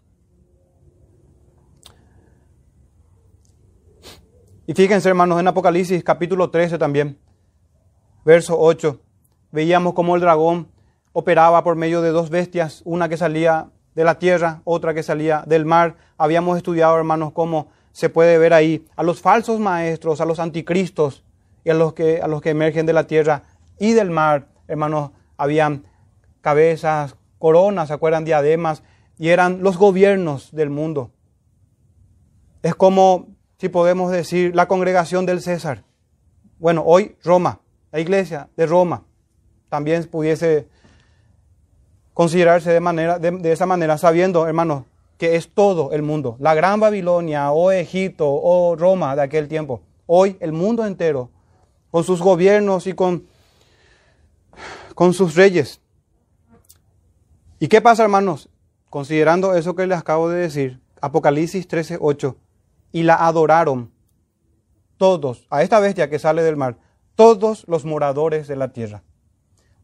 Y 4.66 4.74
fíjense, 4.74 5.08
hermanos, 5.08 5.40
en 5.40 5.48
Apocalipsis 5.48 6.04
capítulo 6.04 6.50
13 6.50 6.76
también, 6.76 7.18
verso 8.24 8.56
8 8.60 9.00
veíamos 9.50 9.94
cómo 9.94 10.14
el 10.14 10.20
dragón 10.20 10.68
operaba 11.12 11.64
por 11.64 11.76
medio 11.76 12.02
de 12.02 12.10
dos 12.10 12.30
bestias, 12.30 12.82
una 12.84 13.08
que 13.08 13.16
salía 13.16 13.70
de 13.94 14.04
la 14.04 14.18
tierra, 14.18 14.62
otra 14.64 14.94
que 14.94 15.02
salía 15.02 15.42
del 15.46 15.64
mar. 15.64 15.96
Habíamos 16.16 16.56
estudiado, 16.56 16.96
hermanos, 16.96 17.32
cómo 17.32 17.68
se 17.92 18.08
puede 18.08 18.38
ver 18.38 18.52
ahí 18.52 18.86
a 18.96 19.02
los 19.02 19.20
falsos 19.20 19.58
maestros, 19.58 20.20
a 20.20 20.24
los 20.24 20.38
anticristos 20.38 21.24
y 21.64 21.70
a 21.70 21.74
los 21.74 21.94
que, 21.94 22.20
a 22.22 22.28
los 22.28 22.40
que 22.40 22.50
emergen 22.50 22.86
de 22.86 22.92
la 22.92 23.08
tierra 23.08 23.42
y 23.78 23.92
del 23.92 24.10
mar. 24.10 24.48
Hermanos, 24.68 25.10
habían 25.36 25.84
cabezas, 26.40 27.16
coronas, 27.38 27.88
¿se 27.88 27.94
acuerdan? 27.94 28.24
Diademas, 28.24 28.82
y 29.18 29.30
eran 29.30 29.62
los 29.62 29.76
gobiernos 29.76 30.52
del 30.52 30.70
mundo. 30.70 31.10
Es 32.62 32.74
como, 32.74 33.28
si 33.58 33.68
podemos 33.68 34.12
decir, 34.12 34.54
la 34.54 34.68
congregación 34.68 35.26
del 35.26 35.40
César. 35.40 35.82
Bueno, 36.58 36.82
hoy 36.86 37.16
Roma, 37.24 37.60
la 37.90 38.00
iglesia 38.00 38.48
de 38.56 38.66
Roma 38.66 39.07
también 39.68 40.04
pudiese 40.04 40.66
considerarse 42.14 42.72
de, 42.72 42.80
manera, 42.80 43.18
de, 43.18 43.52
esa 43.52 43.66
manera, 43.66 43.98
sabiendo, 43.98 44.46
hermanos, 44.46 44.84
que 45.18 45.36
es 45.36 45.52
todo 45.52 45.92
el 45.92 46.02
mundo, 46.02 46.36
la 46.40 46.54
gran 46.54 46.80
Babilonia 46.80 47.50
o 47.52 47.70
Egipto 47.70 48.28
o 48.28 48.76
Roma 48.76 49.14
de 49.14 49.22
aquel 49.22 49.48
tiempo. 49.48 49.82
Hoy 50.06 50.36
el 50.40 50.52
mundo 50.52 50.86
entero, 50.86 51.30
con 51.90 52.04
sus 52.04 52.20
gobiernos 52.20 52.86
y 52.86 52.94
con, 52.94 53.26
con 54.94 55.14
sus 55.14 55.34
reyes. 55.34 55.80
¿Y 57.58 57.68
qué 57.68 57.80
pasa, 57.80 58.04
hermanos? 58.04 58.48
Considerando 58.90 59.54
eso 59.54 59.74
que 59.74 59.86
les 59.86 59.98
acabo 59.98 60.28
de 60.28 60.40
decir, 60.40 60.80
Apocalipsis 61.00 61.68
13, 61.68 61.98
8, 62.00 62.36
y 62.92 63.02
la 63.02 63.14
adoraron 63.14 63.92
todos, 64.96 65.46
a 65.50 65.62
esta 65.62 65.78
bestia 65.78 66.10
que 66.10 66.18
sale 66.18 66.42
del 66.42 66.56
mar, 66.56 66.78
todos 67.14 67.64
los 67.68 67.84
moradores 67.84 68.48
de 68.48 68.56
la 68.56 68.72
tierra 68.72 69.02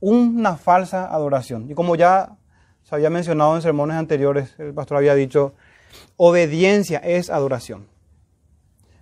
una 0.05 0.57
falsa 0.59 1.07
adoración. 1.07 1.71
Y 1.71 1.75
como 1.75 1.97
ya 1.97 2.37
se 2.83 2.95
había 2.95 3.09
mencionado 3.09 3.57
en 3.57 3.63
sermones 3.63 3.97
anteriores, 3.97 4.55
el 4.59 4.75
pastor 4.75 4.99
había 4.99 5.15
dicho, 5.15 5.55
obediencia 6.19 6.99
es 6.99 7.31
adoración. 7.31 7.87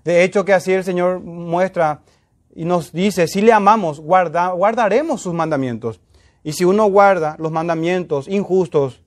De 0.05 0.22
hecho, 0.22 0.44
que 0.44 0.53
así 0.53 0.72
el 0.72 0.84
Señor 0.84 1.18
muestra 1.18 2.03
y 2.55 2.64
nos 2.64 2.92
dice, 2.92 3.26
si 3.26 3.42
le 3.42 3.53
amamos, 3.53 3.98
guardaremos 3.98 5.20
sus 5.20 5.34
mandamientos. 5.34 6.00
Y 6.44 6.53
si 6.53 6.64
uno 6.64 6.86
guarda 6.86 7.34
los 7.40 7.50
mandamientos 7.50 8.28
injustos 8.28 9.03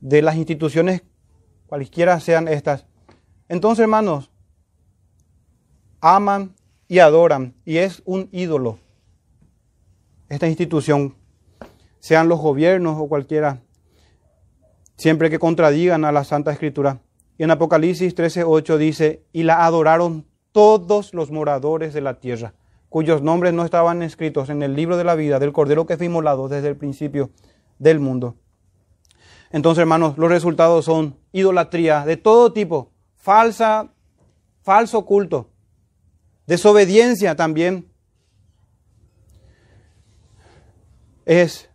de 0.00 0.22
las 0.22 0.34
instituciones, 0.34 1.02
cualquiera 1.68 2.18
sean 2.18 2.48
estas, 2.48 2.84
entonces 3.48 3.84
hermanos, 3.84 4.28
aman 6.00 6.56
y 6.88 6.98
adoran 6.98 7.54
y 7.64 7.76
es 7.76 8.02
un 8.04 8.28
ídolo 8.32 8.79
esta 10.30 10.48
institución, 10.48 11.16
sean 11.98 12.28
los 12.28 12.40
gobiernos 12.40 12.96
o 12.98 13.08
cualquiera, 13.08 13.60
siempre 14.96 15.28
que 15.28 15.38
contradigan 15.38 16.04
a 16.04 16.12
la 16.12 16.24
Santa 16.24 16.52
Escritura. 16.52 17.00
Y 17.36 17.42
en 17.42 17.50
Apocalipsis 17.50 18.14
13:8 18.14 18.78
dice, 18.78 19.24
y 19.32 19.42
la 19.42 19.66
adoraron 19.66 20.26
todos 20.52 21.12
los 21.14 21.30
moradores 21.30 21.92
de 21.92 22.00
la 22.00 22.20
tierra, 22.20 22.54
cuyos 22.88 23.22
nombres 23.22 23.52
no 23.52 23.64
estaban 23.64 24.02
escritos 24.02 24.50
en 24.50 24.62
el 24.62 24.74
libro 24.74 24.96
de 24.96 25.04
la 25.04 25.16
vida 25.16 25.38
del 25.38 25.52
Cordero 25.52 25.84
que 25.84 25.96
fue 25.96 26.06
inmolado 26.06 26.48
desde 26.48 26.68
el 26.68 26.76
principio 26.76 27.30
del 27.78 27.98
mundo. 27.98 28.36
Entonces, 29.50 29.82
hermanos, 29.82 30.16
los 30.16 30.30
resultados 30.30 30.84
son 30.84 31.16
idolatría 31.32 32.04
de 32.04 32.16
todo 32.16 32.52
tipo, 32.52 32.92
falsa, 33.16 33.92
falso 34.62 35.04
culto, 35.04 35.50
desobediencia 36.46 37.34
también, 37.34 37.89
es 41.30 41.70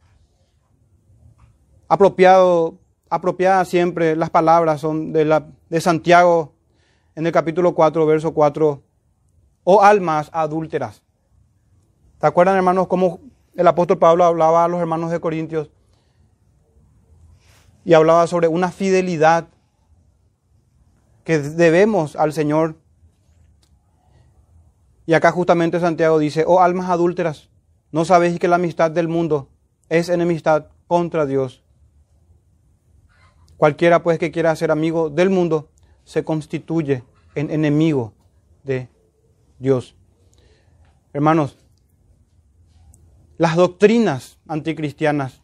apropiado, 1.88 2.78
apropiada 3.10 3.64
siempre, 3.64 4.18
las 4.18 4.30
palabras 4.30 4.82
son 4.82 5.14
de, 5.14 5.24
la, 5.24 5.48
de 5.70 5.80
Santiago 5.80 6.52
en 7.16 7.26
el 7.26 7.32
capítulo 7.32 7.74
4, 7.74 8.06
verso 8.06 8.34
4, 8.34 8.84
o 9.64 9.82
almas 9.82 10.30
adúlteras. 10.34 11.04
¿Se 12.20 12.28
acuerdan, 12.28 12.58
hermanos, 12.58 12.88
cómo 12.88 13.22
el 13.56 13.66
apóstol 13.66 13.98
Pablo 13.98 14.26
hablaba 14.26 14.66
a 14.66 14.68
los 14.68 14.82
hermanos 14.82 15.10
de 15.10 15.22
Corintios? 15.22 15.70
Y 17.86 17.94
hablaba 17.94 18.28
sobre 18.28 18.50
una 18.50 18.72
fidelidad 18.72 19.48
que 21.24 21.40
debemos 21.40 22.18
al 22.18 22.34
Señor. 22.34 22.76
Y 25.06 25.14
acá 25.14 25.32
justamente 25.32 25.80
Santiago 25.80 26.20
dice, 26.20 26.44
oh 26.46 26.60
almas 26.60 26.90
adúlteras, 26.90 27.50
¿no 27.96 28.04
sabéis 28.04 28.40
que 28.40 28.50
la 28.50 28.58
amistad 28.58 28.92
del 28.92 29.08
mundo 29.08 29.48
es 29.88 30.10
enemistad 30.10 30.66
contra 30.86 31.26
Dios? 31.26 31.64
Cualquiera 33.56 34.04
pues 34.04 34.20
que 34.20 34.32
quiera 34.32 34.54
ser 34.58 34.70
amigo 34.70 35.10
del 35.10 35.30
mundo 35.30 35.70
se 36.04 36.26
constituye 36.26 37.06
en 37.36 37.50
enemigo 37.50 38.12
de 38.66 38.90
Dios. 39.60 39.96
Hermanos, 41.14 41.58
las 43.38 43.56
doctrinas 43.56 44.40
anticristianas 44.46 45.42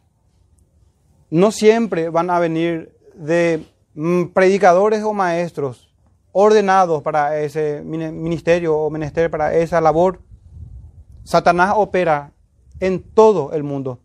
no 1.30 1.52
siempre 1.52 2.10
van 2.10 2.28
a 2.28 2.38
venir 2.38 2.94
de 3.14 3.64
mm, 3.94 4.24
predicadores 4.24 5.02
o 5.04 5.14
maestros 5.14 5.90
ordenados 6.32 7.02
para 7.02 7.40
ese 7.40 7.80
ministerio 7.82 8.76
o 8.76 8.90
menester, 8.90 9.30
para 9.30 9.54
esa 9.54 9.80
labor. 9.80 10.20
Satanás 11.24 11.72
opera 11.76 12.30
en 12.82 13.00
todo 13.00 13.52
el 13.52 13.62
mundo 13.62 14.00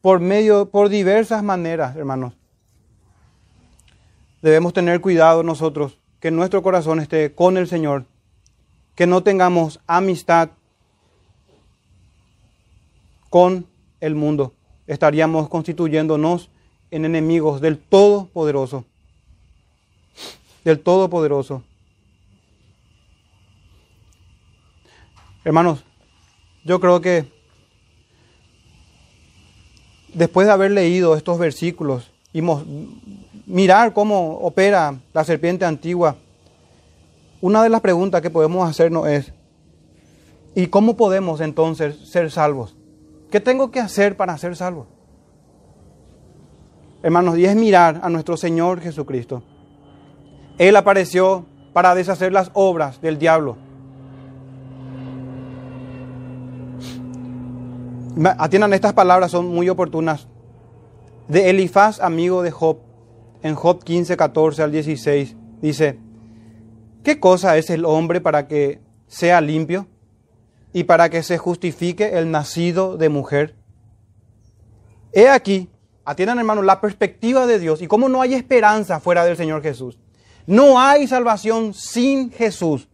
por 0.00 0.20
medio, 0.20 0.68
por 0.68 0.88
diversas 0.88 1.42
maneras, 1.42 1.96
hermanos 1.96 2.34
debemos 4.42 4.72
tener 4.72 5.00
cuidado 5.00 5.42
nosotros, 5.42 5.98
que 6.20 6.30
nuestro 6.30 6.62
corazón 6.62 7.00
esté 7.00 7.34
con 7.34 7.56
el 7.56 7.68
Señor, 7.68 8.04
que 8.94 9.06
no 9.06 9.22
tengamos 9.22 9.80
amistad 9.86 10.50
con 13.30 13.66
el 14.00 14.14
mundo. 14.14 14.54
Estaríamos 14.86 15.48
constituyéndonos 15.48 16.50
en 16.90 17.04
enemigos 17.04 17.60
del 17.60 17.78
Todopoderoso. 17.78 18.84
Del 20.64 20.80
Todopoderoso. 20.80 21.62
Hermanos, 25.44 25.84
yo 26.64 26.80
creo 26.80 27.00
que 27.00 27.37
después 30.14 30.46
de 30.46 30.52
haber 30.52 30.70
leído 30.70 31.16
estos 31.16 31.38
versículos 31.38 32.10
y 32.32 32.42
mirar 33.46 33.92
cómo 33.92 34.38
opera 34.38 34.98
la 35.12 35.24
serpiente 35.24 35.64
antigua, 35.64 36.16
una 37.40 37.62
de 37.62 37.68
las 37.68 37.80
preguntas 37.80 38.20
que 38.20 38.30
podemos 38.30 38.68
hacernos 38.68 39.06
es, 39.06 39.32
¿y 40.54 40.66
cómo 40.66 40.96
podemos 40.96 41.40
entonces 41.40 41.96
ser 42.08 42.30
salvos? 42.30 42.76
¿Qué 43.30 43.40
tengo 43.40 43.70
que 43.70 43.80
hacer 43.80 44.16
para 44.16 44.36
ser 44.38 44.56
salvo? 44.56 44.86
Hermanos, 47.02 47.38
y 47.38 47.44
es 47.44 47.54
mirar 47.54 48.00
a 48.02 48.08
nuestro 48.08 48.36
Señor 48.36 48.80
Jesucristo. 48.80 49.42
Él 50.58 50.74
apareció 50.74 51.46
para 51.72 51.94
deshacer 51.94 52.32
las 52.32 52.50
obras 52.54 53.00
del 53.00 53.18
diablo. 53.18 53.56
Atiendan 58.24 58.72
estas 58.72 58.94
palabras, 58.94 59.30
son 59.30 59.46
muy 59.46 59.68
oportunas. 59.68 60.28
De 61.28 61.50
Elifaz, 61.50 62.00
amigo 62.00 62.42
de 62.42 62.50
Job 62.50 62.78
en 63.42 63.54
Job 63.54 63.84
15, 63.84 64.16
14 64.16 64.62
al 64.62 64.72
16, 64.72 65.36
dice, 65.60 65.98
¿qué 67.04 67.20
cosa 67.20 67.56
es 67.56 67.70
el 67.70 67.84
hombre 67.84 68.20
para 68.20 68.48
que 68.48 68.80
sea 69.06 69.40
limpio 69.40 69.86
y 70.72 70.84
para 70.84 71.08
que 71.08 71.22
se 71.22 71.38
justifique 71.38 72.18
el 72.18 72.30
nacido 72.30 72.96
de 72.96 73.08
mujer? 73.08 73.54
He 75.12 75.28
aquí, 75.28 75.70
atiendan 76.04 76.38
hermanos, 76.38 76.64
la 76.64 76.80
perspectiva 76.80 77.46
de 77.46 77.58
Dios 77.58 77.80
y 77.82 77.86
cómo 77.86 78.08
no 78.08 78.20
hay 78.20 78.34
esperanza 78.34 79.00
fuera 79.00 79.24
del 79.24 79.36
Señor 79.36 79.62
Jesús. 79.62 79.98
No 80.46 80.80
hay 80.80 81.06
salvación 81.06 81.74
sin 81.74 82.30
Jesús. 82.30 82.88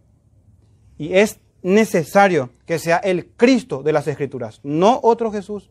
Y 0.98 1.14
es 1.14 1.38
necesario 1.64 2.50
que 2.66 2.78
sea 2.78 2.98
el 2.98 3.26
Cristo 3.26 3.82
de 3.82 3.92
las 3.92 4.06
Escrituras, 4.06 4.60
no 4.62 5.00
otro 5.02 5.32
Jesús. 5.32 5.70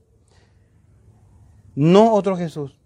No 1.75 2.13
otro 2.13 2.35
Jesús. 2.35 2.77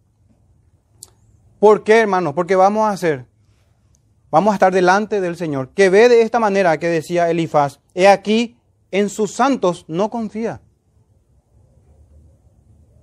¿Por 1.59 1.83
qué, 1.83 1.99
hermanos? 1.99 2.33
Porque 2.33 2.55
vamos 2.55 2.83
a 2.83 2.91
hacer, 2.91 3.25
vamos 4.29 4.51
a 4.51 4.55
estar 4.55 4.73
delante 4.73 5.19
del 5.21 5.35
Señor, 5.35 5.69
que 5.69 5.89
ve 5.89 6.07
de 6.07 6.21
esta 6.21 6.39
manera 6.39 6.77
que 6.77 6.87
decía 6.87 7.29
Elifaz, 7.29 7.79
he 7.95 8.07
aquí, 8.07 8.57
en 8.91 9.09
sus 9.09 9.33
santos 9.33 9.85
no 9.87 10.09
confía. 10.09 10.61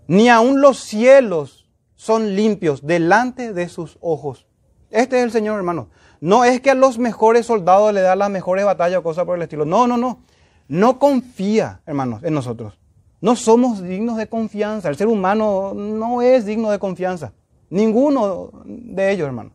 Ni 0.07 0.29
aun 0.29 0.61
los 0.61 0.79
cielos 0.79 1.69
son 1.95 2.37
limpios 2.37 2.87
delante 2.87 3.53
de 3.53 3.69
sus 3.69 3.99
ojos. 4.01 4.47
Este 4.91 5.19
es 5.19 5.25
el 5.25 5.33
Señor, 5.33 5.57
hermano. 5.57 5.89
No 6.21 6.45
es 6.45 6.61
que 6.61 6.71
a 6.71 6.75
los 6.75 6.99
mejores 6.99 7.47
soldados 7.47 7.93
le 7.93 8.01
da 8.01 8.17
las 8.17 8.31
mejores 8.31 8.65
batallas 8.65 8.99
o 8.99 9.03
cosas 9.03 9.25
por 9.25 9.37
el 9.37 9.43
estilo. 9.43 9.65
No, 9.65 9.87
no, 9.87 9.97
no. 9.97 10.21
No 10.69 10.99
confía, 10.99 11.81
hermanos, 11.87 12.23
en 12.25 12.35
nosotros. 12.35 12.79
No 13.21 13.37
somos 13.37 13.83
dignos 13.83 14.17
de 14.17 14.29
confianza. 14.29 14.89
El 14.89 14.97
ser 14.97 15.09
humano 15.09 15.73
no 15.75 16.23
es 16.23 16.47
digno 16.47 16.71
de 16.71 16.79
confianza. 16.79 17.33
Ninguno 17.71 18.51
de 18.65 19.12
ellos, 19.12 19.27
hermano. 19.27 19.53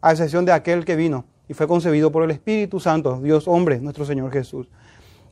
A 0.00 0.12
excepción 0.12 0.44
de 0.44 0.52
aquel 0.52 0.84
que 0.84 0.96
vino 0.96 1.24
y 1.48 1.54
fue 1.54 1.66
concebido 1.66 2.12
por 2.12 2.22
el 2.22 2.30
Espíritu 2.30 2.78
Santo, 2.78 3.20
Dios 3.20 3.48
hombre, 3.48 3.80
nuestro 3.80 4.04
Señor 4.04 4.30
Jesús. 4.32 4.68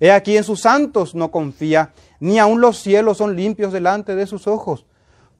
He 0.00 0.10
aquí 0.10 0.36
en 0.36 0.44
sus 0.44 0.60
santos 0.60 1.14
no 1.14 1.30
confía, 1.30 1.92
ni 2.20 2.38
aun 2.38 2.60
los 2.60 2.78
cielos 2.78 3.18
son 3.18 3.36
limpios 3.36 3.72
delante 3.72 4.14
de 4.14 4.26
sus 4.26 4.46
ojos. 4.46 4.84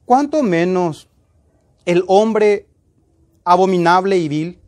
¿Cuánto 0.05 0.41
menos 0.41 1.09
el 1.85 2.03
hombre 2.07 2.67
abominable 3.43 4.17
y 4.17 4.27
vil? 4.27 4.58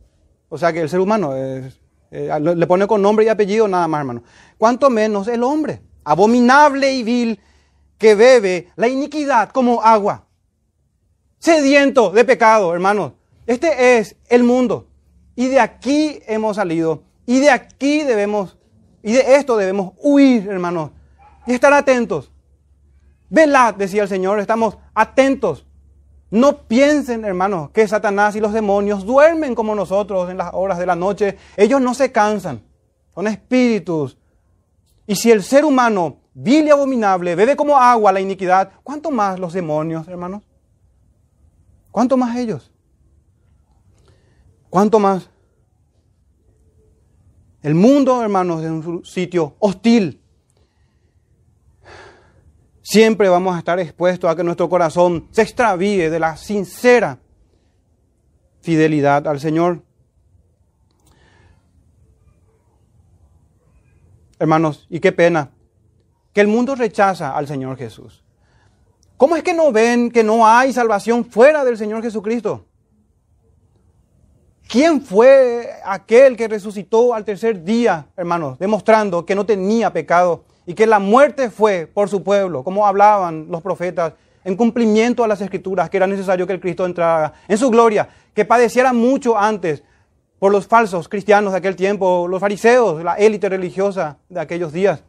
O 0.54 0.58
sea 0.58 0.70
que 0.70 0.82
el 0.82 0.88
ser 0.90 1.00
humano 1.00 1.32
eh, 1.34 1.72
le 2.10 2.66
pone 2.66 2.86
con 2.86 3.00
nombre 3.00 3.24
y 3.24 3.28
apellido 3.28 3.66
nada 3.66 3.88
más, 3.88 4.00
hermano. 4.00 4.22
¿Cuánto 4.58 4.90
menos 4.90 5.26
el 5.28 5.42
hombre 5.42 5.80
abominable 6.04 6.92
y 6.92 7.02
vil 7.02 7.40
que 7.96 8.14
bebe 8.14 8.68
la 8.76 8.86
iniquidad 8.86 9.48
como 9.48 9.82
agua? 9.82 10.26
sediento 11.38 12.10
de 12.10 12.26
pecado, 12.26 12.74
hermanos. 12.74 13.12
Este 13.46 13.96
es 13.96 14.14
el 14.28 14.44
mundo. 14.44 14.88
Y 15.36 15.48
de 15.48 15.58
aquí 15.58 16.20
hemos 16.26 16.56
salido. 16.56 17.02
Y 17.24 17.40
de 17.40 17.48
aquí 17.48 18.02
debemos, 18.02 18.58
y 19.02 19.12
de 19.12 19.36
esto 19.36 19.56
debemos 19.56 19.94
huir, 19.96 20.46
hermanos. 20.50 20.90
Y 21.46 21.54
estar 21.54 21.72
atentos. 21.72 22.30
Velad, 23.30 23.74
decía 23.74 24.02
el 24.02 24.08
Señor, 24.10 24.38
estamos 24.38 24.76
atentos. 24.94 25.64
No 26.32 26.62
piensen, 26.66 27.26
hermanos, 27.26 27.68
que 27.72 27.86
Satanás 27.86 28.34
y 28.34 28.40
los 28.40 28.54
demonios 28.54 29.04
duermen 29.04 29.54
como 29.54 29.74
nosotros 29.74 30.30
en 30.30 30.38
las 30.38 30.48
horas 30.54 30.78
de 30.78 30.86
la 30.86 30.96
noche. 30.96 31.36
Ellos 31.58 31.78
no 31.82 31.92
se 31.92 32.10
cansan. 32.10 32.62
Son 33.14 33.26
espíritus. 33.26 34.16
Y 35.06 35.14
si 35.14 35.30
el 35.30 35.42
ser 35.42 35.66
humano, 35.66 36.20
vil 36.32 36.66
y 36.66 36.70
abominable, 36.70 37.34
bebe 37.34 37.54
como 37.54 37.76
agua 37.76 38.12
la 38.12 38.20
iniquidad, 38.22 38.72
¿cuánto 38.82 39.10
más 39.10 39.38
los 39.38 39.52
demonios, 39.52 40.08
hermanos? 40.08 40.42
¿Cuánto 41.90 42.16
más 42.16 42.34
ellos? 42.38 42.72
¿Cuánto 44.70 44.98
más? 44.98 45.28
El 47.60 47.74
mundo, 47.74 48.22
hermanos, 48.22 48.62
es 48.62 48.70
un 48.70 49.04
sitio 49.04 49.54
hostil. 49.58 50.21
Siempre 52.82 53.28
vamos 53.28 53.54
a 53.54 53.58
estar 53.58 53.78
expuestos 53.78 54.28
a 54.28 54.34
que 54.34 54.42
nuestro 54.42 54.68
corazón 54.68 55.28
se 55.30 55.42
extravíe 55.42 56.10
de 56.10 56.18
la 56.18 56.36
sincera 56.36 57.18
fidelidad 58.60 59.26
al 59.28 59.38
Señor. 59.38 59.82
Hermanos, 64.38 64.86
y 64.90 64.98
qué 64.98 65.12
pena 65.12 65.50
que 66.32 66.40
el 66.40 66.48
mundo 66.48 66.74
rechaza 66.74 67.36
al 67.36 67.46
Señor 67.46 67.76
Jesús. 67.76 68.24
¿Cómo 69.16 69.36
es 69.36 69.44
que 69.44 69.54
no 69.54 69.70
ven 69.70 70.10
que 70.10 70.24
no 70.24 70.44
hay 70.44 70.72
salvación 70.72 71.24
fuera 71.24 71.64
del 71.64 71.78
Señor 71.78 72.02
Jesucristo? 72.02 72.66
¿Quién 74.68 75.02
fue 75.02 75.70
aquel 75.84 76.36
que 76.36 76.48
resucitó 76.48 77.14
al 77.14 77.24
tercer 77.24 77.62
día, 77.62 78.08
hermanos, 78.16 78.58
demostrando 78.58 79.24
que 79.24 79.36
no 79.36 79.46
tenía 79.46 79.92
pecado 79.92 80.44
y 80.66 80.74
que 80.74 80.86
la 80.86 80.98
muerte 80.98 81.50
fue 81.50 81.90
por 81.92 82.08
su 82.08 82.22
pueblo, 82.22 82.62
como 82.64 82.86
hablaban 82.86 83.46
los 83.48 83.62
profetas, 83.62 84.14
en 84.44 84.56
cumplimiento 84.56 85.22
a 85.22 85.28
las 85.28 85.40
escrituras, 85.40 85.88
que 85.88 85.96
era 85.96 86.06
necesario 86.06 86.46
que 86.46 86.52
el 86.52 86.60
Cristo 86.60 86.84
entrara 86.84 87.32
en 87.46 87.58
su 87.58 87.70
gloria, 87.70 88.08
que 88.34 88.44
padeciera 88.44 88.92
mucho 88.92 89.38
antes 89.38 89.82
por 90.38 90.50
los 90.50 90.66
falsos 90.66 91.08
cristianos 91.08 91.52
de 91.52 91.58
aquel 91.58 91.76
tiempo, 91.76 92.26
los 92.28 92.40
fariseos, 92.40 93.02
la 93.04 93.14
élite 93.14 93.48
religiosa 93.48 94.18
de 94.28 94.40
aquellos 94.40 94.72
días, 94.72 95.04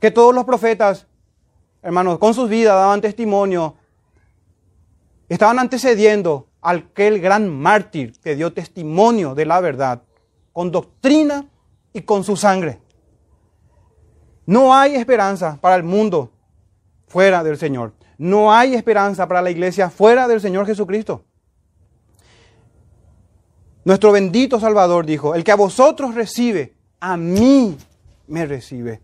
que 0.00 0.10
todos 0.10 0.34
los 0.34 0.44
profetas 0.44 1.06
hermanos, 1.82 2.18
con 2.18 2.32
sus 2.32 2.48
vidas 2.48 2.74
daban 2.74 3.00
testimonio, 3.00 3.74
estaban 5.28 5.58
antecediendo 5.58 6.48
a 6.62 6.70
aquel 6.70 7.20
gran 7.20 7.48
mártir 7.48 8.12
que 8.22 8.36
dio 8.36 8.52
testimonio 8.52 9.34
de 9.34 9.46
la 9.46 9.60
verdad, 9.60 10.02
con 10.52 10.70
doctrina 10.70 11.46
y 11.92 12.02
con 12.02 12.22
su 12.22 12.36
sangre. 12.36 12.80
No 14.46 14.74
hay 14.74 14.96
esperanza 14.96 15.58
para 15.60 15.76
el 15.76 15.82
mundo 15.82 16.30
fuera 17.06 17.44
del 17.44 17.58
Señor. 17.58 17.92
No 18.18 18.52
hay 18.52 18.74
esperanza 18.74 19.26
para 19.26 19.42
la 19.42 19.50
iglesia 19.50 19.90
fuera 19.90 20.28
del 20.28 20.40
Señor 20.40 20.66
Jesucristo. 20.66 21.24
Nuestro 23.84 24.12
bendito 24.12 24.60
Salvador 24.60 25.06
dijo, 25.06 25.34
el 25.34 25.42
que 25.42 25.52
a 25.52 25.56
vosotros 25.56 26.14
recibe, 26.14 26.74
a 27.00 27.16
mí 27.16 27.76
me 28.28 28.46
recibe. 28.46 29.00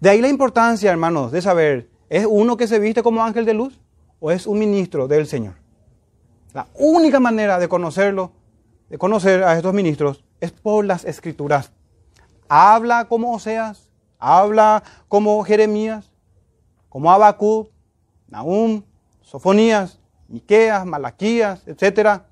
De 0.00 0.10
ahí 0.10 0.20
la 0.20 0.28
importancia, 0.28 0.90
hermanos, 0.90 1.30
de 1.30 1.42
saber, 1.42 1.88
¿es 2.08 2.26
uno 2.28 2.56
que 2.56 2.66
se 2.66 2.78
viste 2.78 3.02
como 3.02 3.24
ángel 3.24 3.44
de 3.44 3.54
luz 3.54 3.80
o 4.20 4.30
es 4.30 4.46
un 4.46 4.58
ministro 4.58 5.06
del 5.06 5.26
Señor? 5.26 5.54
La 6.52 6.66
única 6.74 7.20
manera 7.20 7.58
de 7.58 7.68
conocerlo, 7.68 8.32
de 8.88 8.98
conocer 8.98 9.44
a 9.44 9.56
estos 9.56 9.74
ministros, 9.74 10.24
es 10.40 10.50
por 10.50 10.84
las 10.84 11.04
escrituras. 11.04 11.70
Habla 12.48 13.06
como 13.06 13.32
Oseas, 13.32 13.87
habla 14.18 14.82
como 15.08 15.42
Jeremías, 15.44 16.10
como 16.88 17.10
Abacú, 17.10 17.70
Nahum, 18.28 18.82
Sofonías, 19.22 19.98
Miqueas, 20.28 20.84
Malaquías, 20.84 21.62
etc. 21.66 22.22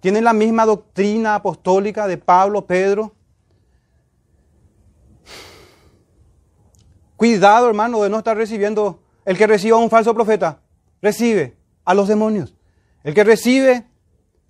Tienen 0.00 0.24
la 0.24 0.32
misma 0.32 0.66
doctrina 0.66 1.36
apostólica 1.36 2.06
de 2.06 2.16
Pablo, 2.18 2.66
Pedro. 2.66 3.14
Cuidado, 7.16 7.68
hermano, 7.68 8.02
de 8.02 8.10
no 8.10 8.18
estar 8.18 8.36
recibiendo. 8.36 9.00
El 9.24 9.36
que 9.36 9.46
reciba 9.46 9.76
a 9.76 9.80
un 9.80 9.90
falso 9.90 10.14
profeta, 10.14 10.60
recibe 11.02 11.56
a 11.84 11.94
los 11.94 12.08
demonios. 12.08 12.54
El 13.04 13.14
que 13.14 13.22
recibe 13.22 13.86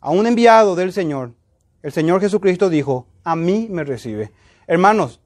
a 0.00 0.10
un 0.10 0.26
enviado 0.26 0.76
del 0.76 0.92
Señor, 0.92 1.34
el 1.82 1.92
Señor 1.92 2.20
Jesucristo 2.20 2.68
dijo, 2.68 3.06
a 3.24 3.36
mí 3.36 3.68
me 3.70 3.84
recibe. 3.84 4.32
Hermanos, 4.66 5.20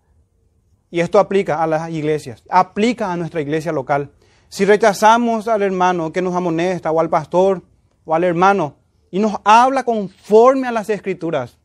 y 0.94 1.00
esto 1.00 1.18
aplica 1.18 1.60
a 1.60 1.66
las 1.66 1.90
iglesias, 1.90 2.44
aplica 2.48 3.10
a 3.10 3.16
nuestra 3.16 3.40
iglesia 3.40 3.72
local. 3.72 4.12
Si 4.48 4.64
rechazamos 4.64 5.48
al 5.48 5.62
hermano 5.62 6.12
que 6.12 6.22
nos 6.22 6.36
amonesta, 6.36 6.92
o 6.92 7.00
al 7.00 7.10
pastor, 7.10 7.62
o 8.04 8.14
al 8.14 8.22
hermano, 8.22 8.76
y 9.10 9.18
nos 9.18 9.34
habla 9.42 9.82
conforme 9.82 10.68
a 10.68 10.70
las 10.70 10.88
escrituras, 10.88 11.58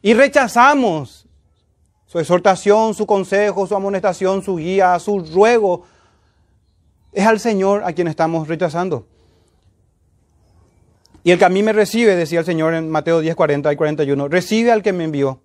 y 0.00 0.14
rechazamos 0.14 1.26
su 2.06 2.20
exhortación, 2.20 2.94
su 2.94 3.04
consejo, 3.04 3.66
su 3.66 3.74
amonestación, 3.74 4.44
su 4.44 4.58
guía, 4.58 4.96
su 5.00 5.18
ruego, 5.34 5.86
es 7.12 7.26
al 7.26 7.40
Señor 7.40 7.82
a 7.84 7.92
quien 7.94 8.06
estamos 8.06 8.46
rechazando. 8.46 9.08
Y 11.24 11.32
el 11.32 11.38
que 11.40 11.46
a 11.46 11.48
mí 11.48 11.64
me 11.64 11.72
recibe, 11.72 12.14
decía 12.14 12.38
el 12.38 12.46
Señor 12.46 12.74
en 12.74 12.90
Mateo 12.90 13.18
10, 13.18 13.34
40 13.34 13.72
y 13.72 13.74
41, 13.74 14.28
recibe 14.28 14.70
al 14.70 14.84
que 14.84 14.92
me 14.92 15.02
envió. 15.02 15.40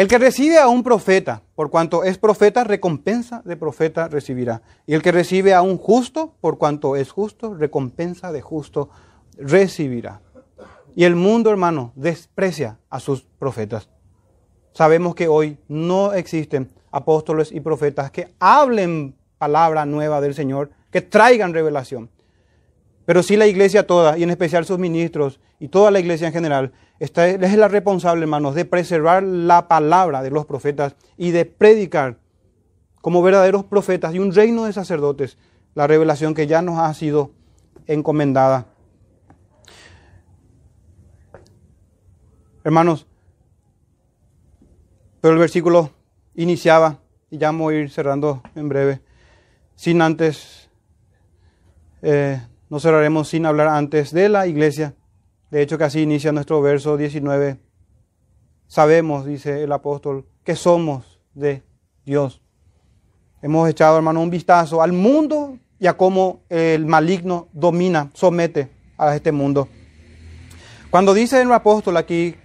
El 0.00 0.08
que 0.08 0.16
recibe 0.16 0.58
a 0.58 0.66
un 0.66 0.82
profeta, 0.82 1.42
por 1.54 1.68
cuanto 1.68 2.04
es 2.04 2.16
profeta, 2.16 2.64
recompensa 2.64 3.42
de 3.44 3.54
profeta 3.54 4.08
recibirá. 4.08 4.62
Y 4.86 4.94
el 4.94 5.02
que 5.02 5.12
recibe 5.12 5.52
a 5.52 5.60
un 5.60 5.76
justo, 5.76 6.32
por 6.40 6.56
cuanto 6.56 6.96
es 6.96 7.12
justo, 7.12 7.52
recompensa 7.52 8.32
de 8.32 8.40
justo 8.40 8.88
recibirá. 9.36 10.22
Y 10.96 11.04
el 11.04 11.16
mundo, 11.16 11.50
hermano, 11.50 11.92
desprecia 11.96 12.78
a 12.88 12.98
sus 12.98 13.26
profetas. 13.38 13.90
Sabemos 14.72 15.14
que 15.14 15.28
hoy 15.28 15.58
no 15.68 16.14
existen 16.14 16.70
apóstoles 16.90 17.52
y 17.52 17.60
profetas 17.60 18.10
que 18.10 18.32
hablen 18.38 19.14
palabra 19.36 19.84
nueva 19.84 20.22
del 20.22 20.34
Señor, 20.34 20.70
que 20.90 21.02
traigan 21.02 21.52
revelación. 21.52 22.08
Pero 23.10 23.24
sí 23.24 23.36
la 23.36 23.48
iglesia 23.48 23.88
toda, 23.88 24.16
y 24.16 24.22
en 24.22 24.30
especial 24.30 24.64
sus 24.64 24.78
ministros, 24.78 25.40
y 25.58 25.66
toda 25.66 25.90
la 25.90 25.98
iglesia 25.98 26.28
en 26.28 26.32
general, 26.32 26.70
está, 27.00 27.26
es 27.26 27.56
la 27.56 27.66
responsable, 27.66 28.22
hermanos, 28.22 28.54
de 28.54 28.64
preservar 28.64 29.24
la 29.24 29.66
palabra 29.66 30.22
de 30.22 30.30
los 30.30 30.46
profetas 30.46 30.94
y 31.16 31.32
de 31.32 31.44
predicar 31.44 32.18
como 33.00 33.20
verdaderos 33.20 33.64
profetas 33.64 34.14
y 34.14 34.20
un 34.20 34.32
reino 34.32 34.64
de 34.64 34.72
sacerdotes 34.72 35.38
la 35.74 35.88
revelación 35.88 36.34
que 36.34 36.46
ya 36.46 36.62
nos 36.62 36.78
ha 36.78 36.94
sido 36.94 37.32
encomendada. 37.88 38.66
Hermanos, 42.62 43.08
pero 45.20 45.34
el 45.34 45.40
versículo 45.40 45.90
iniciaba, 46.36 47.00
y 47.28 47.38
ya 47.38 47.48
vamos 47.48 47.72
a 47.72 47.74
ir 47.74 47.90
cerrando 47.90 48.40
en 48.54 48.68
breve, 48.68 49.00
sin 49.74 50.00
antes 50.00 50.70
eh, 52.02 52.40
no 52.70 52.78
cerraremos 52.78 53.28
sin 53.28 53.44
hablar 53.44 53.68
antes 53.68 54.12
de 54.12 54.28
la 54.28 54.46
iglesia. 54.46 54.94
De 55.50 55.60
hecho, 55.60 55.76
que 55.76 55.84
así 55.84 56.02
inicia 56.02 56.30
nuestro 56.30 56.62
verso 56.62 56.96
19. 56.96 57.58
Sabemos, 58.68 59.26
dice 59.26 59.64
el 59.64 59.72
apóstol, 59.72 60.24
que 60.44 60.54
somos 60.54 61.20
de 61.34 61.64
Dios. 62.06 62.40
Hemos 63.42 63.68
echado, 63.68 63.96
hermano, 63.96 64.22
un 64.22 64.30
vistazo 64.30 64.80
al 64.80 64.92
mundo 64.92 65.58
y 65.80 65.88
a 65.88 65.96
cómo 65.96 66.42
el 66.48 66.86
maligno 66.86 67.48
domina, 67.52 68.10
somete 68.14 68.70
a 68.96 69.16
este 69.16 69.32
mundo. 69.32 69.68
Cuando 70.90 71.12
dice 71.12 71.40
el 71.40 71.50
apóstol 71.52 71.96
aquí, 71.96 72.36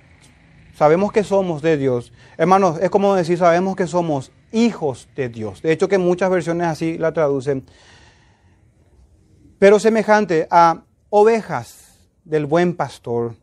sabemos 0.74 1.12
que 1.12 1.24
somos 1.24 1.62
de 1.62 1.78
Dios. 1.78 2.12
Hermanos, 2.38 2.80
es 2.82 2.90
como 2.90 3.14
decir, 3.14 3.38
sabemos 3.38 3.76
que 3.76 3.86
somos 3.86 4.32
hijos 4.52 5.08
de 5.16 5.30
Dios. 5.30 5.62
De 5.62 5.72
hecho, 5.72 5.88
que 5.88 6.00
muchas 6.00 6.32
versiones 6.32 6.66
así 6.68 6.98
la 6.98 7.14
traducen 7.14 7.66
pero 9.60 9.80
semejante 9.80 10.48
a 10.50 10.84
ovejas 11.10 11.98
del 12.24 12.46
buen 12.46 12.76
pastor, 12.76 13.36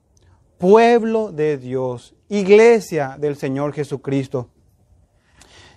pueblo 0.58 1.32
de 1.32 1.56
Dios, 1.56 2.14
iglesia 2.28 3.16
del 3.18 3.36
Señor 3.36 3.72
Jesucristo. 3.72 4.48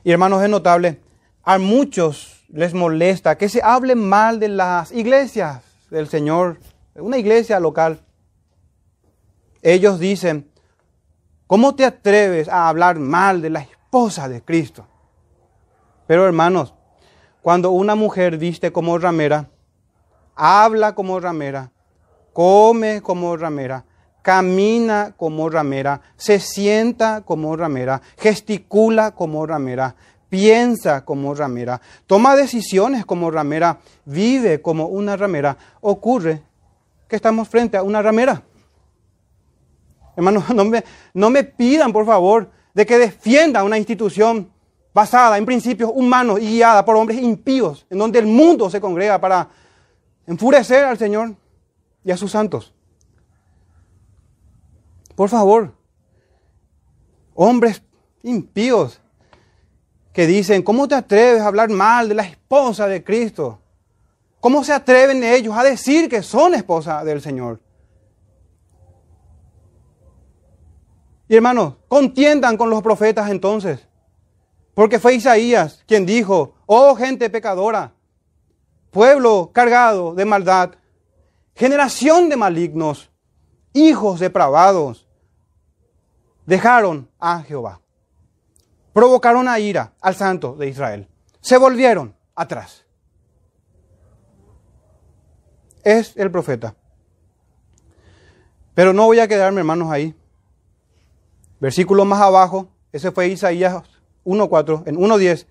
Y 0.04 0.12
hermanos, 0.12 0.44
es 0.44 0.50
notable, 0.50 1.00
a 1.44 1.58
muchos 1.58 2.46
les 2.50 2.74
molesta 2.74 3.38
que 3.38 3.50
se 3.50 3.62
hable 3.64 3.96
mal 3.96 4.40
de 4.40 4.50
las 4.50 4.92
iglesias 4.92 5.64
del 5.90 6.08
Señor, 6.08 6.60
una 6.96 7.18
iglesia 7.18 7.60
local. 7.60 8.00
Ellos 9.62 10.00
dicen, 10.00 10.52
¿cómo 11.48 11.76
te 11.76 11.86
atreves 11.86 12.48
a 12.50 12.68
hablar 12.70 13.00
mal 13.00 13.42
de 13.42 13.50
la 13.50 13.62
esposa 13.62 14.30
de 14.30 14.44
Cristo? 14.44 14.88
Pero 16.08 16.26
hermanos, 16.26 16.74
cuando 17.42 17.72
una 17.72 17.96
mujer 17.96 18.38
viste 18.38 18.72
como 18.72 18.98
ramera, 18.98 19.50
habla 20.36 20.94
como 20.96 21.20
ramera, 21.20 21.72
come 22.34 23.02
como 23.02 23.38
ramera, 23.38 23.86
camina 24.22 25.14
como 25.16 25.50
ramera, 25.50 26.02
se 26.18 26.40
sienta 26.40 27.22
como 27.22 27.56
ramera, 27.56 28.02
gesticula 28.18 29.12
como 29.12 29.46
ramera, 29.46 29.96
piensa 30.30 31.06
como 31.06 31.34
ramera, 31.34 31.80
toma 32.08 32.36
decisiones 32.36 33.06
como 33.06 33.32
ramera, 33.32 33.80
vive 34.06 34.62
como 34.62 34.88
una 34.88 35.16
ramera, 35.16 35.58
ocurre 35.82 36.42
que 37.08 37.16
estamos 37.16 37.48
frente 37.48 37.78
a 37.78 37.84
una 37.84 38.02
ramera. 38.02 38.44
Hermanos, 40.16 40.50
no 40.56 40.66
me, 40.66 40.84
no 41.14 41.30
me 41.30 41.44
pidan, 41.44 41.94
por 41.94 42.06
favor, 42.06 42.50
de 42.74 42.86
que 42.86 42.98
defienda 42.98 43.64
una 43.64 43.78
institución 43.78 44.52
basada 44.94 45.38
en 45.38 45.46
principios 45.46 45.92
humanos 45.94 46.40
y 46.40 46.56
guiada 46.56 46.84
por 46.84 46.96
hombres 46.96 47.22
impíos, 47.22 47.86
en 47.90 47.98
donde 47.98 48.20
el 48.20 48.26
mundo 48.26 48.70
se 48.70 48.82
congrega 48.82 49.20
para 49.20 49.50
enfurecer 50.28 50.86
al 50.86 50.98
Señor 50.98 51.36
y 52.04 52.12
a 52.12 52.18
sus 52.18 52.32
santos. 52.32 52.74
Por 55.16 55.30
favor, 55.30 55.74
hombres 57.34 57.82
impíos 58.24 59.02
que 60.12 60.26
dicen, 60.28 60.64
¿cómo 60.64 60.88
te 60.88 60.96
atreves 60.96 61.42
a 61.42 61.48
hablar 61.48 61.70
mal 61.70 62.08
de 62.08 62.16
la 62.16 62.24
esposa 62.24 62.88
de 62.88 63.04
Cristo? 63.04 63.60
¿Cómo 64.40 64.64
se 64.64 64.74
atreven 64.74 65.24
ellos 65.24 65.56
a 65.58 65.64
decir 65.64 66.10
que 66.10 66.22
son 66.22 66.54
esposa 66.54 67.04
del 67.04 67.22
Señor? 67.22 67.60
Y 71.28 71.36
hermanos, 71.36 71.74
contiendan 71.88 72.56
con 72.56 72.70
los 72.70 72.84
profetas 72.84 73.30
entonces, 73.30 73.88
porque 74.74 75.00
fue 75.00 75.16
Isaías 75.16 75.84
quien 75.88 76.06
dijo, 76.06 76.54
oh 76.68 76.96
gente 76.96 77.30
pecadora, 77.30 77.94
pueblo 78.96 79.52
cargado 79.52 80.16
de 80.16 80.24
maldad, 80.24 80.72
generación 81.54 82.30
de 82.30 82.38
malignos, 82.38 83.12
hijos 83.74 84.22
depravados, 84.22 85.06
dejaron 86.46 87.10
a 87.20 87.42
Jehová. 87.42 87.82
Provocaron 88.94 89.50
a 89.50 89.60
ira 89.60 89.92
al 90.00 90.16
santo 90.16 90.56
de 90.56 90.70
Israel. 90.70 91.10
Se 91.42 91.58
volvieron 91.58 92.16
atrás. 92.36 92.86
Es 95.84 96.16
el 96.16 96.32
profeta. 96.32 96.74
Pero 98.76 98.94
no 98.94 99.08
voy 99.08 99.20
a 99.20 99.28
quedarme, 99.28 99.60
hermanos, 99.60 99.92
ahí. 99.92 100.16
Versículo 101.60 102.06
más 102.06 102.22
abajo, 102.22 102.70
ese 102.94 103.12
fue 103.12 103.28
Isaías 103.28 103.84
1.4, 104.24 104.84
en 104.86 104.96
1.10. 104.96 105.48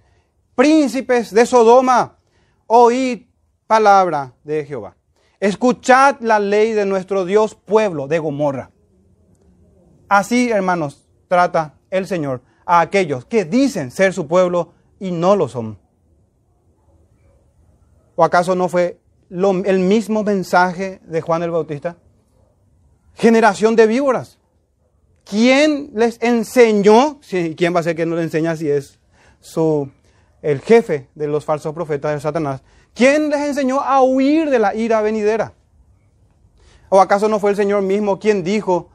príncipes 0.55 1.31
de 1.35 1.45
Sodoma, 1.45 2.17
oíd 2.67 3.34
palabra 3.67 4.35
de 4.45 4.65
Jehová. 4.65 4.97
Escuchad 5.41 6.17
la 6.21 6.39
ley 6.39 6.73
de 6.73 6.87
nuestro 6.87 7.25
Dios, 7.25 7.55
pueblo 7.55 8.09
de 8.09 8.19
Gomorra. 8.19 8.71
Así, 10.09 10.51
hermanos, 10.51 11.07
trata 11.29 11.75
el 11.91 12.07
Señor 12.07 12.43
a 12.65 12.81
aquellos 12.81 13.25
que 13.25 13.45
dicen 13.45 13.91
ser 13.91 14.13
su 14.13 14.27
pueblo 14.27 14.73
y 15.01 15.11
no 15.11 15.37
lo 15.37 15.49
son. 15.49 15.79
¿O 18.17 18.25
acaso 18.25 18.55
no 18.55 18.69
fue 18.69 19.01
el 19.31 19.79
mismo 19.81 20.23
mensaje 20.23 21.01
de 21.05 21.21
Juan 21.21 21.43
el 21.43 21.51
Bautista? 21.51 21.97
Generación 23.15 23.77
de 23.77 23.87
víboras. 23.87 24.39
¿Quién 25.25 25.91
les 25.95 26.19
enseñó? 26.23 27.19
¿Quién 27.57 27.75
va 27.75 27.81
a 27.81 27.83
ser 27.83 27.97
que 27.97 28.07
no 28.07 28.17
le 28.17 28.23
enseña 28.23 28.57
si 28.57 28.71
es 28.71 29.01
su, 29.41 29.91
el 30.43 30.61
jefe 30.61 31.09
de 31.15 31.27
los 31.27 31.45
falsos 31.45 31.75
profetas 31.75 32.15
de 32.15 32.21
Satanás? 32.21 32.63
¿Quién 32.95 33.29
les 33.29 33.41
enseñó 33.41 33.81
a 33.81 34.03
huir 34.03 34.51
de 34.51 34.59
la 34.59 34.75
ira 34.75 35.03
venidera? 35.03 35.53
¿O 36.89 37.01
acaso 37.01 37.29
no 37.29 37.41
fue 37.41 37.51
el 37.51 37.57
Señor 37.57 37.83
mismo 37.83 38.21
quien 38.21 38.45
dijo 38.45 38.89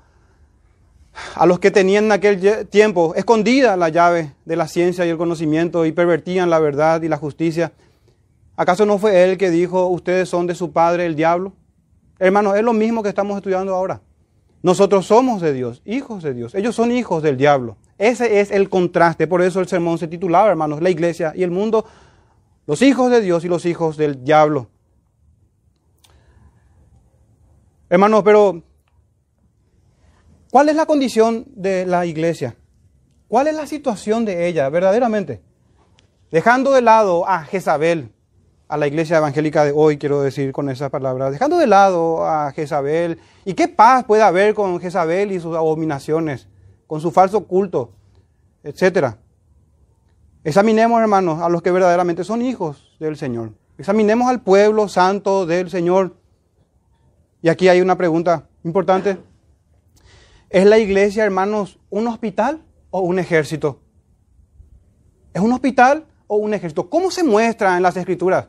a 1.36 1.46
los 1.46 1.60
que 1.60 1.70
tenían 1.70 2.06
en 2.06 2.12
aquel 2.14 2.68
tiempo 2.68 3.14
escondida 3.16 3.76
la 3.76 3.90
llave 3.90 4.34
de 4.46 4.56
la 4.56 4.68
ciencia 4.68 5.06
y 5.06 5.10
el 5.10 5.18
conocimiento 5.18 5.86
y 5.86 5.92
pervertían 5.92 6.50
la 6.50 6.60
verdad 6.60 7.02
y 7.02 7.10
la 7.10 7.18
justicia? 7.18 7.74
¿Acaso 8.56 8.86
no 8.86 8.98
fue 8.98 9.24
Él 9.24 9.38
que 9.38 9.50
dijo, 9.50 9.88
ustedes 9.88 10.30
son 10.30 10.48
de 10.48 10.56
su 10.56 10.72
padre 10.72 11.06
el 11.06 11.16
diablo? 11.16 11.54
Hermanos, 12.20 12.56
es 12.56 12.64
lo 12.64 12.74
mismo 12.74 13.04
que 13.04 13.10
estamos 13.10 13.38
estudiando 13.38 13.74
ahora. 13.76 14.02
Nosotros 14.62 15.06
somos 15.06 15.42
de 15.42 15.54
Dios, 15.54 15.82
hijos 15.86 16.24
de 16.24 16.34
Dios. 16.34 16.54
Ellos 16.56 16.76
son 16.76 16.92
hijos 16.92 17.24
del 17.24 17.38
diablo. 17.38 17.78
Ese 17.98 18.42
es 18.42 18.52
el 18.52 18.70
contraste. 18.70 19.28
Por 19.28 19.42
eso 19.42 19.62
el 19.62 19.68
sermón 19.68 19.98
se 19.98 20.08
titulaba, 20.08 20.50
hermanos, 20.50 20.82
la 20.82 20.90
iglesia 20.90 21.34
y 21.36 21.44
el 21.44 21.52
mundo, 21.52 21.86
los 22.70 22.84
hijos 22.84 23.10
de 23.10 23.20
Dios 23.20 23.44
y 23.44 23.48
los 23.48 23.66
hijos 23.66 23.98
del 23.98 24.24
diablo. 24.24 24.68
Hermanos, 27.90 28.22
pero 28.24 28.62
¿cuál 30.52 30.70
es 30.70 30.76
la 30.76 30.86
condición 30.86 31.48
de 31.56 31.88
la 31.88 32.06
iglesia? 32.06 32.56
¿Cuál 33.28 33.48
es 33.48 33.56
la 33.56 33.66
situación 33.66 34.24
de 34.24 34.46
ella 34.46 34.70
verdaderamente? 34.70 35.42
Dejando 36.30 36.72
de 36.72 36.84
lado 36.84 37.28
a 37.28 37.44
Jezabel, 37.44 38.12
a 38.68 38.78
la 38.78 38.86
iglesia 38.86 39.18
evangélica 39.18 39.66
de 39.66 39.72
hoy, 39.76 39.98
quiero 39.98 40.22
decir 40.22 40.52
con 40.52 40.70
esas 40.70 40.92
palabras, 40.92 41.32
dejando 41.32 41.58
de 41.58 41.66
lado 41.66 42.24
a 42.24 42.52
Jezabel, 42.52 43.20
¿y 43.46 43.56
qué 43.56 43.68
paz 43.68 44.04
puede 44.04 44.22
haber 44.22 44.54
con 44.54 44.80
Jezabel 44.80 45.32
y 45.32 45.40
sus 45.40 45.56
abominaciones, 45.56 46.48
con 46.86 47.02
su 47.02 47.10
falso 47.10 47.48
culto, 47.48 47.94
etcétera? 48.62 49.18
Examinemos, 50.44 51.02
hermanos, 51.02 51.42
a 51.42 51.50
los 51.50 51.62
que 51.62 51.72
verdaderamente 51.72 52.24
son 52.24 52.42
hijos 52.42 52.96
del 53.00 53.18
Señor. 53.18 53.52
Examinemos 53.78 54.30
al 54.30 54.42
pueblo 54.42 54.88
santo 54.88 55.46
del 55.46 55.70
Señor. 55.70 56.16
Y 57.42 57.50
aquí 57.50 57.68
hay 57.68 57.82
una 57.82 57.98
pregunta 57.98 58.48
importante. 58.64 59.18
¿Es 60.50 60.66
la 60.66 60.78
iglesia, 60.78 61.26
hermanos, 61.26 61.80
un 61.90 62.08
hospital 62.08 62.64
o 62.90 63.02
un 63.02 63.20
ejército? 63.20 63.82
¿Es 65.34 65.42
un 65.42 65.52
hospital 65.52 66.06
o 66.28 66.38
un 66.38 66.54
ejército? 66.54 66.90
¿Cómo 66.90 67.12
se 67.12 67.24
muestra 67.24 67.76
en 67.76 67.84
las 67.84 67.98
escrituras? 67.98 68.48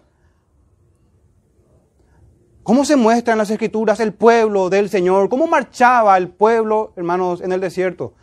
¿Cómo 2.63 2.85
se 2.85 2.95
muestra 2.95 3.33
en 3.33 3.39
las 3.39 3.51
escrituras 3.51 3.99
el 3.99 4.15
pueblo 4.15 4.71
del 4.71 4.89
Señor? 4.89 5.29
¿Cómo 5.29 5.49
marchaba 5.49 6.17
el 6.17 6.29
pueblo, 6.29 6.93
hermanos, 6.95 7.41
en 7.41 7.51
el 7.51 7.61
desierto? 7.61 8.15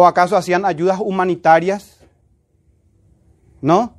¿O 0.00 0.06
acaso 0.06 0.36
hacían 0.36 0.64
ayudas 0.64 1.00
humanitarias? 1.00 1.98
¿No? 3.60 3.96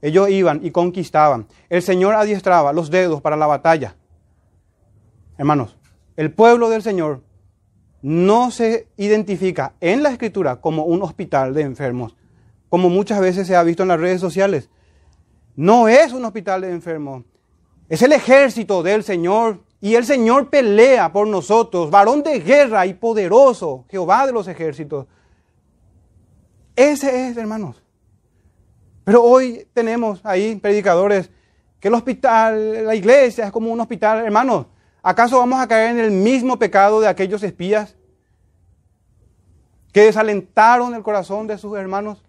Ellos 0.00 0.30
iban 0.30 0.60
y 0.64 0.70
conquistaban. 0.70 1.46
El 1.68 1.82
Señor 1.82 2.14
adiestraba 2.14 2.72
los 2.72 2.90
dedos 2.90 3.20
para 3.20 3.36
la 3.36 3.46
batalla. 3.46 3.94
Hermanos, 5.36 5.76
el 6.16 6.32
pueblo 6.32 6.70
del 6.70 6.80
Señor 6.80 7.20
no 8.00 8.50
se 8.50 8.88
identifica 8.96 9.74
en 9.82 10.02
la 10.02 10.08
escritura 10.08 10.62
como 10.62 10.84
un 10.84 11.02
hospital 11.02 11.52
de 11.52 11.60
enfermos, 11.60 12.16
como 12.70 12.88
muchas 12.88 13.20
veces 13.20 13.46
se 13.46 13.54
ha 13.54 13.62
visto 13.62 13.82
en 13.82 13.90
las 13.90 14.00
redes 14.00 14.22
sociales. 14.22 14.70
No 15.56 15.88
es 15.88 16.14
un 16.14 16.24
hospital 16.24 16.62
de 16.62 16.70
enfermos. 16.70 17.22
Es 17.90 18.00
el 18.00 18.12
ejército 18.12 18.82
del 18.82 19.04
Señor. 19.04 19.60
Y 19.82 19.96
el 19.96 20.06
Señor 20.06 20.48
pelea 20.48 21.12
por 21.12 21.28
nosotros, 21.28 21.90
varón 21.90 22.22
de 22.22 22.40
guerra 22.40 22.86
y 22.86 22.94
poderoso, 22.94 23.84
Jehová 23.90 24.24
de 24.24 24.32
los 24.32 24.48
ejércitos. 24.48 25.06
Ese 26.76 27.28
es, 27.28 27.36
hermanos. 27.36 27.82
Pero 29.04 29.22
hoy 29.22 29.66
tenemos 29.74 30.20
ahí 30.24 30.56
predicadores 30.56 31.30
que 31.78 31.88
el 31.88 31.94
hospital, 31.94 32.86
la 32.86 32.94
iglesia 32.94 33.46
es 33.46 33.52
como 33.52 33.70
un 33.70 33.80
hospital, 33.80 34.24
hermanos. 34.24 34.66
¿Acaso 35.02 35.38
vamos 35.38 35.60
a 35.60 35.68
caer 35.68 35.90
en 35.90 35.98
el 35.98 36.10
mismo 36.10 36.58
pecado 36.58 37.00
de 37.00 37.08
aquellos 37.08 37.42
espías 37.42 37.94
que 39.92 40.02
desalentaron 40.02 40.94
el 40.94 41.02
corazón 41.02 41.46
de 41.46 41.58
sus 41.58 41.76
hermanos? 41.76 42.24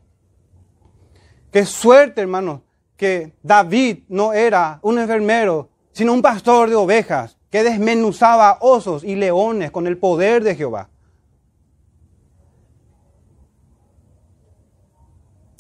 Qué 1.51 1.65
suerte, 1.65 2.19
hermanos, 2.19 2.59
que 2.97 3.33
David 3.41 3.99
no 4.09 4.33
era 4.33 4.79
un 4.81 4.99
enfermero, 4.99 5.69
sino 5.93 6.11
un 6.11 6.21
pastor 6.21 6.69
de 6.69 6.75
ovejas 6.75 7.37
que 7.49 7.63
desmenuzaba 7.63 8.57
osos 8.59 9.05
y 9.05 9.15
leones 9.15 9.71
con 9.71 9.87
el 9.87 9.97
poder 9.97 10.43
de 10.43 10.55
Jehová. 10.55 10.89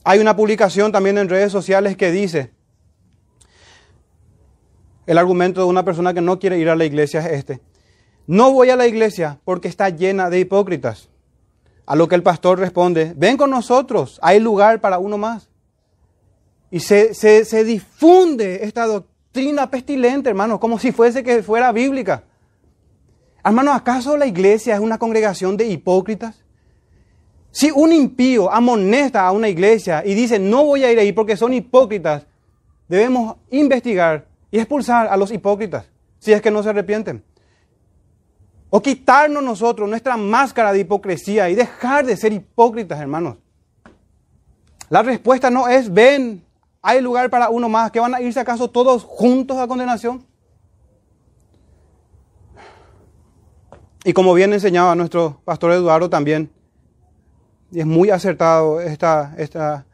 Hay 0.07 0.19
una 0.19 0.35
publicación 0.35 0.91
también 0.91 1.17
en 1.17 1.27
redes 1.27 1.51
sociales 1.51 1.97
que 1.97 2.11
dice, 2.11 2.51
el 5.07 5.17
argumento 5.17 5.61
de 5.61 5.67
una 5.67 5.83
persona 5.83 6.13
que 6.13 6.21
no 6.21 6.37
quiere 6.37 6.59
ir 6.59 6.69
a 6.69 6.75
la 6.75 6.85
iglesia 6.85 7.21
es 7.21 7.33
este. 7.33 7.59
No 8.27 8.51
voy 8.51 8.69
a 8.69 8.75
la 8.75 8.85
iglesia 8.85 9.39
porque 9.45 9.67
está 9.67 9.89
llena 9.89 10.29
de 10.29 10.39
hipócritas. 10.39 11.09
A 11.87 11.95
lo 11.95 12.07
que 12.07 12.13
el 12.13 12.21
pastor 12.21 12.59
responde, 12.59 13.13
ven 13.17 13.35
con 13.35 13.49
nosotros, 13.49 14.19
hay 14.21 14.39
lugar 14.39 14.79
para 14.79 14.99
uno 14.99 15.17
más. 15.17 15.49
Y 16.69 16.81
se, 16.81 17.63
difunde 17.63 18.63
esta 18.63 18.85
doctrina 18.85 19.71
pestilente, 19.71 20.29
hermanos, 20.29 20.59
como 20.59 20.77
si 20.77 20.91
fuese 20.91 21.23
que 21.23 21.41
fuera 21.41 21.71
bíblica. 21.71 22.23
Hermanos, 23.43 23.75
¿acaso 23.75 24.17
la 24.17 24.27
iglesia 24.27 24.75
es 24.75 24.79
una 24.79 24.99
congregación 24.99 25.57
de 25.57 25.65
hipócritas? 25.65 26.44
Si 27.55 27.71
un 27.71 27.93
impío 27.93 28.51
amonesta 28.51 29.25
a 29.25 29.31
una 29.31 29.47
iglesia 29.47 30.03
y 30.05 30.13
dice, 30.13 30.39
no 30.39 30.65
voy 30.65 30.83
a 30.83 30.91
ir 30.91 30.99
ahí 30.99 31.13
porque 31.13 31.37
son 31.37 31.53
hipócritas, 31.53 32.27
debemos 32.89 33.37
investigar 33.49 34.27
y 34.51 34.57
expulsar 34.57 35.07
a 35.07 35.15
los 35.15 35.31
hipócritas, 35.31 35.85
si 36.19 36.33
es 36.33 36.41
que 36.41 36.51
no 36.51 36.61
se 36.61 36.67
arrepienten. 36.71 37.23
O 38.69 38.81
quitarnos 38.81 39.41
nosotros 39.41 39.87
nuestra 39.87 40.17
máscara 40.17 40.73
de 40.73 40.79
hipocresía 40.79 41.49
y 41.49 41.55
dejar 41.55 42.05
de 42.05 42.17
ser 42.17 42.33
hipócritas, 42.33 42.99
hermanos. 42.99 43.37
La 44.89 45.01
respuesta 45.01 45.49
no 45.49 45.69
es, 45.69 45.93
ven, 45.93 46.43
hay 46.81 46.99
lugar 46.99 47.29
para 47.29 47.49
uno 47.49 47.69
más. 47.69 47.89
¿Que 47.89 48.01
van 48.01 48.13
a 48.13 48.19
irse 48.19 48.41
acaso 48.41 48.69
todos 48.69 49.05
juntos 49.05 49.55
a 49.59 49.67
condenación? 49.67 50.25
Y 54.03 54.11
como 54.11 54.33
bien 54.33 54.51
enseñaba 54.51 54.93
nuestro 54.93 55.39
pastor 55.45 55.71
Eduardo 55.71 56.09
también, 56.09 56.51
y 57.75 57.81
es 57.81 57.85
muy 57.85 58.09
acertado 58.09 58.79
esta, 58.79 59.35
esta, 59.37 59.85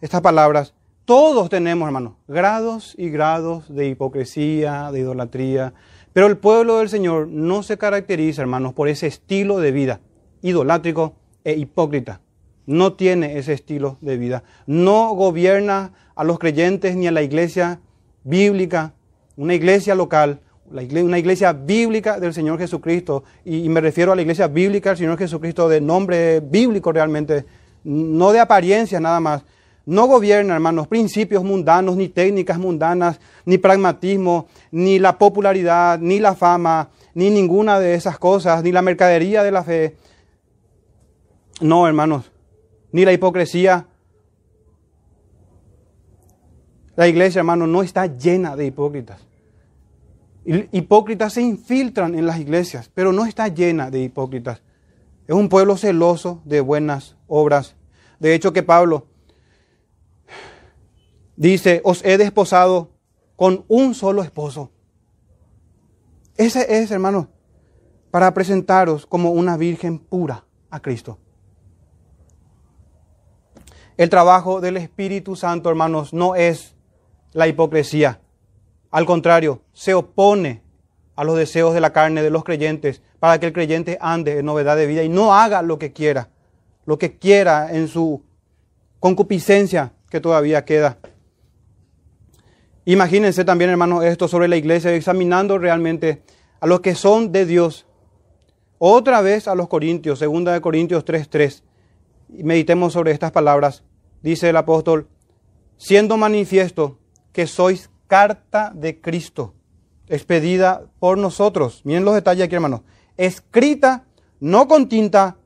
estas 0.00 0.20
palabras, 0.20 0.72
todos 1.04 1.48
tenemos, 1.48 1.84
hermanos, 1.84 2.12
grados 2.28 2.94
y 2.96 3.10
grados 3.10 3.74
de 3.74 3.88
hipocresía, 3.88 4.92
de 4.92 5.00
idolatría, 5.00 5.74
pero 6.12 6.28
el 6.28 6.38
pueblo 6.38 6.78
del 6.78 6.88
Señor 6.88 7.26
no 7.26 7.64
se 7.64 7.76
caracteriza, 7.76 8.42
hermanos, 8.42 8.72
por 8.72 8.86
ese 8.88 9.08
estilo 9.08 9.58
de 9.58 9.72
vida 9.72 10.00
idolátrico 10.42 11.16
e 11.42 11.54
hipócrita. 11.54 12.20
No 12.66 12.92
tiene 12.92 13.36
ese 13.36 13.52
estilo 13.52 13.98
de 14.00 14.16
vida. 14.16 14.44
No 14.66 15.12
gobierna 15.14 15.92
a 16.14 16.22
los 16.22 16.38
creyentes 16.38 16.94
ni 16.94 17.08
a 17.08 17.12
la 17.12 17.22
iglesia 17.22 17.80
bíblica, 18.22 18.94
una 19.36 19.54
iglesia 19.54 19.96
local, 19.96 20.40
una 20.74 21.18
iglesia 21.18 21.52
bíblica 21.52 22.18
del 22.18 22.34
Señor 22.34 22.58
Jesucristo, 22.58 23.22
y, 23.44 23.68
me 23.68 23.80
refiero 23.80 24.12
a 24.12 24.16
la 24.16 24.22
iglesia 24.22 24.48
bíblica 24.48 24.90
del 24.90 24.98
Señor 24.98 25.18
Jesucristo 25.18 25.68
de 25.68 25.80
nombre 25.80 26.40
bíblico 26.40 26.90
realmente, 26.90 27.44
no 27.84 28.32
de 28.32 28.40
apariencia 28.40 28.98
nada 28.98 29.20
más. 29.20 29.44
No 29.86 30.06
gobierna, 30.06 30.54
hermanos, 30.54 30.88
principios 30.88 31.44
mundanos, 31.44 31.96
ni 31.96 32.08
técnicas 32.08 32.58
mundanas, 32.58 33.20
ni 33.44 33.58
pragmatismo, 33.58 34.48
ni 34.70 34.98
la 34.98 35.18
popularidad, 35.18 35.98
ni 35.98 36.20
la 36.20 36.34
fama, 36.34 36.88
ni 37.12 37.28
ninguna 37.28 37.78
de 37.78 37.94
esas 37.94 38.18
cosas, 38.18 38.62
ni 38.62 38.72
la 38.72 38.80
mercadería 38.80 39.42
de 39.42 39.52
la 39.52 39.62
fe. 39.62 39.96
No, 41.60 41.86
hermanos, 41.86 42.32
ni 42.92 43.04
la 43.04 43.12
hipocresía, 43.12 43.86
la 46.96 47.06
iglesia, 47.06 47.40
hermano, 47.40 47.66
no 47.66 47.82
está 47.82 48.06
llena 48.06 48.56
de 48.56 48.66
hipócritas. 48.66 49.20
Hipócritas 50.44 51.32
se 51.32 51.42
infiltran 51.42 52.14
en 52.14 52.26
las 52.26 52.38
iglesias, 52.38 52.90
pero 52.92 53.12
no 53.12 53.24
está 53.24 53.48
llena 53.48 53.90
de 53.90 54.02
hipócritas. 54.02 54.62
Es 55.26 55.34
un 55.34 55.48
pueblo 55.48 55.76
celoso 55.76 56.42
de 56.44 56.60
buenas 56.60 57.16
obras, 57.26 57.76
De 58.18 58.34
hecho 58.34 58.52
que 58.52 58.62
Pablo 58.62 59.06
dice, 61.36 61.80
os 61.84 62.04
he 62.04 62.18
desposado 62.18 62.90
con 63.36 63.64
un 63.68 63.94
solo 63.94 64.22
esposo. 64.22 64.70
Ese 66.36 66.82
es, 66.82 66.90
hermano, 66.90 67.28
para 68.10 68.34
presentaros 68.34 69.06
como 69.06 69.30
una 69.30 69.56
virgen 69.56 69.98
pura 69.98 70.44
a 70.70 70.80
Cristo. 70.80 71.18
El 73.96 74.10
trabajo 74.10 74.60
del 74.60 74.76
Espíritu 74.76 75.36
Santo, 75.36 75.70
hermanos, 75.70 76.12
no 76.12 76.34
es 76.34 76.74
la 77.32 77.46
hipocresía. 77.46 78.20
Al 78.94 79.06
contrario, 79.06 79.60
se 79.72 79.92
opone 79.92 80.62
a 81.16 81.24
los 81.24 81.36
deseos 81.36 81.74
de 81.74 81.80
la 81.80 81.92
carne 81.92 82.22
de 82.22 82.30
los 82.30 82.44
creyentes 82.44 83.02
para 83.18 83.40
que 83.40 83.46
el 83.46 83.52
creyente 83.52 83.98
ande 84.00 84.38
en 84.38 84.46
novedad 84.46 84.76
de 84.76 84.86
vida 84.86 85.02
y 85.02 85.08
no 85.08 85.34
haga 85.34 85.62
lo 85.62 85.80
que 85.80 85.92
quiera, 85.92 86.28
lo 86.86 86.96
que 86.96 87.18
quiera 87.18 87.74
en 87.74 87.88
su 87.88 88.22
concupiscencia 89.00 89.94
que 90.08 90.20
todavía 90.20 90.64
queda. 90.64 90.98
Imagínense 92.84 93.44
también, 93.44 93.70
hermanos, 93.70 94.04
esto 94.04 94.28
sobre 94.28 94.46
la 94.46 94.54
iglesia, 94.54 94.94
examinando 94.94 95.58
realmente 95.58 96.22
a 96.60 96.68
los 96.68 96.78
que 96.78 96.94
son 96.94 97.32
de 97.32 97.46
Dios. 97.46 97.86
Otra 98.78 99.22
vez 99.22 99.48
a 99.48 99.56
los 99.56 99.66
Corintios, 99.66 100.20
segunda 100.20 100.52
de 100.52 100.60
Corintios 100.60 101.04
3:3. 101.04 101.64
Meditemos 102.28 102.92
sobre 102.92 103.10
estas 103.10 103.32
palabras. 103.32 103.82
Dice 104.22 104.50
el 104.50 104.56
apóstol, 104.56 105.08
siendo 105.78 106.16
manifiesto 106.16 107.00
que 107.32 107.48
sois 107.48 107.90
carta 108.06 108.72
de 108.74 109.00
Cristo, 109.00 109.54
expedida 110.08 110.86
por 110.98 111.18
nosotros. 111.18 111.82
Miren 111.84 112.04
los 112.04 112.14
detalles 112.14 112.44
aquí, 112.44 112.54
hermanos. 112.54 112.82
Escrita 113.16 114.04
no 114.40 114.68
con 114.68 114.88
tinta, 114.88 115.36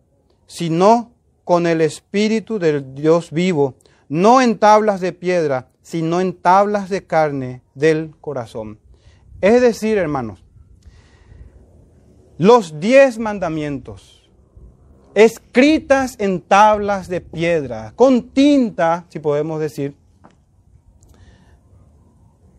sino 0.46 1.12
con 1.44 1.66
el 1.66 1.80
Espíritu 1.80 2.58
del 2.58 2.94
Dios 2.94 3.30
vivo, 3.30 3.74
no 4.08 4.40
en 4.40 4.58
tablas 4.58 5.00
de 5.00 5.12
piedra, 5.12 5.68
sino 5.82 6.20
en 6.20 6.34
tablas 6.34 6.88
de 6.90 7.06
carne 7.06 7.62
del 7.74 8.14
corazón. 8.20 8.78
Es 9.40 9.60
decir, 9.60 9.98
hermanos, 9.98 10.44
los 12.38 12.80
diez 12.80 13.18
mandamientos, 13.18 14.30
escritas 15.14 16.16
en 16.18 16.40
tablas 16.40 17.08
de 17.08 17.20
piedra, 17.20 17.92
con 17.96 18.30
tinta, 18.30 19.06
si 19.08 19.18
podemos 19.18 19.60
decir, 19.60 19.96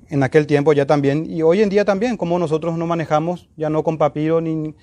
en 0.09 0.23
aquel 0.23 0.47
tiempo 0.47 0.73
ya 0.73 0.85
también, 0.85 1.25
y 1.29 1.41
hoy 1.41 1.61
en 1.61 1.69
día 1.69 1.85
también, 1.85 2.17
como 2.17 2.39
nosotros 2.39 2.77
no 2.77 2.87
manejamos, 2.87 3.49
ya 3.55 3.69
no 3.69 3.83
con 3.83 3.97
papiro, 3.97 4.41
ni, 4.41 4.75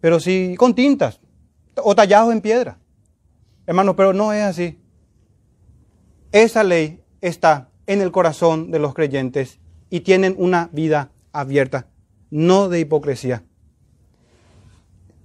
pero 0.00 0.20
sí 0.20 0.54
con 0.58 0.74
tintas, 0.74 1.20
o 1.76 1.94
tallados 1.94 2.32
en 2.32 2.40
piedra. 2.40 2.78
Hermanos, 3.66 3.94
pero 3.96 4.12
no 4.12 4.32
es 4.32 4.42
así. 4.42 4.78
Esa 6.32 6.64
ley 6.64 7.02
está 7.20 7.68
en 7.86 8.00
el 8.00 8.10
corazón 8.10 8.70
de 8.70 8.78
los 8.78 8.94
creyentes 8.94 9.60
y 9.90 10.00
tienen 10.00 10.34
una 10.38 10.70
vida 10.72 11.10
abierta, 11.32 11.86
no 12.30 12.68
de 12.68 12.80
hipocresía. 12.80 13.44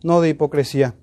No 0.04 0.20
de 0.20 0.30
hipocresía. 0.30 0.96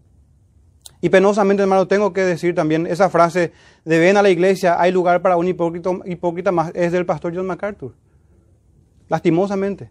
Y 1.00 1.08
penosamente, 1.08 1.62
hermano, 1.62 1.88
tengo 1.88 2.12
que 2.12 2.22
decir 2.22 2.54
también 2.54 2.86
esa 2.86 3.08
frase 3.08 3.52
de 3.86 3.98
ven 3.98 4.18
a 4.18 4.22
la 4.22 4.28
iglesia, 4.28 4.78
hay 4.78 4.92
lugar 4.92 5.22
para 5.22 5.38
un 5.38 5.48
hipócrita, 5.48 5.90
hipócrita 6.04 6.52
más, 6.52 6.72
es 6.74 6.92
del 6.92 7.06
pastor 7.06 7.34
John 7.34 7.46
MacArthur. 7.46 7.94
Lastimosamente. 9.10 9.90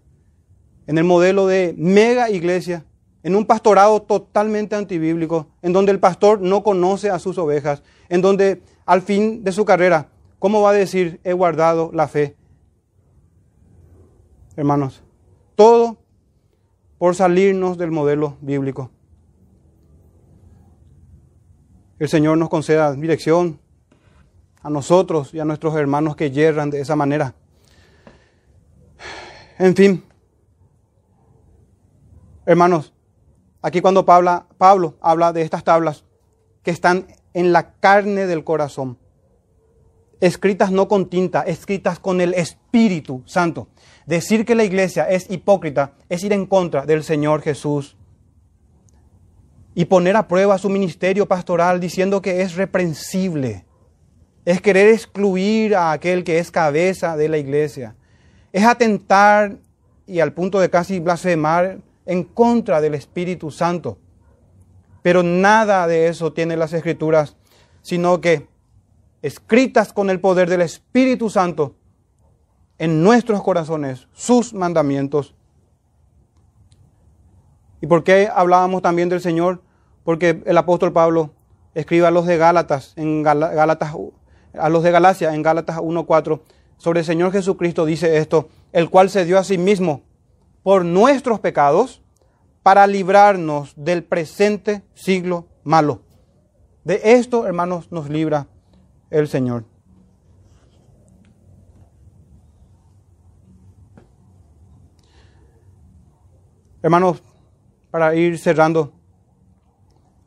En 0.87 0.97
el 0.97 1.03
modelo 1.03 1.45
de 1.45 1.75
mega 1.77 2.31
iglesia, 2.31 2.85
en 3.21 3.35
un 3.35 3.45
pastorado 3.45 4.01
totalmente 4.01 4.75
antibíblico, 4.75 5.47
en 5.61 5.73
donde 5.73 5.91
el 5.91 5.99
pastor 5.99 6.41
no 6.41 6.63
conoce 6.63 7.09
a 7.09 7.19
sus 7.19 7.37
ovejas, 7.37 7.83
en 8.07 8.21
donde 8.21 8.63
al 8.85 9.01
fin 9.01 9.43
de 9.43 9.51
su 9.51 9.65
carrera, 9.65 10.07
¿cómo 10.39 10.61
va 10.61 10.71
a 10.71 10.73
decir 10.73 11.19
he 11.23 11.33
guardado 11.33 11.91
la 11.93 12.07
fe? 12.07 12.37
Hermanos, 14.55 15.03
todo 15.55 15.97
por 16.97 17.13
salirnos 17.13 17.77
del 17.77 17.91
modelo 17.91 18.37
bíblico. 18.41 18.89
El 21.99 22.07
Señor 22.07 22.37
nos 22.37 22.47
conceda 22.47 22.93
dirección 22.93 23.59
a 24.61 24.69
nosotros 24.69 25.33
y 25.33 25.39
a 25.39 25.45
nuestros 25.45 25.75
hermanos 25.75 26.15
que 26.15 26.31
yerran 26.31 26.69
de 26.69 26.79
esa 26.79 26.95
manera. 26.95 27.35
En 29.59 29.75
fin, 29.75 30.03
hermanos, 32.45 32.91
Aquí 33.61 33.81
cuando 33.81 34.05
Pablo, 34.05 34.95
habla 35.01 35.33
de 35.33 35.41
estas 35.41 35.63
tablas 35.63 36.05
que 36.63 36.71
están 36.71 37.07
en 37.33 37.51
la 37.51 37.73
carne 37.73 38.25
del 38.25 38.45
corazón, 38.45 38.97
escritas 40.21 40.71
no 40.71 40.87
con 40.87 41.09
tinta, 41.09 41.41
escritas 41.41 41.99
con 41.99 42.21
el 42.21 42.33
Espíritu 42.33 43.21
Santo. 43.25 43.67
Decir 44.05 44.45
que 44.45 44.55
la 44.55 44.63
iglesia 44.63 45.09
es 45.09 45.29
hipócrita 45.29 45.93
es 46.07 46.23
ir 46.23 46.31
en 46.31 46.45
contra 46.45 46.85
del 46.85 47.03
Señor 47.03 47.41
Jesús 47.41 47.97
y 49.75 49.85
poner 49.85 50.15
a 50.15 50.27
prueba 50.27 50.57
su 50.57 50.69
ministerio 50.69 51.27
pastoral 51.27 51.79
diciendo 51.79 52.21
que 52.21 52.41
es 52.41 52.55
reprensible. 52.55 53.65
Es 54.45 54.61
querer 54.61 54.87
excluir 54.87 55.75
a 55.75 55.91
aquel 55.91 56.23
que 56.23 56.39
es 56.39 56.49
cabeza 56.49 57.17
de 57.17 57.27
la 57.27 57.37
iglesia. 57.37 57.95
Es 58.51 58.65
atentar 58.65 59.57
y 60.07 60.19
al 60.19 60.33
punto 60.33 60.59
de 60.59 60.69
casi 60.69 60.99
blasfemar 60.99 61.79
en 62.05 62.23
contra 62.23 62.81
del 62.81 62.95
Espíritu 62.95 63.51
Santo. 63.51 63.99
Pero 65.01 65.23
nada 65.23 65.87
de 65.87 66.07
eso 66.07 66.33
tiene 66.33 66.57
las 66.57 66.73
Escrituras, 66.73 67.35
sino 67.81 68.19
que 68.19 68.47
escritas 69.21 69.93
con 69.93 70.09
el 70.09 70.19
poder 70.19 70.49
del 70.49 70.61
Espíritu 70.61 71.29
Santo 71.29 71.75
en 72.77 73.03
nuestros 73.03 73.43
corazones, 73.43 74.07
sus 74.13 74.53
mandamientos. 74.53 75.35
¿Y 77.81 77.87
por 77.87 78.03
qué 78.03 78.29
hablábamos 78.33 78.81
también 78.81 79.09
del 79.09 79.21
Señor? 79.21 79.61
Porque 80.03 80.41
el 80.45 80.57
apóstol 80.57 80.91
Pablo 80.91 81.33
escribe 81.75 82.07
a 82.07 82.11
los 82.11 82.25
de 82.25 82.37
Gálatas, 82.37 82.93
Gálatas, 82.95 83.95
a 84.57 84.69
los 84.69 84.83
de 84.83 84.91
Galacia, 84.91 85.33
en 85.33 85.43
Gálatas 85.43 85.77
1.4, 85.77 86.41
sobre 86.79 87.01
el 87.01 87.05
Señor 87.05 87.31
Jesucristo 87.31 87.85
dice 87.85 88.17
esto, 88.17 88.49
el 88.71 88.89
cual 88.89 89.11
se 89.11 89.25
dio 89.25 89.37
a 89.37 89.43
sí 89.43 89.59
mismo 89.59 90.01
por 90.63 90.83
nuestros 90.83 91.39
pecados 91.39 92.01
para 92.63 92.87
librarnos 92.87 93.73
del 93.75 94.03
presente 94.03 94.81
siglo 94.95 95.45
malo. 95.63 96.01
De 96.83 96.99
esto, 97.03 97.45
hermanos, 97.45 97.91
nos 97.91 98.09
libra 98.09 98.47
el 99.11 99.27
Señor. 99.27 99.65
Hermanos, 106.81 107.21
para 107.91 108.15
ir 108.15 108.39
cerrando, 108.39 108.93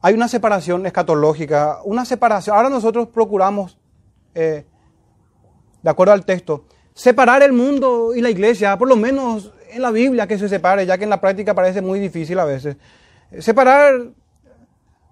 hay 0.02 0.14
una 0.14 0.28
separación 0.28 0.84
escatológica, 0.84 1.78
una 1.84 2.04
separación. 2.04 2.56
Ahora 2.56 2.68
nosotros 2.68 3.08
procuramos, 3.08 3.78
eh, 4.34 4.66
de 5.82 5.90
acuerdo 5.90 6.12
al 6.12 6.24
texto, 6.24 6.64
separar 6.94 7.42
el 7.42 7.52
mundo 7.52 8.14
y 8.14 8.20
la 8.20 8.30
iglesia, 8.30 8.76
por 8.78 8.88
lo 8.88 8.96
menos 8.96 9.52
en 9.70 9.82
la 9.82 9.90
Biblia 9.90 10.26
que 10.26 10.38
se 10.38 10.48
separe, 10.48 10.86
ya 10.86 10.98
que 10.98 11.04
en 11.04 11.10
la 11.10 11.20
práctica 11.20 11.54
parece 11.54 11.80
muy 11.82 11.98
difícil 11.98 12.38
a 12.38 12.44
veces. 12.44 12.76
Separar 13.38 13.94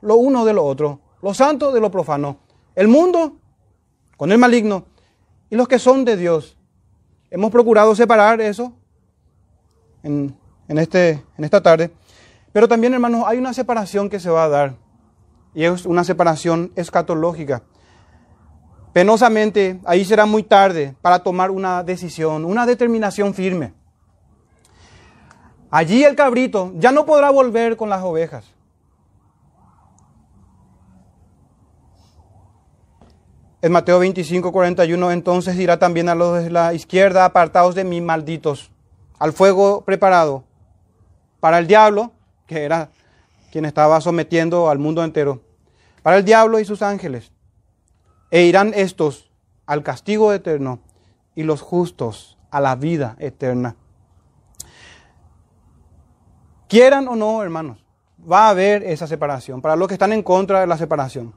lo 0.03 0.17
uno 0.17 0.45
de 0.45 0.53
lo 0.53 0.65
otro, 0.65 1.01
lo 1.23 1.35
santo 1.35 1.73
de 1.73 1.81
lo 1.81 1.91
profano, 1.91 2.39
el 2.75 2.89
mundo 2.89 3.37
con 4.17 4.33
el 4.33 4.39
maligno 4.39 4.85
y 5.49 5.57
los 5.57 5.67
que 5.67 5.79
son 5.79 6.05
de 6.05 6.17
Dios. 6.17 6.57
Hemos 7.31 7.51
procurado 7.51 7.95
separar 7.95 8.41
eso 8.41 8.73
en, 10.03 10.35
este, 10.69 11.25
en 11.37 11.45
esta 11.45 11.63
tarde. 11.63 11.91
Pero 12.53 12.67
también, 12.69 12.95
hermanos, 12.95 13.25
hay 13.27 13.39
una 13.39 13.53
separación 13.53 14.11
que 14.11 14.19
se 14.19 14.31
va 14.31 14.45
a 14.45 14.49
dar. 14.49 14.75
Y 15.55 15.65
es 15.65 15.87
una 15.87 16.05
separación 16.05 16.73
escatológica. 16.77 17.63
Penosamente, 18.93 19.81
ahí 19.85 20.05
será 20.05 20.27
muy 20.27 20.43
tarde 20.43 20.95
para 21.01 21.21
tomar 21.21 21.51
una 21.51 21.85
decisión, 21.85 22.45
una 22.45 22.67
determinación 22.67 23.35
firme. 23.35 23.73
Allí 25.71 26.03
el 26.03 26.17
cabrito 26.17 26.73
ya 26.75 26.91
no 26.91 27.07
podrá 27.07 27.31
volver 27.31 27.77
con 27.77 27.89
las 27.89 28.03
ovejas. 28.03 28.45
En 33.63 33.73
Mateo 33.73 33.99
25, 33.99 34.51
41, 34.53 35.13
entonces 35.13 35.57
dirá 35.57 35.79
también 35.79 36.09
a 36.09 36.15
los 36.15 36.43
de 36.43 36.51
la 36.51 36.73
izquierda, 36.75 37.27
apartados 37.27 37.75
de 37.75 37.85
mí, 37.85 38.01
malditos, 38.01 38.71
al 39.19 39.33
fuego 39.33 39.83
preparado 39.85 40.45
para 41.41 41.59
el 41.59 41.67
diablo, 41.67 42.13
que 42.47 42.65
era 42.65 42.89
quien 43.53 43.67
estaba 43.67 44.01
sometiendo 44.01 44.71
al 44.71 44.79
mundo 44.79 45.05
entero, 45.05 45.43
para 46.03 46.17
el 46.17 46.25
diablo 46.25 46.59
y 46.59 46.65
sus 46.65 46.83
ángeles. 46.83 47.31
E 48.31 48.45
irán 48.45 48.73
estos 48.75 49.31
al 49.67 49.83
castigo 49.83 50.33
eterno 50.33 50.81
y 51.35 51.43
los 51.43 51.61
justos 51.61 52.39
a 52.51 52.61
la 52.61 52.77
vida 52.77 53.17
eterna. 53.19 53.77
Quieran 56.69 57.09
o 57.09 57.17
no, 57.17 57.43
hermanos, 57.43 57.85
va 58.31 58.47
a 58.47 58.51
haber 58.51 58.85
esa 58.85 59.07
separación. 59.07 59.61
Para 59.61 59.77
los 59.77 59.89
que 59.89 59.95
están 59.95 60.13
en 60.13 60.23
contra 60.23 60.61
de 60.61 60.67
la 60.67 60.77
separación. 60.77 61.35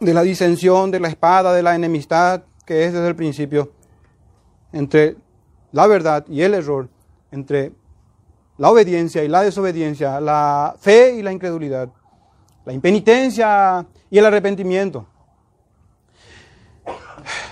de 0.00 0.12
la 0.12 0.22
disensión, 0.22 0.90
de 0.90 1.00
la 1.00 1.08
espada, 1.08 1.54
de 1.54 1.62
la 1.62 1.74
enemistad 1.74 2.42
que 2.66 2.84
es 2.84 2.92
desde 2.92 3.08
el 3.08 3.16
principio 3.16 3.72
entre 4.72 5.16
la 5.72 5.86
verdad 5.86 6.24
y 6.28 6.42
el 6.42 6.54
error, 6.54 6.88
entre 7.30 7.72
la 8.58 8.70
obediencia 8.70 9.22
y 9.22 9.28
la 9.28 9.42
desobediencia, 9.42 10.20
la 10.20 10.74
fe 10.78 11.14
y 11.16 11.22
la 11.22 11.32
incredulidad, 11.32 11.88
la 12.64 12.72
impenitencia 12.72 13.86
y 14.10 14.18
el 14.18 14.26
arrepentimiento. 14.26 15.06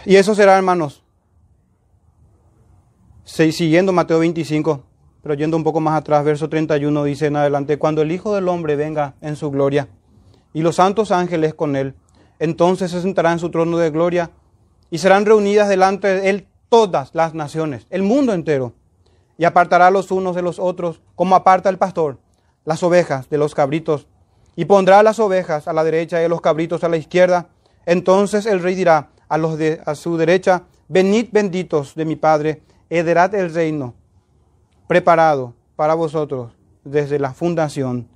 Y 0.05 0.17
eso 0.17 0.35
será, 0.35 0.57
hermanos, 0.57 1.05
siguiendo 3.25 3.93
Mateo 3.93 4.19
25, 4.19 4.83
pero 5.23 5.35
yendo 5.35 5.57
un 5.57 5.63
poco 5.63 5.81
más 5.81 5.99
atrás, 5.99 6.25
verso 6.25 6.49
31 6.49 7.05
dice 7.05 7.27
en 7.27 7.37
adelante, 7.37 7.79
cuando 7.79 8.03
el 8.03 8.11
Hijo 8.11 8.35
del 8.35 8.49
Hombre 8.49 8.75
venga 8.75 9.15
en 9.21 9.37
su 9.37 9.51
gloria 9.51 9.89
y 10.53 10.63
los 10.63 10.77
santos 10.77 11.13
ángeles 11.13 11.55
con 11.55 11.77
él, 11.77 11.95
entonces 12.41 12.91
se 12.91 13.01
sentará 13.01 13.33
en 13.33 13.39
su 13.39 13.51
trono 13.51 13.79
de 13.79 13.91
gloria 13.91 14.31
y 14.91 14.99
serán 14.99 15.25
reunidas 15.25 15.69
delante 15.69 16.09
de 16.09 16.31
él 16.31 16.49
todas 16.69 17.15
las 17.15 17.35
naciones, 17.35 17.87
el 17.91 18.03
mundo 18.03 18.33
entero, 18.33 18.73
y 19.39 19.45
apartará 19.45 19.91
los 19.91 20.11
unos 20.11 20.35
de 20.35 20.43
los 20.43 20.59
otros, 20.59 21.01
como 21.15 21.37
aparta 21.37 21.69
el 21.69 21.79
pastor 21.79 22.19
las 22.65 22.83
ovejas 22.83 23.29
de 23.29 23.39
los 23.39 23.55
cabritos, 23.55 24.07
y 24.55 24.65
pondrá 24.67 25.03
las 25.03 25.19
ovejas 25.19 25.69
a 25.69 25.73
la 25.73 25.85
derecha 25.85 26.23
y 26.23 26.29
los 26.29 26.41
cabritos 26.41 26.85
a 26.85 26.89
la 26.89 26.97
izquierda. 26.97 27.49
Entonces 27.87 28.47
el 28.47 28.63
rey 28.63 28.75
dirá 28.75 29.09
a 29.33 29.39
los 29.39 29.57
de 29.57 29.81
a 29.87 29.95
su 29.95 30.19
derecha, 30.19 30.65
venid 30.89 31.29
benditos 31.33 31.95
de 31.95 32.05
mi 32.05 32.17
Padre, 32.17 32.61
heredad 32.91 33.35
el 33.35 33.55
reino 33.55 33.95
preparado 34.87 35.55
para 35.75 35.95
vosotros 35.95 36.53
desde 36.85 37.19
la 37.19 37.33
fundación 37.33 38.07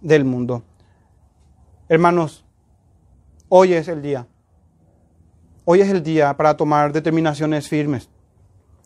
del 0.00 0.24
mundo. 0.24 0.62
Hermanos, 1.88 2.44
hoy 3.48 3.72
es 3.72 3.88
el 3.88 4.00
día. 4.00 4.28
Hoy 5.64 5.80
es 5.80 5.88
el 5.88 6.04
día 6.04 6.36
para 6.36 6.56
tomar 6.56 6.92
determinaciones 6.92 7.68
firmes. 7.68 8.08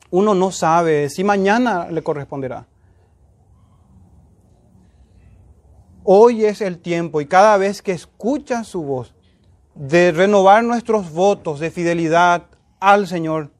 Uno 0.08 0.34
no 0.34 0.52
sabe 0.52 1.10
si 1.10 1.22
mañana 1.22 1.90
le 1.90 2.02
corresponderá. 2.02 2.66
Hoy 6.02 6.46
es 6.46 6.62
el 6.62 6.78
tiempo 6.78 7.20
y 7.20 7.26
cada 7.26 7.58
vez 7.58 7.82
que 7.82 7.92
escuchas 7.92 8.68
su 8.68 8.82
voz 8.82 9.14
de 9.74 10.12
renovar 10.12 10.64
nuestros 10.64 11.12
votos 11.12 11.60
de 11.60 11.70
fidelidad 11.70 12.44
al 12.80 13.06
Señor. 13.06 13.50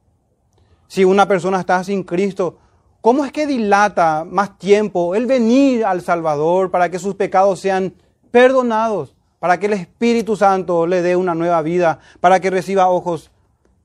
Si 0.89 1.05
una 1.05 1.27
persona 1.27 1.61
está 1.61 1.83
sin 1.85 2.03
Cristo, 2.03 2.59
¿cómo 3.01 3.25
es 3.25 3.33
que 3.33 3.47
dilata 3.47 4.25
más 4.29 4.59
tiempo 4.59 5.15
el 5.15 5.27
venir 5.27 5.85
al 5.85 6.03
Salvador 6.03 6.71
para 6.71 6.91
que 6.91 6.99
sus 6.99 7.15
pecados 7.15 7.61
sean 7.61 7.95
perdonados? 8.31 9.15
para 9.43 9.59
que 9.59 9.67
el 9.67 9.73
Espíritu 9.73 10.37
Santo 10.37 10.87
le 10.87 11.03
dé 11.03 11.17
una 11.17 11.35
nueva 11.35 11.63
vida, 11.63 11.99
para 12.21 12.39
que 12.39 12.49
reciba 12.49 12.89
ojos, 12.89 13.33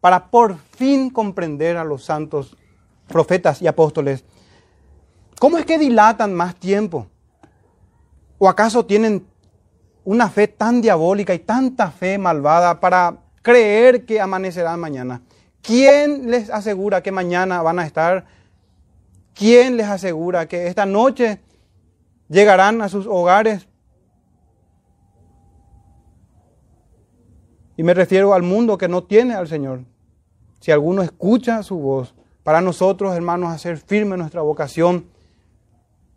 para 0.01 0.29
por 0.29 0.55
fin 0.55 1.09
comprender 1.09 1.77
a 1.77 1.83
los 1.83 2.03
santos 2.03 2.55
profetas 3.07 3.59
y 3.63 3.65
apóstoles. 3.65 4.23
¿Cómo 5.39 5.57
es 5.57 5.65
que 5.65 5.79
dilatan 5.79 6.31
más 6.35 6.53
tiempo? 6.57 7.07
¿O 8.37 8.47
acaso 8.47 8.85
tienen 8.85 9.25
una 10.07 10.29
fe 10.29 10.47
tan 10.47 10.81
diabólica 10.81 11.33
y 11.33 11.39
tanta 11.39 11.91
fe 11.91 12.17
malvada 12.17 12.79
para 12.79 13.17
creer 13.41 14.05
que 14.05 14.21
amanecerá 14.21 14.77
mañana? 14.77 15.21
¿Quién 15.61 16.31
les 16.31 16.49
asegura 16.49 17.03
que 17.03 17.11
mañana 17.11 17.61
van 17.61 17.79
a 17.79 17.85
estar? 17.85 18.25
¿Quién 19.33 19.75
les 19.75 19.87
asegura 19.87 20.47
que 20.47 20.67
esta 20.67 20.85
noche 20.85 21.39
llegarán 22.29 22.81
a 22.81 22.89
sus 22.89 23.05
hogares 23.05 23.67
Y 27.77 27.83
me 27.83 27.93
refiero 27.93 28.33
al 28.33 28.41
mundo 28.41 28.77
que 28.77 28.87
no 28.87 29.03
tiene 29.03 29.35
al 29.35 29.47
Señor. 29.47 29.81
Si 30.59 30.71
alguno 30.71 31.03
escucha 31.03 31.61
su 31.61 31.77
voz, 31.77 32.15
para 32.41 32.59
nosotros, 32.59 33.15
hermanos, 33.15 33.53
hacer 33.53 33.77
firme 33.77 34.17
nuestra 34.17 34.41
vocación, 34.41 35.05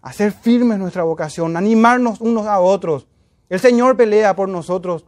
hacer 0.01 0.33
firme 0.33 0.79
nuestra 0.79 1.03
vocación, 1.03 1.59
animarnos 1.59 2.23
unos 2.23 2.47
a 2.47 2.61
otros. 2.61 3.07
El 3.51 3.59
Señor 3.59 3.97
pelea 3.97 4.35
por 4.35 4.49
nosotros 4.49 5.05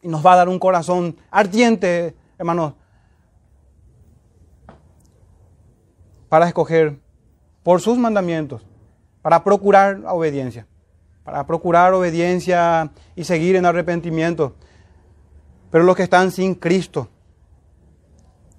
y 0.00 0.08
nos 0.08 0.24
va 0.24 0.34
a 0.34 0.36
dar 0.36 0.48
un 0.48 0.60
corazón 0.60 1.16
ardiente, 1.30 2.14
hermanos, 2.38 2.74
para 6.28 6.46
escoger 6.46 6.96
por 7.64 7.80
sus 7.80 7.98
mandamientos, 7.98 8.64
para 9.20 9.42
procurar 9.42 10.00
obediencia, 10.06 10.66
para 11.24 11.44
procurar 11.44 11.92
obediencia 11.92 12.92
y 13.16 13.24
seguir 13.24 13.56
en 13.56 13.66
arrepentimiento. 13.66 14.54
Pero 15.72 15.82
los 15.82 15.96
que 15.96 16.04
están 16.04 16.30
sin 16.30 16.54
Cristo, 16.54 17.08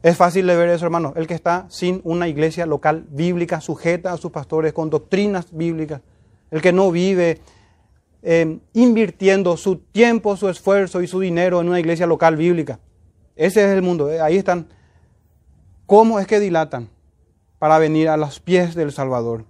es 0.02 0.18
fácil 0.18 0.46
de 0.48 0.58
ver 0.58 0.68
eso, 0.68 0.84
hermano. 0.84 1.14
El 1.16 1.28
que 1.28 1.34
está 1.34 1.66
sin 1.70 2.02
una 2.04 2.28
iglesia 2.28 2.66
local 2.66 3.06
bíblica, 3.10 3.62
sujeta 3.62 4.12
a 4.12 4.18
sus 4.18 4.32
pastores 4.32 4.74
con 4.74 4.90
doctrinas 4.90 5.48
bíblicas. 5.54 6.02
El 6.52 6.62
que 6.62 6.74
no 6.74 6.92
vive 6.92 7.40
eh, 8.26 8.60
invirtiendo 8.72 9.58
su 9.58 9.76
tiempo, 9.76 10.38
su 10.38 10.48
esfuerzo 10.48 11.02
y 11.02 11.08
su 11.08 11.20
dinero 11.20 11.60
en 11.60 11.68
una 11.68 11.80
iglesia 11.80 12.08
local 12.08 12.38
bíblica. 12.38 12.80
Ese 13.36 13.66
es 13.66 13.76
el 13.76 13.82
mundo. 13.82 14.10
Eh, 14.10 14.22
ahí 14.22 14.38
están. 14.38 14.68
¿Cómo 15.86 16.20
es 16.20 16.26
que 16.26 16.40
dilatan 16.40 16.90
para 17.60 17.78
venir 17.80 18.08
a 18.08 18.16
los 18.16 18.40
pies 18.40 18.76
del 18.76 18.94
Salvador? 18.94 19.44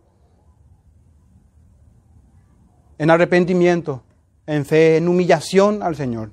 En 2.98 3.12
arrepentimiento, 3.12 4.02
en 4.48 4.66
fe, 4.66 4.98
en 4.98 5.08
humillación 5.08 5.84
al 5.84 5.96
Señor. 5.96 6.32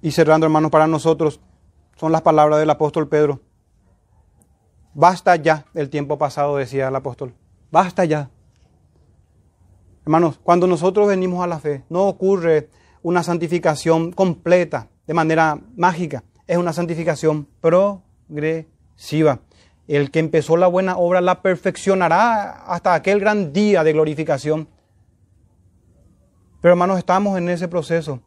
Y 0.00 0.12
cerrando, 0.12 0.46
hermanos, 0.46 0.70
para 0.70 0.86
nosotros 0.86 1.40
son 1.96 2.10
las 2.10 2.22
palabras 2.22 2.58
del 2.58 2.70
apóstol 2.70 3.06
Pedro. 3.06 3.40
Basta 4.94 5.36
ya 5.36 5.66
del 5.74 5.90
tiempo 5.90 6.16
pasado, 6.16 6.56
decía 6.56 6.88
el 6.88 6.96
apóstol. 6.96 7.34
Basta 7.70 8.06
ya. 8.06 8.30
Hermanos, 10.04 10.40
cuando 10.42 10.66
nosotros 10.66 11.06
venimos 11.06 11.44
a 11.44 11.46
la 11.46 11.60
fe, 11.60 11.84
no 11.88 12.08
ocurre 12.08 12.68
una 13.02 13.22
santificación 13.22 14.10
completa, 14.12 14.88
de 15.06 15.14
manera 15.14 15.58
mágica. 15.76 16.24
Es 16.46 16.56
una 16.56 16.72
santificación 16.72 17.46
progresiva. 17.60 19.40
El 19.86 20.10
que 20.10 20.18
empezó 20.18 20.56
la 20.56 20.66
buena 20.66 20.96
obra 20.96 21.20
la 21.20 21.40
perfeccionará 21.40 22.64
hasta 22.66 22.94
aquel 22.94 23.20
gran 23.20 23.52
día 23.52 23.84
de 23.84 23.92
glorificación. 23.92 24.68
Pero 26.60 26.72
hermanos, 26.72 26.98
estamos 26.98 27.38
en 27.38 27.48
ese 27.48 27.68
proceso 27.68 28.20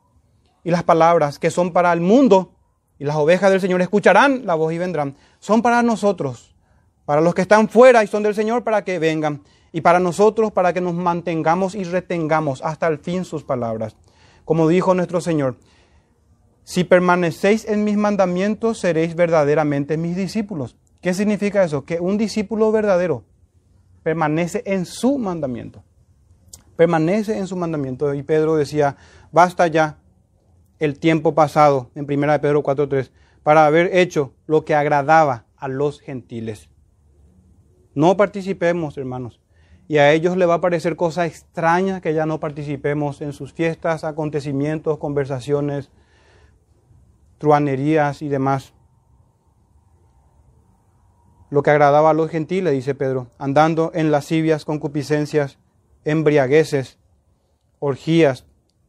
y 0.64 0.72
las 0.72 0.84
palabras 0.84 1.40
que 1.40 1.52
son 1.52 1.74
para 1.74 1.92
el 1.92 2.02
mundo 2.02 2.54
y 3.00 3.04
las 3.04 3.16
ovejas 3.18 3.52
del 3.52 3.62
Señor 3.62 3.82
escucharán 3.82 4.46
la 4.46 4.56
voz 4.56 4.72
y 4.74 4.78
vendrán. 4.78 5.16
Son 5.40 5.62
para 5.62 5.84
nosotros, 5.84 6.56
para 7.06 7.22
los 7.22 7.36
que 7.36 7.42
están 7.42 7.68
fuera 7.68 8.04
y 8.04 8.08
son 8.08 8.24
del 8.24 8.36
Señor 8.36 8.64
para 8.64 8.84
que 8.84 9.00
vengan 9.00 9.42
y 9.76 9.82
para 9.82 10.00
nosotros 10.00 10.54
para 10.54 10.72
que 10.72 10.80
nos 10.80 10.94
mantengamos 10.94 11.76
y 11.76 11.84
retengamos 11.84 12.62
hasta 12.64 12.88
el 12.88 12.98
fin 12.98 13.26
sus 13.26 13.44
palabras. 13.44 13.98
Como 14.46 14.70
dijo 14.70 14.94
nuestro 14.94 15.20
Señor, 15.20 15.58
si 16.64 16.86
permanecéis 16.86 17.68
en 17.68 17.84
mis 17.84 17.98
mandamientos 17.98 18.80
seréis 18.80 19.16
verdaderamente 19.16 19.98
mis 19.98 20.16
discípulos. 20.16 20.78
¿Qué 21.02 21.14
significa 21.14 21.62
eso? 21.62 21.84
Que 21.84 22.00
un 22.00 22.18
discípulo 22.18 22.72
verdadero 22.72 23.26
permanece 24.02 24.64
en 24.66 24.86
su 24.86 25.18
mandamiento. 25.18 25.84
Permanece 26.78 27.38
en 27.38 27.46
su 27.46 27.58
mandamiento. 27.58 28.14
Y 28.14 28.24
Pedro 28.24 28.56
decía, 28.56 28.96
basta 29.34 29.68
ya 29.68 29.98
el 30.80 31.00
tiempo 31.00 31.36
pasado, 31.36 31.92
en 31.96 32.06
1 32.10 32.40
Pedro 32.40 32.64
4.3, 32.64 33.12
para 33.44 33.66
haber 33.66 33.94
hecho 33.98 34.32
lo 34.48 34.64
que 34.64 34.74
agradaba 34.74 35.48
a 35.58 35.68
los 35.68 36.00
gentiles. 36.00 36.70
No 37.94 38.16
participemos, 38.16 38.98
hermanos. 38.98 39.42
Y 39.88 39.98
a 39.98 40.12
ellos 40.12 40.36
les 40.38 40.50
va 40.50 40.56
a 40.56 40.62
parecer 40.62 40.96
cosa 40.96 41.26
extraña 41.26 42.02
que 42.02 42.14
ya 42.14 42.26
no 42.26 42.40
participemos 42.40 43.22
en 43.22 43.34
sus 43.34 43.54
fiestas, 43.54 44.04
acontecimientos, 44.04 44.98
conversaciones, 44.98 45.92
truanerías 47.38 48.22
y 48.22 48.28
demás. 48.28 48.74
Lo 51.52 51.62
que 51.62 51.70
agradaba 51.70 52.10
a 52.10 52.14
los 52.14 52.32
gentiles, 52.32 52.74
dice 52.74 52.96
Pedro, 52.96 53.28
andando 53.38 53.92
en 53.94 54.12
lascivias, 54.12 54.66
concupiscencias, 54.66 55.60
embriagueces, 56.04 56.98
orgías, 57.80 58.46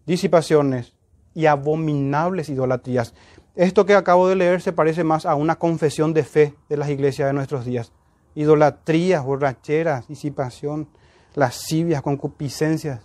disipaciones, 0.06 0.96
y 1.36 1.44
abominables 1.44 2.48
idolatrías. 2.48 3.14
Esto 3.54 3.84
que 3.84 3.94
acabo 3.94 4.26
de 4.26 4.36
leer 4.36 4.62
se 4.62 4.72
parece 4.72 5.04
más 5.04 5.26
a 5.26 5.34
una 5.34 5.56
confesión 5.56 6.14
de 6.14 6.24
fe 6.24 6.54
de 6.70 6.78
las 6.78 6.88
iglesias 6.88 7.28
de 7.28 7.34
nuestros 7.34 7.66
días. 7.66 7.92
Idolatrías, 8.36 9.24
borracheras, 9.24 10.06
disipación, 10.06 10.88
lascivias, 11.34 12.02
concupiscencias. 12.02 13.00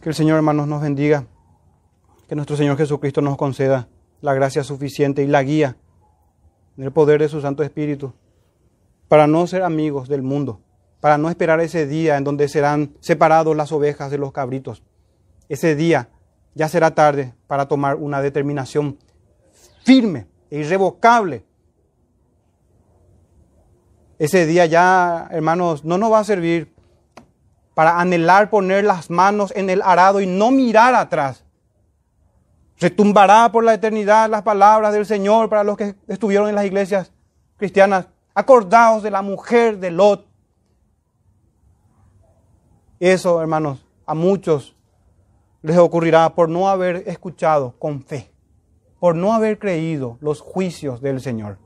Que 0.00 0.08
el 0.08 0.14
Señor, 0.16 0.38
hermanos, 0.38 0.66
nos 0.66 0.82
bendiga. 0.82 1.24
Que 2.28 2.34
nuestro 2.34 2.56
Señor 2.56 2.76
Jesucristo 2.76 3.22
nos 3.22 3.36
conceda 3.36 3.88
la 4.20 4.34
gracia 4.34 4.64
suficiente 4.64 5.22
y 5.22 5.28
la 5.28 5.44
guía 5.44 5.76
en 6.76 6.82
el 6.82 6.90
poder 6.90 7.20
de 7.20 7.28
su 7.28 7.40
Santo 7.40 7.62
Espíritu 7.62 8.12
para 9.06 9.28
no 9.28 9.46
ser 9.46 9.62
amigos 9.62 10.08
del 10.08 10.22
mundo, 10.22 10.60
para 10.98 11.16
no 11.16 11.28
esperar 11.28 11.60
ese 11.60 11.86
día 11.86 12.16
en 12.16 12.24
donde 12.24 12.48
serán 12.48 12.96
separados 12.98 13.54
las 13.54 13.70
ovejas 13.70 14.10
de 14.10 14.18
los 14.18 14.32
cabritos 14.32 14.82
ese 15.52 15.76
día 15.76 16.08
ya 16.54 16.66
será 16.66 16.94
tarde 16.94 17.34
para 17.46 17.68
tomar 17.68 17.96
una 17.96 18.22
determinación 18.22 18.98
firme 19.84 20.26
e 20.50 20.60
irrevocable. 20.60 21.44
Ese 24.22 24.46
día 24.46 24.66
ya, 24.66 25.26
hermanos, 25.32 25.84
no 25.84 25.98
nos 25.98 26.12
va 26.12 26.20
a 26.20 26.24
servir 26.24 26.72
para 27.74 27.98
anhelar 27.98 28.50
poner 28.50 28.84
las 28.84 29.10
manos 29.10 29.52
en 29.56 29.68
el 29.68 29.82
arado 29.82 30.20
y 30.20 30.28
no 30.28 30.52
mirar 30.52 30.94
atrás. 30.94 31.44
Retumbará 32.78 33.50
por 33.50 33.64
la 33.64 33.74
eternidad 33.74 34.30
las 34.30 34.42
palabras 34.42 34.92
del 34.92 35.06
Señor 35.06 35.48
para 35.48 35.64
los 35.64 35.76
que 35.76 35.96
estuvieron 36.06 36.48
en 36.48 36.54
las 36.54 36.64
iglesias 36.66 37.12
cristianas. 37.56 38.06
Acordaos 38.32 39.02
de 39.02 39.10
la 39.10 39.22
mujer 39.22 39.78
de 39.78 39.90
Lot. 39.90 40.24
Eso, 43.00 43.40
hermanos, 43.40 43.84
a 44.06 44.14
muchos 44.14 44.76
les 45.62 45.78
ocurrirá 45.78 46.32
por 46.36 46.48
no 46.48 46.68
haber 46.68 47.08
escuchado 47.08 47.74
con 47.76 48.04
fe, 48.04 48.30
por 49.00 49.16
no 49.16 49.32
haber 49.32 49.58
creído 49.58 50.16
los 50.20 50.40
juicios 50.40 51.00
del 51.00 51.20
Señor. 51.20 51.58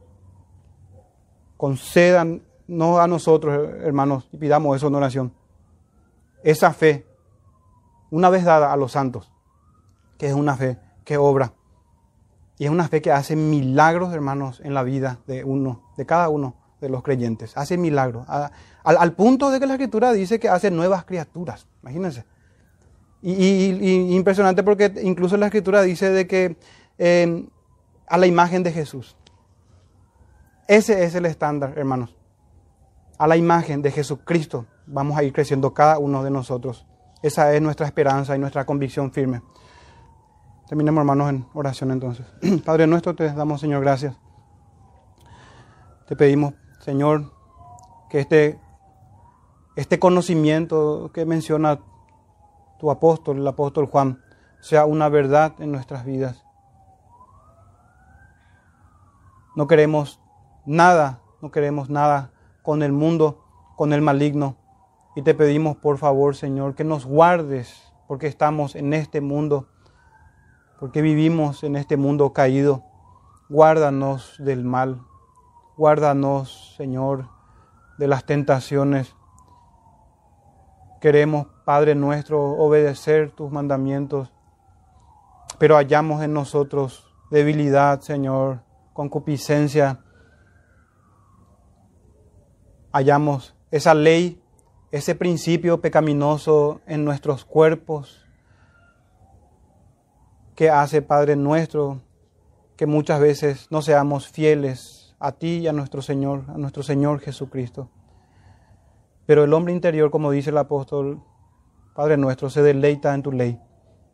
Concédanos 2.66 3.00
a 3.00 3.06
nosotros, 3.06 3.70
hermanos, 3.82 4.28
y 4.32 4.38
pidamos 4.38 4.76
eso 4.76 4.88
en 4.88 4.94
oración. 4.96 5.32
Esa 6.42 6.72
fe, 6.72 7.06
una 8.10 8.28
vez 8.28 8.44
dada 8.44 8.72
a 8.72 8.76
los 8.76 8.92
santos, 8.92 9.30
que 10.18 10.26
es 10.26 10.34
una 10.34 10.56
fe 10.56 10.78
que 11.04 11.16
obra. 11.16 11.52
Y 12.58 12.64
es 12.64 12.70
una 12.70 12.88
fe 12.88 13.00
que 13.02 13.12
hace 13.12 13.36
milagros, 13.36 14.12
hermanos, 14.12 14.60
en 14.64 14.74
la 14.74 14.82
vida 14.82 15.20
de 15.26 15.44
uno, 15.44 15.82
de 15.96 16.06
cada 16.06 16.28
uno 16.28 16.56
de 16.80 16.88
los 16.88 17.02
creyentes. 17.02 17.56
Hace 17.56 17.76
milagros. 17.76 18.26
al, 18.28 19.12
punto 19.12 19.50
de 19.50 19.60
que 19.60 19.66
la 19.66 19.74
Escritura 19.74 20.12
dice 20.12 20.40
que 20.40 20.48
hace 20.48 20.70
nuevas 20.70 21.04
criaturas. 21.04 21.66
Imagínense. 21.82 22.24
Y, 23.22 24.14
impresionante 24.14 24.62
porque 24.62 24.92
incluso 25.02 25.36
la 25.36 25.46
Escritura 25.46 25.82
dice 25.82 26.10
de 26.10 26.26
que 26.26 26.56
em, 26.98 27.48
a 28.06 28.18
la 28.18 28.26
imagen 28.26 28.62
de 28.62 28.72
Jesús. 28.72 29.16
Ese 30.66 31.04
es 31.04 31.14
el 31.14 31.26
estándar, 31.26 31.74
hermanos. 31.76 32.15
A 33.18 33.26
la 33.26 33.36
imagen 33.36 33.80
de 33.80 33.90
Jesucristo 33.90 34.66
vamos 34.86 35.16
a 35.16 35.22
ir 35.22 35.32
creciendo 35.32 35.72
cada 35.72 35.98
uno 35.98 36.22
de 36.22 36.30
nosotros. 36.30 36.86
Esa 37.22 37.54
es 37.54 37.62
nuestra 37.62 37.86
esperanza 37.86 38.36
y 38.36 38.38
nuestra 38.38 38.66
convicción 38.66 39.10
firme. 39.10 39.42
Terminemos, 40.68 41.00
hermanos, 41.00 41.30
en 41.30 41.46
oración 41.54 41.92
entonces. 41.92 42.26
Padre 42.64 42.86
nuestro, 42.86 43.14
te 43.14 43.32
damos, 43.32 43.60
Señor, 43.60 43.82
gracias. 43.82 44.16
Te 46.06 46.14
pedimos, 46.14 46.54
Señor, 46.80 47.32
que 48.10 48.20
este, 48.20 48.60
este 49.76 49.98
conocimiento 49.98 51.10
que 51.12 51.24
menciona 51.24 51.80
tu 52.78 52.90
apóstol, 52.90 53.38
el 53.38 53.46
apóstol 53.46 53.86
Juan, 53.86 54.22
sea 54.60 54.84
una 54.84 55.08
verdad 55.08 55.54
en 55.58 55.72
nuestras 55.72 56.04
vidas. 56.04 56.44
No 59.56 59.66
queremos 59.66 60.20
nada, 60.66 61.20
no 61.40 61.50
queremos 61.50 61.88
nada 61.88 62.32
con 62.66 62.82
el 62.82 62.92
mundo, 62.92 63.42
con 63.76 63.94
el 63.94 64.02
maligno. 64.02 64.56
Y 65.14 65.22
te 65.22 65.32
pedimos, 65.32 65.78
por 65.78 65.96
favor, 65.96 66.36
Señor, 66.36 66.74
que 66.74 66.84
nos 66.84 67.06
guardes, 67.06 67.94
porque 68.06 68.26
estamos 68.26 68.76
en 68.76 68.92
este 68.92 69.22
mundo 69.22 69.68
porque 70.78 71.00
vivimos 71.00 71.64
en 71.64 71.76
este 71.76 71.96
mundo 71.96 72.32
caído. 72.32 72.82
Guárdanos 73.48 74.36
del 74.38 74.64
mal, 74.64 75.02
guárdanos, 75.76 76.74
Señor, 76.76 77.28
de 77.98 78.08
las 78.08 78.24
tentaciones. 78.24 79.14
Queremos, 81.00 81.46
Padre 81.64 81.94
nuestro, 81.94 82.42
obedecer 82.42 83.30
tus 83.30 83.50
mandamientos, 83.50 84.32
pero 85.58 85.76
hallamos 85.76 86.22
en 86.22 86.34
nosotros 86.34 87.06
debilidad, 87.30 88.00
Señor, 88.00 88.60
concupiscencia. 88.92 90.00
Hallamos 92.92 93.54
esa 93.70 93.94
ley, 93.94 94.40
ese 94.90 95.14
principio 95.14 95.80
pecaminoso 95.80 96.80
en 96.86 97.04
nuestros 97.04 97.44
cuerpos 97.44 98.26
que 100.54 100.70
hace, 100.70 101.02
Padre 101.02 101.36
nuestro, 101.36 102.00
que 102.76 102.86
muchas 102.86 103.20
veces 103.20 103.66
no 103.70 103.82
seamos 103.82 104.28
fieles 104.28 105.14
a 105.18 105.32
ti 105.32 105.58
y 105.58 105.68
a 105.68 105.72
nuestro 105.72 106.02
Señor, 106.02 106.44
a 106.48 106.58
nuestro 106.58 106.82
Señor 106.82 107.20
Jesucristo. 107.20 107.90
Pero 109.26 109.44
el 109.44 109.52
hombre 109.52 109.72
interior, 109.72 110.10
como 110.10 110.30
dice 110.30 110.50
el 110.50 110.58
apóstol, 110.58 111.22
Padre 111.94 112.16
nuestro, 112.16 112.48
se 112.48 112.62
deleita 112.62 113.14
en 113.14 113.22
tu 113.22 113.32
ley. 113.32 113.60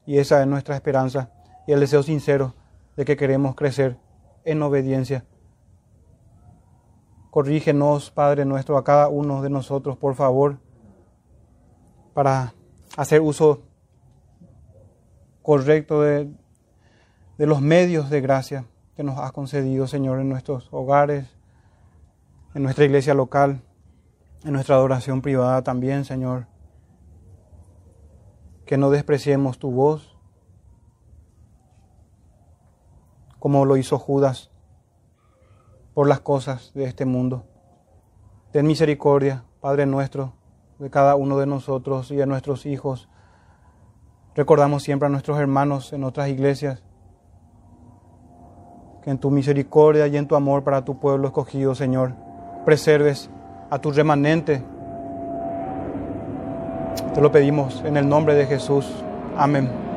Y 0.06 0.18
esa 0.18 0.40
es 0.40 0.46
nuestra 0.46 0.74
esperanza 0.74 1.30
y 1.66 1.72
el 1.72 1.80
deseo 1.80 2.02
sincero 2.02 2.54
de 2.96 3.04
que 3.04 3.16
queremos 3.16 3.54
crecer 3.54 3.98
en 4.44 4.62
obediencia. 4.62 5.24
Corrígenos, 7.32 8.10
Padre 8.10 8.44
nuestro, 8.44 8.76
a 8.76 8.84
cada 8.84 9.08
uno 9.08 9.40
de 9.40 9.48
nosotros, 9.48 9.96
por 9.96 10.14
favor, 10.14 10.58
para 12.12 12.52
hacer 12.94 13.22
uso 13.22 13.62
correcto 15.40 16.02
de, 16.02 16.30
de 17.38 17.46
los 17.46 17.62
medios 17.62 18.10
de 18.10 18.20
gracia 18.20 18.66
que 18.94 19.02
nos 19.02 19.18
has 19.18 19.32
concedido, 19.32 19.86
Señor, 19.86 20.20
en 20.20 20.28
nuestros 20.28 20.68
hogares, 20.72 21.26
en 22.54 22.64
nuestra 22.64 22.84
iglesia 22.84 23.14
local, 23.14 23.62
en 24.44 24.52
nuestra 24.52 24.74
adoración 24.74 25.22
privada 25.22 25.62
también, 25.62 26.04
Señor. 26.04 26.48
Que 28.66 28.76
no 28.76 28.90
despreciemos 28.90 29.58
tu 29.58 29.70
voz, 29.70 30.18
como 33.38 33.64
lo 33.64 33.78
hizo 33.78 33.98
Judas 33.98 34.51
por 35.94 36.08
las 36.08 36.20
cosas 36.20 36.72
de 36.74 36.84
este 36.84 37.04
mundo. 37.04 37.44
Ten 38.52 38.66
misericordia, 38.66 39.44
Padre 39.60 39.86
nuestro, 39.86 40.34
de 40.78 40.90
cada 40.90 41.16
uno 41.16 41.38
de 41.38 41.46
nosotros 41.46 42.10
y 42.10 42.16
de 42.16 42.26
nuestros 42.26 42.66
hijos 42.66 43.08
Recordamos 44.34 44.82
siempre 44.82 45.06
a 45.06 45.10
nuestros 45.10 45.38
hermanos 45.38 45.92
en 45.92 46.04
otras 46.04 46.28
iglesias 46.28 46.82
que 49.02 49.10
en 49.10 49.18
tu 49.18 49.30
misericordia 49.30 50.06
y 50.06 50.16
en 50.16 50.26
tu 50.26 50.36
amor 50.36 50.64
para 50.64 50.84
tu 50.84 50.98
pueblo 51.00 51.26
escogido, 51.26 51.74
Señor, 51.74 52.14
preserves 52.64 53.28
a 53.68 53.78
tu 53.78 53.90
remanente. 53.90 54.62
Te 57.12 57.20
lo 57.20 57.30
pedimos 57.30 57.82
en 57.84 57.96
el 57.96 58.08
nombre 58.08 58.34
de 58.34 58.46
Jesús. 58.46 58.90
Amén. 59.36 59.91